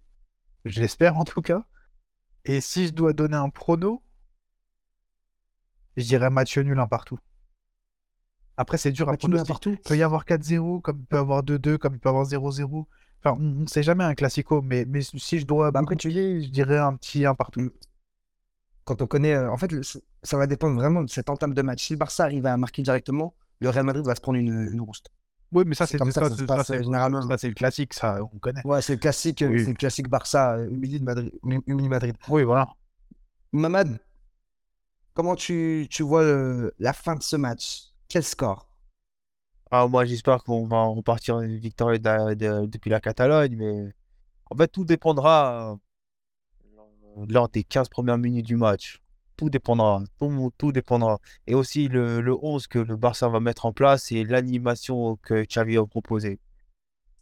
Je 0.65 0.79
l'espère 0.81 1.17
en 1.17 1.23
tout 1.23 1.41
cas. 1.41 1.63
Et 2.45 2.61
si 2.61 2.87
je 2.87 2.93
dois 2.93 3.13
donner 3.13 3.37
un 3.37 3.49
prono, 3.49 4.01
je 5.97 6.03
dirais 6.03 6.29
match 6.29 6.57
nul 6.57 6.79
un 6.79 6.87
partout. 6.87 7.19
Après, 8.57 8.77
c'est 8.77 8.91
dur 8.91 9.09
à 9.09 9.17
pronostiquer. 9.17 9.71
Il 9.71 9.77
peut 9.79 9.97
y 9.97 10.03
avoir 10.03 10.25
4-0, 10.25 10.81
comme 10.81 10.99
il 10.99 11.05
peut 11.05 11.17
y 11.17 11.19
avoir 11.19 11.43
2-2, 11.43 11.77
comme 11.77 11.95
il 11.95 11.99
peut 11.99 12.09
y 12.09 12.11
avoir 12.11 12.25
0-0. 12.25 12.87
Enfin, 13.23 13.37
on 13.39 13.61
ne 13.61 13.67
sait 13.67 13.83
jamais 13.83 14.03
un 14.03 14.13
classico, 14.15 14.61
mais, 14.61 14.85
mais 14.85 15.01
si 15.01 15.39
je 15.39 15.45
dois 15.45 15.71
Bah, 15.71 15.81
je 15.87 16.49
dirais 16.49 16.77
un 16.77 16.95
petit 16.95 17.25
un 17.25 17.35
partout. 17.35 17.71
quand 18.83 19.01
on 19.01 19.07
connaît. 19.07 19.33
euh, 19.33 19.51
en 19.51 19.57
fait, 19.57 19.71
le- 19.71 19.81
ça 19.83 20.37
va 20.37 20.47
dépendre 20.47 20.75
vraiment 20.75 21.03
de 21.03 21.09
cette 21.09 21.29
entame 21.29 21.53
de 21.53 21.61
match. 21.61 21.83
Si 21.83 21.93
le 21.93 21.97
Barça 21.99 22.23
arrive 22.25 22.45
à 22.45 22.57
marquer 22.57 22.81
directement, 22.83 23.35
le 23.59 23.69
Real 23.69 23.85
Madrid 23.85 24.05
va 24.05 24.15
se 24.15 24.21
prendre 24.21 24.37
une, 24.37 24.69
une 24.71 24.81
rouste. 24.81 25.11
Oui, 25.53 25.63
mais 25.65 25.75
ça, 25.75 25.85
C'est 25.85 25.93
c'est 25.93 25.97
comme 25.97 26.11
ça 26.11 26.21
que 26.21 26.29
ça 26.29 26.35
se 26.35 26.41
ça, 26.41 26.47
passe, 26.55 26.67
c'est- 26.67 26.83
généralement. 26.83 27.21
ça, 27.21 27.37
c'est 27.37 27.47
le 27.49 27.53
classique, 27.53 27.93
ça, 27.93 28.19
on 28.33 28.39
connaît. 28.39 28.65
Ouais, 28.65 28.81
c'est 28.81 28.93
le 28.93 28.99
classique, 28.99 29.41
euh, 29.41 29.49
Oui. 29.49 29.59
c'est 29.63 29.71
le 29.71 29.75
classique 29.75 30.07
Barça, 30.09 30.53
euh, 30.55 30.69
humilié 30.69 30.99
de 30.99 31.03
Madrid, 31.03 31.31
humilié 31.67 31.89
Madrid. 31.89 32.15
Oui, 32.29 32.43
voilà. 32.43 32.69
Mamad, 33.51 33.99
comment 35.13 35.35
tu, 35.35 35.87
tu 35.89 36.03
vois 36.03 36.23
le- 36.23 36.73
la 36.79 36.93
fin 36.93 37.15
de 37.15 37.23
ce 37.23 37.35
match? 37.35 37.83
Quel 38.07 38.23
score? 38.23 38.67
Ah, 39.71 39.87
moi, 39.87 40.05
j'espère 40.05 40.43
qu'on 40.43 40.65
va 40.67 40.83
repartir 40.83 41.39
une 41.39 41.57
victoire 41.57 41.91
de- 41.97 42.33
de- 42.33 42.65
depuis 42.65 42.89
la 42.89 42.99
Catalogne, 42.99 43.55
mais 43.55 43.93
en 44.49 44.55
fait, 44.57 44.67
tout 44.67 44.85
dépendra 44.85 45.73
euh, 47.17 47.25
lors 47.29 47.49
des 47.49 47.63
15 47.63 47.89
premières 47.89 48.17
minutes 48.17 48.45
du 48.45 48.55
match. 48.55 49.01
Tout 49.41 49.49
dépendra, 49.49 50.03
tout, 50.19 50.51
tout 50.59 50.71
dépendra. 50.71 51.17
Et 51.47 51.55
aussi 51.55 51.87
le, 51.87 52.21
le 52.21 52.35
11 52.45 52.67
que 52.67 52.77
le 52.77 52.95
Barça 52.95 53.27
va 53.27 53.39
mettre 53.39 53.65
en 53.65 53.73
place 53.73 54.11
et 54.11 54.23
l'animation 54.23 55.15
que 55.23 55.45
Xavi 55.45 55.77
a 55.77 55.85
proposé. 55.87 56.37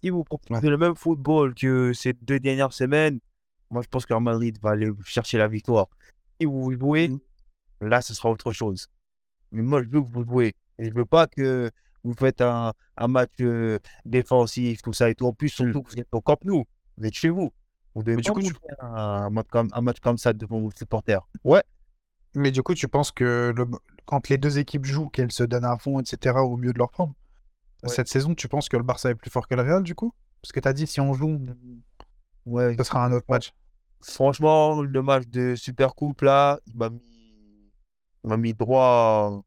Si 0.04 0.10
vous 0.10 0.26
proposez 0.26 0.68
le 0.70 0.78
même 0.78 0.96
football 0.96 1.56
que 1.56 1.94
ces 1.94 2.12
deux 2.12 2.42
dernières 2.42 2.74
semaines, 2.74 3.20
moi, 3.70 3.82
je 3.84 3.88
pense 3.88 4.06
que 4.06 4.14
Madrid 4.16 4.58
va 4.62 4.72
aller 4.72 4.90
chercher 5.06 5.38
la 5.38 5.48
victoire. 5.48 5.88
Si 6.42 6.46
vous 6.46 6.74
jouez, 6.74 7.08
Mhm. 7.08 7.20
là, 7.88 8.02
ce 8.02 8.14
sera 8.14 8.30
autre 8.30 8.52
chose. 8.52 8.88
Mais 9.54 9.62
moi, 9.62 9.82
je 9.82 9.88
veux 9.88 10.02
que 10.02 10.10
vous 10.12 10.26
jouez. 10.26 10.56
Et 10.78 10.90
je 10.90 10.94
veux 10.94 11.06
pas 11.06 11.26
que 11.26 11.72
vous 12.04 12.14
faites 12.16 12.42
un, 12.42 12.74
un 12.98 13.08
match 13.08 13.32
euh, 13.40 13.80
défensif, 14.04 14.82
tout 14.82 14.92
ça 14.92 15.10
et 15.10 15.16
tout. 15.16 15.26
En 15.26 15.32
plus, 15.34 15.48
surtout 15.48 15.84
que 15.84 15.92
vous 15.92 16.00
êtes 16.00 16.08
au 16.12 16.20
Camp 16.20 16.44
Nou, 16.44 16.66
vous 16.98 17.06
êtes 17.06 17.14
chez 17.14 17.30
vous. 17.30 17.54
Vous 17.96 18.04
devez 18.04 18.22
du 18.22 18.30
coup, 18.30 18.42
tu- 18.42 18.54
faire 18.54 18.84
un, 18.84 19.30
match 19.30 19.48
comme, 19.50 19.70
un 19.72 19.82
match 19.82 20.02
comme 20.02 20.18
ça 20.18 20.34
devant 20.34 20.60
vos 20.60 20.72
supporters. 20.72 21.26
Ouais, 21.46 21.64
Mais 22.36 22.52
du 22.52 22.62
coup, 22.64 22.74
tu 22.74 22.88
penses 22.88 23.12
que 23.12 23.54
le- 23.56 23.66
quand 24.06 24.30
les 24.30 24.38
deux 24.38 24.60
équipes 24.60 24.86
jouent, 24.86 25.10
qu'elles 25.10 25.32
se 25.32 25.44
donnent 25.44 25.66
à 25.66 25.78
fond, 25.78 26.00
etc., 26.00 26.36
au 26.38 26.58
mieux 26.58 26.74
de 26.74 26.78
leur 26.78 26.92
forme, 26.92 27.14
Ouais. 27.84 27.90
cette 27.90 28.08
saison, 28.08 28.36
tu 28.36 28.48
penses 28.48 28.70
que 28.70 28.78
le 28.78 28.84
Barça 28.84 29.10
est 29.10 29.16
plus 29.16 29.30
fort 29.32 29.48
que 29.48 29.56
le 29.56 29.62
Real, 29.62 29.84
du 29.84 29.96
coup? 29.96 30.14
Parce 30.42 30.52
que 30.52 30.60
tu 30.60 30.68
as 30.68 30.74
dit, 30.74 30.86
si 30.88 31.00
on 31.02 31.14
joue, 31.14 31.40
ouais. 32.46 32.76
ce 32.78 32.84
sera 32.84 33.06
un 33.06 33.12
autre 33.12 33.26
match. 33.30 33.54
Franchement, 34.02 34.82
le 34.82 35.02
match 35.02 35.28
de 35.28 35.56
Super 35.56 35.94
Coupe, 35.96 36.22
là, 36.22 36.60
il 36.68 36.78
m'a 36.78 36.90
mis, 36.90 37.02
il 38.24 38.38
mis 38.38 38.54
droit, 38.54 39.44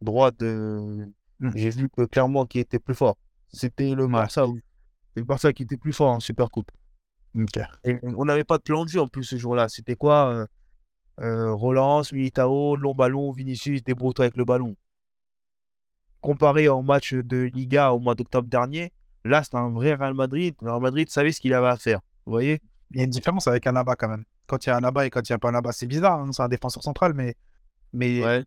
droit 0.00 0.30
de. 0.30 1.08
Mm. 1.40 1.50
J'ai 1.54 1.70
vu 1.70 1.88
que 1.88 2.02
clairement 2.06 2.46
qui 2.46 2.58
était 2.60 2.78
plus 2.78 2.94
fort. 2.94 3.16
C'était 3.52 3.94
le 3.94 4.06
Barça. 4.06 4.46
C'est 5.14 5.20
le 5.20 5.24
Barça 5.24 5.52
qui 5.52 5.64
était 5.64 5.76
plus 5.76 5.92
fort 5.92 6.10
en 6.10 6.20
Super 6.20 6.50
Coupe. 6.50 6.70
Et 7.84 7.98
on 8.02 8.24
n'avait 8.24 8.44
pas 8.44 8.58
de 8.58 8.62
plan 8.62 8.84
de 8.84 8.88
jeu 8.88 9.00
en 9.00 9.08
plus 9.08 9.24
ce 9.24 9.36
jour-là. 9.36 9.68
C'était 9.68 9.96
quoi 9.96 10.46
euh, 11.20 11.54
Relance, 11.54 12.12
Militao, 12.12 12.76
long 12.76 12.94
ballon, 12.94 13.32
Vinicius, 13.32 13.82
débrouille-toi 13.82 14.26
avec 14.26 14.36
le 14.36 14.44
ballon. 14.44 14.76
Comparé 16.20 16.68
au 16.68 16.82
match 16.82 17.14
de 17.14 17.50
Liga 17.54 17.92
au 17.92 17.98
mois 18.00 18.14
d'octobre 18.14 18.48
dernier, 18.48 18.92
là 19.24 19.42
c'était 19.44 19.56
un 19.58 19.70
vrai 19.70 19.94
Real 19.94 20.14
Madrid. 20.14 20.54
Le 20.60 20.70
Real 20.70 20.82
Madrid 20.82 21.08
savait 21.08 21.32
ce 21.32 21.40
qu'il 21.40 21.54
avait 21.54 21.68
à 21.68 21.76
faire. 21.76 22.00
Vous 22.24 22.32
voyez? 22.32 22.60
Il 22.90 22.98
y 22.98 23.00
a 23.00 23.04
une 23.04 23.10
différence 23.10 23.46
avec 23.46 23.66
Alaba 23.66 23.94
quand 23.96 24.08
même. 24.08 24.24
Quand 24.46 24.64
il 24.64 24.68
y 24.68 24.72
a 24.72 24.76
Alaba 24.76 25.06
et 25.06 25.10
quand 25.10 25.28
il 25.28 25.32
n'y 25.32 25.34
a 25.34 25.38
pas 25.38 25.48
Alaba, 25.50 25.72
c'est 25.72 25.86
bizarre, 25.86 26.20
hein, 26.20 26.32
c'est 26.32 26.42
un 26.42 26.48
défenseur 26.48 26.82
central, 26.82 27.14
mais, 27.14 27.34
mais 27.92 28.24
Ouais. 28.24 28.44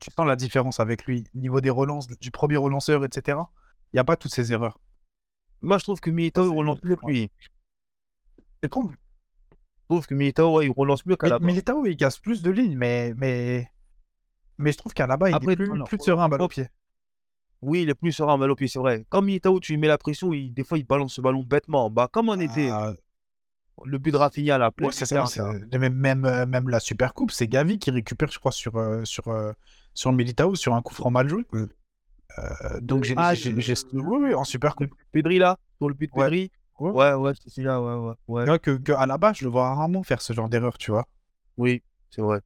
tu 0.00 0.10
sens 0.10 0.26
la 0.26 0.36
différence 0.36 0.78
avec 0.80 1.04
lui. 1.06 1.24
Niveau 1.34 1.60
des 1.60 1.70
relances, 1.70 2.06
du 2.06 2.30
premier 2.30 2.56
relanceur, 2.56 3.04
etc., 3.04 3.38
il 3.92 3.96
n'y 3.96 4.00
a 4.00 4.04
pas 4.04 4.16
toutes 4.16 4.32
ces 4.32 4.52
erreurs. 4.52 4.78
Moi 5.62 5.78
je 5.78 5.84
trouve 5.84 6.00
que 6.00 6.10
Militao 6.10 6.44
il 6.52 6.56
relance 6.56 6.80
que 6.80 6.88
lui. 7.06 7.30
C'est 8.62 8.68
con. 8.68 8.90
Je 9.90 9.94
trouve 9.96 10.06
que 10.06 10.14
Militao 10.14 10.56
ouais, 10.58 10.66
il 10.66 10.70
relance 10.70 11.04
mieux 11.04 11.14
Mi- 11.14 11.18
qu'Alaba. 11.18 11.44
Militao, 11.44 11.84
il 11.84 11.96
casse 11.96 12.16
plus 12.20 12.42
de 12.42 12.50
lignes, 12.52 12.76
mais, 12.78 13.12
mais, 13.16 13.68
mais 14.56 14.70
je 14.70 14.78
trouve 14.78 14.92
qu'Alaba, 14.94 15.30
il 15.30 15.34
Après, 15.34 15.54
est 15.54 15.56
plus, 15.56 15.68
non, 15.68 15.84
plus 15.84 15.98
non. 15.98 16.04
serein 16.04 16.28
balle 16.28 16.42
au 16.42 16.46
pied. 16.48 16.68
Oui, 17.60 17.82
il 17.82 17.90
est 17.90 17.94
plus 17.96 18.12
serein 18.12 18.38
balle 18.38 18.52
au 18.52 18.54
pied, 18.54 18.68
c'est 18.68 18.78
vrai. 18.78 19.04
Comme 19.08 19.24
Militao, 19.26 19.58
tu 19.58 19.72
lui 19.72 19.78
mets 19.80 19.88
la 19.88 19.98
pression, 19.98 20.32
il- 20.32 20.54
des 20.54 20.62
fois 20.62 20.78
il 20.78 20.86
balance 20.86 21.14
ce 21.14 21.20
ballon 21.20 21.42
bêtement. 21.42 21.90
Bah, 21.90 22.08
comme 22.12 22.28
on 22.28 22.38
était 22.38 22.68
Ah, 22.70 22.92
le 23.84 23.98
but 23.98 24.12
de 24.12 24.16
Rafinha 24.16 24.58
là. 24.58 24.70
plein 24.70 24.86
Ouais, 24.86 24.92
c'est 24.92 25.06
ça. 25.06 25.24
Même, 25.72 25.92
même, 25.92 26.24
euh, 26.24 26.46
même 26.46 26.68
la 26.68 26.78
Super 26.78 27.12
Coupe, 27.12 27.32
c'est 27.32 27.48
Gavi 27.48 27.80
qui 27.80 27.90
récupère, 27.90 28.30
je 28.30 28.38
crois, 28.38 28.52
sur, 28.52 28.76
euh, 28.76 29.04
sur, 29.04 29.26
euh, 29.26 29.50
sur 29.92 30.12
Militao, 30.12 30.54
sur 30.54 30.72
un 30.76 30.82
coup 30.82 30.94
franc 30.94 31.10
mal 31.10 31.28
joué. 31.28 31.44
Euh, 31.52 31.68
donc 32.80 33.02
j'ai. 33.02 33.14
Ah, 33.16 33.34
j'ai- 33.34 33.52
Oui, 33.92 34.18
oui, 34.22 34.34
en 34.34 34.44
Super 34.44 34.76
Coupe. 34.76 34.94
Pedri 35.10 35.38
là, 35.38 35.58
sur 35.78 35.88
le 35.88 35.94
but 35.94 36.12
de 36.14 36.16
Ouais. 36.16 36.26
Pedri. 36.26 36.52
Ouais. 36.80 36.90
Ouais, 36.90 37.12
ouais, 37.14 37.32
c'est 37.40 37.50
celui-là, 37.50 37.80
ouais, 37.80 37.94
ouais. 37.94 38.14
ouais. 38.26 38.44
Tu 38.44 38.48
vois, 38.48 38.58
que, 38.58 38.70
que 38.78 38.92
à 38.92 39.06
la 39.06 39.18
base, 39.18 39.36
je 39.38 39.44
le 39.44 39.50
vois 39.50 39.74
rarement 39.74 40.02
faire 40.02 40.20
ce 40.22 40.32
genre 40.32 40.48
d'erreur, 40.48 40.78
tu 40.78 40.90
vois. 40.90 41.06
Oui, 41.56 41.82
c'est 42.10 42.22
vrai. 42.22 42.40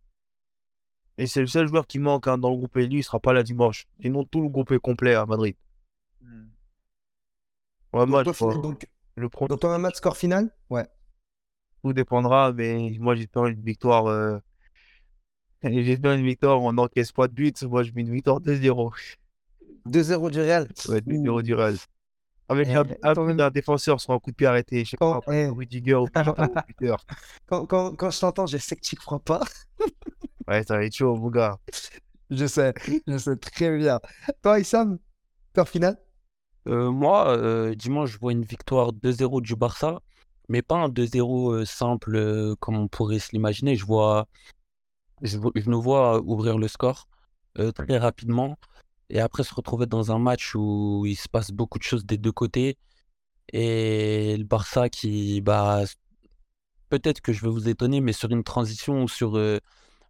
Et 1.17 1.27
c'est 1.27 1.41
le 1.41 1.47
seul 1.47 1.69
joueur 1.69 1.87
qui 1.87 1.99
manque 1.99 2.27
hein, 2.27 2.39
dans 2.39 2.51
le 2.51 2.57
groupe 2.57 2.77
élu, 2.77 2.99
il 2.99 3.03
sera 3.05 3.21
pas 3.21 3.33
là 3.33 3.43
dimanche. 3.43 3.87
Sinon, 4.01 4.25
tout 4.25 4.43
le 4.43 4.49
groupe 4.49 4.73
est 4.73 4.79
complet 4.79 5.15
à 5.15 5.25
Madrid. 5.27 5.55
Ouais, 7.93 8.07
moi, 8.07 8.25
Donc, 8.25 8.35
je 8.35 8.39
toi, 8.39 8.55
donc, 8.55 8.89
Le 9.15 9.29
pro, 9.29 9.47
donc, 9.47 9.61
toi, 9.61 9.75
un 9.75 9.79
match 9.79 9.97
score 9.97 10.17
final? 10.17 10.51
Ouais. 10.69 10.87
tout 11.83 11.93
dépendra, 11.93 12.53
mais 12.53 12.97
moi, 12.99 13.15
j'espère 13.15 13.47
une 13.47 13.63
victoire. 13.63 14.07
Euh... 14.07 14.39
J'espère 15.63 16.13
une 16.13 16.25
victoire, 16.25 16.61
on 16.61 16.73
n'encaisse 16.73 17.13
pas 17.13 17.29
de 17.29 17.33
but. 17.33 17.63
Moi, 17.63 17.85
je 17.85 17.93
mets 17.93 18.03
une 18.03 18.13
victoire 18.13 18.41
2-0. 18.41 18.93
2-0 19.87 20.31
du 20.31 20.41
Real? 20.41 20.69
Ouais, 20.89 21.01
2-0 21.01 21.43
du 21.43 21.55
Real. 21.55 21.77
Avec 22.49 22.69
Eh, 22.69 22.75
un, 22.75 22.85
un 23.03 23.15
même. 23.27 23.37
d'un 23.39 23.51
défenseur 23.51 24.01
sur 24.01 24.13
un 24.13 24.19
coup 24.19 24.31
de 24.31 24.37
pied 24.37 24.47
arrêté. 24.47 24.85
Je 24.85 24.91
sais 24.91 24.97
Quand- 24.99 25.21
pas, 25.21 25.35
eh. 25.35 25.49
Rudiger 25.49 25.95
ou 25.95 26.07
Peter. 26.07 26.95
Quand, 27.47 27.67
quand, 27.67 27.95
quand 27.97 28.11
je 28.11 28.21
t'entends, 28.21 28.47
je 28.47 28.59
sais 28.59 28.77
que 28.77 28.83
tu 28.83 28.95
ne 28.97 29.01
crois 29.01 29.21
pas. 29.21 29.41
Ouais, 30.47 30.63
ça 30.63 30.77
va 30.77 30.85
être 30.85 30.95
chaud, 30.95 31.17
mon 31.17 31.31
gars. 31.31 31.59
Je 32.31 32.47
sais, 32.47 32.75
je 33.07 33.17
sais 33.17 33.37
très 33.37 33.75
bien. 33.79 33.99
Toi, 34.43 34.61
Issam, 34.61 34.99
score 35.53 35.69
final 35.69 35.97
Euh, 36.69 36.91
moi, 36.91 37.29
euh, 37.37 37.75
dimanche, 37.75 38.11
je 38.13 38.19
vois 38.19 38.33
une 38.33 38.45
victoire 38.45 38.93
2-0 38.93 39.41
du 39.41 39.57
Barça, 39.57 40.01
mais 40.51 40.61
pas 40.61 40.77
un 40.77 40.89
2-0 40.91 41.51
euh, 41.53 41.65
simple 41.65 42.15
euh, 42.17 42.55
comme 42.61 42.77
on 42.77 42.89
pourrait 42.89 43.21
se 43.21 43.31
l'imaginer. 43.33 43.75
Je 43.77 43.87
vois, 43.87 44.27
je, 45.23 45.39
nous 45.67 45.81
vois 45.81 46.21
ouvrir 46.21 46.59
le 46.59 46.69
score 46.69 47.09
euh, 47.59 47.73
très 47.73 47.97
rapidement 47.97 48.57
et 49.11 49.21
après 49.21 49.45
se 49.45 49.55
retrouver 49.55 49.87
dans 49.87 50.13
un 50.13 50.19
match 50.19 50.55
où 50.55 51.05
il 51.07 51.17
se 51.17 51.29
passe 51.29 51.51
beaucoup 51.51 51.79
de 51.79 51.85
choses 51.85 52.05
des 52.07 52.19
deux 52.19 52.33
côtés 52.33 52.77
et 53.53 54.37
le 54.39 54.45
Barça 54.45 54.89
qui, 54.89 55.41
bah, 55.41 55.83
peut-être 56.89 57.21
que 57.21 57.33
je 57.33 57.43
vais 57.43 57.49
vous 57.51 57.69
étonner, 57.69 58.01
mais 58.01 58.13
sur 58.13 58.31
une 58.31 58.45
transition 58.45 59.03
ou 59.05 59.09
sur 59.09 59.37
euh, 59.37 59.59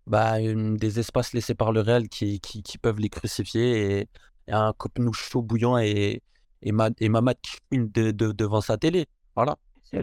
bah, 0.07 0.41
une- 0.41 0.77
des 0.77 0.99
espaces 1.01 1.33
laissés 1.33 1.55
par 1.55 1.73
le 1.73 1.81
Real 1.81 2.09
qui, 2.09 2.41
qui, 2.41 2.63
qui 2.63 2.79
peuvent 2.79 3.01
les 3.01 3.09
crucifier 3.11 3.99
et, 4.01 4.09
et 4.49 4.53
un 4.53 4.73
Camp 4.77 5.13
chaud 5.13 5.43
bouillant 5.43 5.79
et, 5.79 6.23
et, 6.63 6.73
Ma- 6.73 6.91
et 7.01 7.09
Mamad 7.09 7.37
qui 7.43 7.57
fume 7.73 7.89
de, 7.91 8.11
de- 8.13 8.33
devant 8.33 8.61
sa 8.61 8.77
télé. 8.79 9.07
Voilà. 9.37 9.57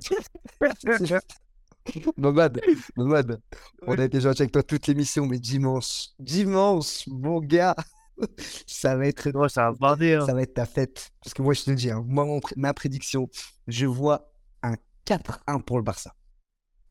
Nomade, 2.18 2.62
Nomade, 2.96 3.42
on 3.88 3.98
a 3.98 4.04
été 4.06 4.22
gentil 4.22 4.44
avec 4.44 4.52
toi 4.52 4.64
toute 4.64 4.88
l'émission, 4.88 5.26
mais 5.26 5.40
dimanche, 5.40 6.10
dimanche, 6.20 7.08
mon 7.08 7.40
gars, 7.40 7.76
ça 8.68 8.96
va 8.96 9.08
être, 9.08 9.32
Ouais, 9.32 9.50
ça 9.50 9.72
va 9.72 9.78
barder. 9.78 10.14
Hein. 10.16 10.26
ça 10.26 10.34
va 10.34 10.42
être 10.42 10.54
ta 10.54 10.66
fête. 10.66 11.12
Parce 11.24 11.34
que 11.34 11.42
moi, 11.42 11.54
je 11.54 11.64
te 11.64 11.72
dis, 11.72 11.90
hein, 11.92 12.04
moi, 12.08 12.26
pr- 12.26 12.54
ma 12.58 12.74
prédiction, 12.74 13.30
je 13.68 13.86
vois 13.86 14.32
un 14.64 14.76
4-1 15.06 15.60
pour 15.62 15.78
le 15.78 15.84
Barça. 15.84 16.14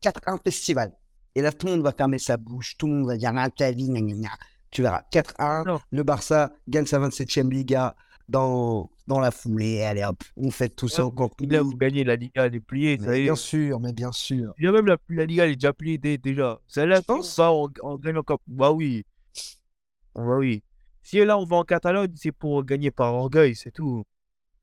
4-1 0.01 0.37
festival. 0.43 0.93
Et 1.35 1.41
là, 1.41 1.51
tout 1.51 1.67
le 1.67 1.73
monde 1.73 1.83
va 1.83 1.93
fermer 1.93 2.19
sa 2.19 2.37
bouche, 2.37 2.75
tout 2.77 2.87
le 2.87 2.93
monde 2.93 3.07
va 3.07 3.17
dire 3.17 3.31
ah, 3.35 3.49
gna. 3.49 4.29
Tu 4.71 4.81
verras, 4.81 5.03
4-1, 5.11 5.65
Non. 5.67 5.79
le 5.91 6.03
Barça 6.03 6.51
gagne 6.67 6.85
sa 6.85 6.99
27e 6.99 7.49
Liga 7.49 7.95
dans, 8.29 8.89
dans 9.07 9.19
la 9.19 9.31
foulée. 9.31 9.81
Allez 9.83 10.03
hop, 10.03 10.23
on 10.37 10.49
fait 10.51 10.69
tout 10.69 10.87
ça 10.87 11.05
encore 11.05 11.35
plus. 11.35 11.45
Là, 11.47 11.61
vous 11.61 11.75
gagnez 11.75 12.03
la 12.03 12.15
Liga, 12.15 12.45
elle 12.45 12.55
est 12.55 12.59
pliée. 12.61 12.97
Ça 12.97 13.15
y 13.17 13.21
est. 13.21 13.23
bien 13.23 13.35
sûr, 13.35 13.79
mais 13.79 13.93
bien 13.93 14.11
sûr. 14.11 14.53
Il 14.57 14.65
y 14.65 14.67
a 14.67 14.71
même 14.71 14.85
la, 14.87 14.97
la 15.09 15.25
Liga, 15.25 15.45
elle 15.45 15.51
est 15.51 15.55
déjà 15.55 15.73
pliée 15.73 15.97
dé- 15.97 16.17
déjà. 16.17 16.59
Celle-là, 16.67 17.01
va, 17.07 17.51
on, 17.53 17.69
on 17.83 17.95
gagne 17.97 18.17
encore. 18.17 18.39
Bah 18.47 18.71
oui. 18.71 19.05
Bah 20.15 20.37
oui. 20.37 20.63
Si 21.03 21.23
là, 21.25 21.37
on 21.37 21.45
va 21.45 21.57
en 21.57 21.63
Catalogne, 21.63 22.11
c'est 22.15 22.31
pour 22.31 22.63
gagner 22.63 22.91
par 22.91 23.13
orgueil, 23.13 23.55
c'est 23.55 23.71
tout. 23.71 24.03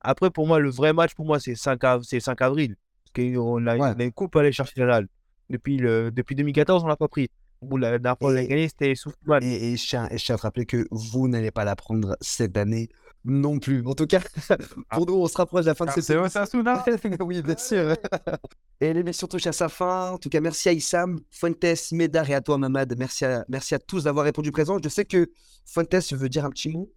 Après, 0.00 0.30
pour 0.30 0.46
moi, 0.46 0.58
le 0.60 0.70
vrai 0.70 0.92
match, 0.92 1.14
pour 1.14 1.26
moi, 1.26 1.40
c'est 1.40 1.54
5, 1.56 1.82
av- 1.84 2.02
c'est 2.04 2.20
5 2.20 2.40
avril. 2.42 2.76
Parce 3.04 3.26
qu'on 3.26 3.66
a, 3.66 3.76
Ouais. 3.76 3.92
on 3.96 4.00
a 4.00 4.04
une 4.04 4.12
coupe 4.12 4.36
à 4.36 4.40
aller 4.40 4.52
chercher 4.52 4.84
Real. 4.84 5.08
Depuis, 5.50 5.76
le, 5.78 6.10
depuis 6.12 6.34
2014, 6.36 6.84
on 6.84 6.86
l'a 6.86 6.96
pas 6.96 7.08
pris. 7.08 7.28
Bon, 7.60 7.76
la 7.76 7.90
dernière 7.98 8.16
fois 8.18 8.28
qu'on 8.28 8.34
l'a 8.34 8.44
gagné, 8.44 8.68
c'était 8.68 8.94
Soufman. 8.94 9.40
Et, 9.42 9.72
et 9.72 9.76
je, 9.76 9.88
tiens, 9.88 10.08
et 10.10 10.18
je 10.18 10.24
tiens 10.24 10.36
à 10.36 10.38
te 10.38 10.42
rappeler 10.42 10.66
que 10.66 10.86
vous 10.92 11.26
n'allez 11.26 11.50
pas 11.50 11.64
la 11.64 11.74
prendre 11.74 12.16
cette 12.20 12.56
année 12.56 12.88
non 13.24 13.58
plus. 13.58 13.84
En 13.86 13.94
tout 13.94 14.06
cas, 14.06 14.20
pour 14.90 15.06
nous, 15.06 15.14
on 15.14 15.26
se 15.28 15.36
rapproche 15.36 15.62
de 15.62 15.66
la 15.70 15.74
fin 15.74 15.84
de 15.84 15.90
Ah, 15.90 15.94
cette 15.94 16.04
c'est 16.04 16.16
Osasuna 16.16 16.84
oui, 17.20 17.42
bien 17.42 17.56
sûr. 17.56 17.94
Et 18.80 18.92
l'émission 18.92 19.26
touche 19.26 19.46
à 19.46 19.52
sa 19.52 19.68
fin. 19.68 20.12
En 20.12 20.18
tout 20.18 20.28
cas, 20.28 20.40
merci 20.40 20.68
à 20.68 20.72
Issam, 20.72 21.20
Fuentes, 21.30 21.92
Médard 21.92 22.30
et 22.30 22.34
à 22.34 22.40
toi, 22.40 22.58
Mamad. 22.58 22.94
Merci 22.96 23.24
à, 23.24 23.44
merci 23.48 23.74
à 23.74 23.78
tous 23.78 24.04
d'avoir 24.04 24.24
répondu 24.24 24.52
présent. 24.52 24.78
Je 24.82 24.88
sais 24.88 25.04
que 25.04 25.30
Fuentes 25.66 26.12
veut 26.12 26.28
dire 26.28 26.44
un 26.44 26.50
petit 26.50 26.70
mot 26.70 26.92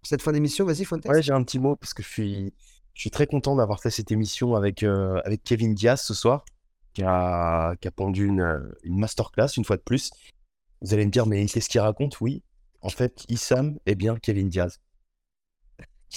pour 0.00 0.08
cette 0.08 0.22
fin 0.22 0.32
d'émission? 0.32 0.64
Vas-y, 0.66 0.84
Fuentes. 0.84 1.06
Ouais, 1.06 1.22
j'ai 1.22 1.32
un 1.32 1.42
petit 1.44 1.58
mot 1.58 1.76
parce 1.76 1.94
que 1.94 2.02
je 2.02 2.08
suis, 2.08 2.52
je 2.94 3.00
suis 3.00 3.10
très 3.10 3.26
content 3.26 3.54
d'avoir 3.54 3.80
fait 3.80 3.90
cette 3.90 4.10
émission 4.10 4.56
avec, 4.56 4.82
euh, 4.82 5.20
avec 5.24 5.44
Kevin 5.44 5.74
Diaz 5.74 6.02
ce 6.02 6.12
soir, 6.12 6.44
qui 6.92 7.02
a, 7.04 7.76
qui 7.76 7.88
a 7.88 7.90
pondu 7.92 8.26
une, 8.26 8.40
euh, 8.40 8.58
une 8.82 8.98
masterclass 8.98 9.56
une 9.56 9.64
fois 9.64 9.76
de 9.76 9.82
plus. 9.82 10.10
Vous 10.80 10.92
allez 10.92 11.06
me 11.06 11.10
dire, 11.10 11.26
mais 11.26 11.46
qu'est-ce 11.46 11.68
qu'il 11.68 11.80
raconte? 11.80 12.20
Oui, 12.20 12.42
en 12.80 12.88
fait, 12.88 13.24
Issam 13.28 13.78
est 13.86 13.94
bien 13.94 14.16
Kevin 14.16 14.48
Diaz. 14.48 14.80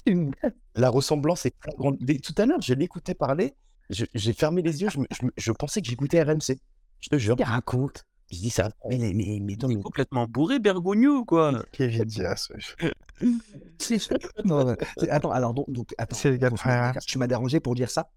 La 0.76 0.90
ressemblance 0.90 1.46
est 1.46 1.58
très 1.60 1.72
grande. 1.78 1.98
Dès- 2.02 2.20
Tout 2.20 2.34
à 2.38 2.46
l'heure, 2.46 2.62
je 2.62 2.74
l'écoutais 2.74 3.14
parler, 3.16 3.56
j'ai 3.90 4.34
fermé 4.34 4.62
les 4.62 4.82
yeux, 4.82 4.90
je, 4.90 5.00
me- 5.00 5.08
je 5.12 5.26
me- 5.26 5.32
je 5.38 5.52
pensais 5.52 5.82
que 5.82 5.88
j'écoutais 5.88 6.22
RMC. 6.22 6.60
Je 7.00 7.10
te 7.10 7.18
jure. 7.18 7.36
Il 7.40 7.44
raconte. 7.44 8.06
Je 8.32 8.40
dis 8.40 8.50
ça. 8.50 8.72
Mais, 8.90 8.98
mais, 8.98 9.14
mais, 9.14 9.40
mais 9.42 9.56
non, 9.62 9.70
Il 9.70 9.74
est 9.74 9.76
mais- 9.78 9.84
complètement 9.84 10.28
bourré, 10.28 10.60
Bergogneau, 10.60 11.26
quoi? 11.26 11.64
Kevin 11.72 12.04
Diaz, 12.06 12.50
non, 14.46 14.76
attends, 15.10 15.32
alors, 15.32 15.54
donc, 15.54 15.70
donc 15.70 15.94
attends, 15.98 16.16
C'est 16.16 16.40
on 16.44 16.94
tu 17.06 17.18
m'as 17.18 17.28
dérangé 17.28 17.60
pour 17.60 17.76
dire 17.76 17.90
ça? 17.90 18.10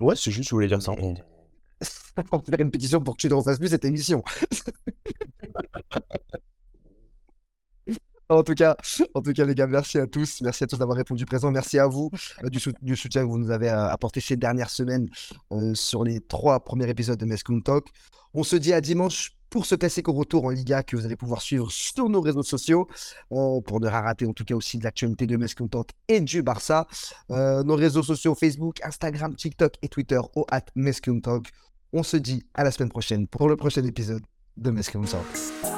Ouais, 0.00 0.16
c'est 0.16 0.30
juste, 0.30 0.48
je 0.48 0.54
voulais 0.54 0.68
dire 0.68 0.80
ça. 0.80 0.92
Mais- 0.96 1.14
On 2.32 2.38
va 2.38 2.42
faire 2.44 2.60
une 2.60 2.70
pétition 2.70 3.00
pour 3.00 3.16
que 3.16 3.20
tu 3.22 3.28
ne 3.28 3.34
refasses 3.34 3.58
plus 3.58 3.68
cette 3.68 3.84
émission. 3.84 4.22
En 8.34 8.42
tout 8.42 8.54
cas, 8.54 8.76
en 9.14 9.22
tout 9.22 9.32
cas, 9.32 9.44
les 9.44 9.54
gars, 9.54 9.66
merci 9.66 9.98
à 9.98 10.06
tous. 10.06 10.40
Merci 10.42 10.64
à 10.64 10.66
tous 10.66 10.78
d'avoir 10.78 10.96
répondu 10.96 11.24
présent. 11.24 11.50
Merci 11.50 11.78
à 11.78 11.86
vous 11.86 12.10
euh, 12.44 12.48
du, 12.48 12.58
sou- 12.60 12.72
du 12.82 12.96
soutien 12.96 13.22
que 13.22 13.28
vous 13.28 13.38
nous 13.38 13.50
avez 13.50 13.68
euh, 13.68 13.88
apporté 13.88 14.20
ces 14.20 14.36
dernières 14.36 14.70
semaines 14.70 15.08
euh, 15.52 15.74
sur 15.74 16.02
les 16.04 16.20
trois 16.20 16.60
premiers 16.60 16.88
épisodes 16.88 17.18
de 17.18 17.24
Mescoon 17.24 17.60
Talk. 17.60 17.86
On 18.34 18.42
se 18.42 18.56
dit 18.56 18.72
à 18.72 18.80
dimanche 18.80 19.32
pour 19.50 19.66
ce 19.66 19.76
classique 19.76 20.08
au 20.08 20.12
retour 20.12 20.44
en 20.46 20.50
Liga 20.50 20.82
que 20.82 20.96
vous 20.96 21.04
allez 21.06 21.14
pouvoir 21.14 21.40
suivre 21.40 21.70
sur 21.70 22.08
nos 22.08 22.20
réseaux 22.20 22.42
sociaux 22.42 22.88
pour 23.28 23.80
ne 23.80 23.86
rater 23.86 24.26
en 24.26 24.32
tout 24.32 24.44
cas 24.44 24.56
aussi 24.56 24.78
de 24.78 24.82
l'actualité 24.84 25.28
de 25.28 25.36
Mescoon 25.36 25.68
Talk 25.68 25.90
et 26.08 26.20
du 26.20 26.42
Barça. 26.42 26.88
Nos 27.28 27.76
réseaux 27.76 28.02
sociaux 28.02 28.34
Facebook, 28.34 28.80
Instagram, 28.82 29.36
TikTok 29.36 29.74
et 29.82 29.88
Twitter 29.88 30.18
au 30.34 30.44
at. 30.50 30.64
On 31.92 32.02
se 32.02 32.16
dit 32.16 32.42
à 32.54 32.64
la 32.64 32.72
semaine 32.72 32.88
prochaine 32.88 33.28
pour 33.28 33.48
le 33.48 33.54
prochain 33.54 33.84
épisode 33.84 34.22
de 34.56 34.70
Mescoon 34.72 35.04
Talk. 35.04 35.73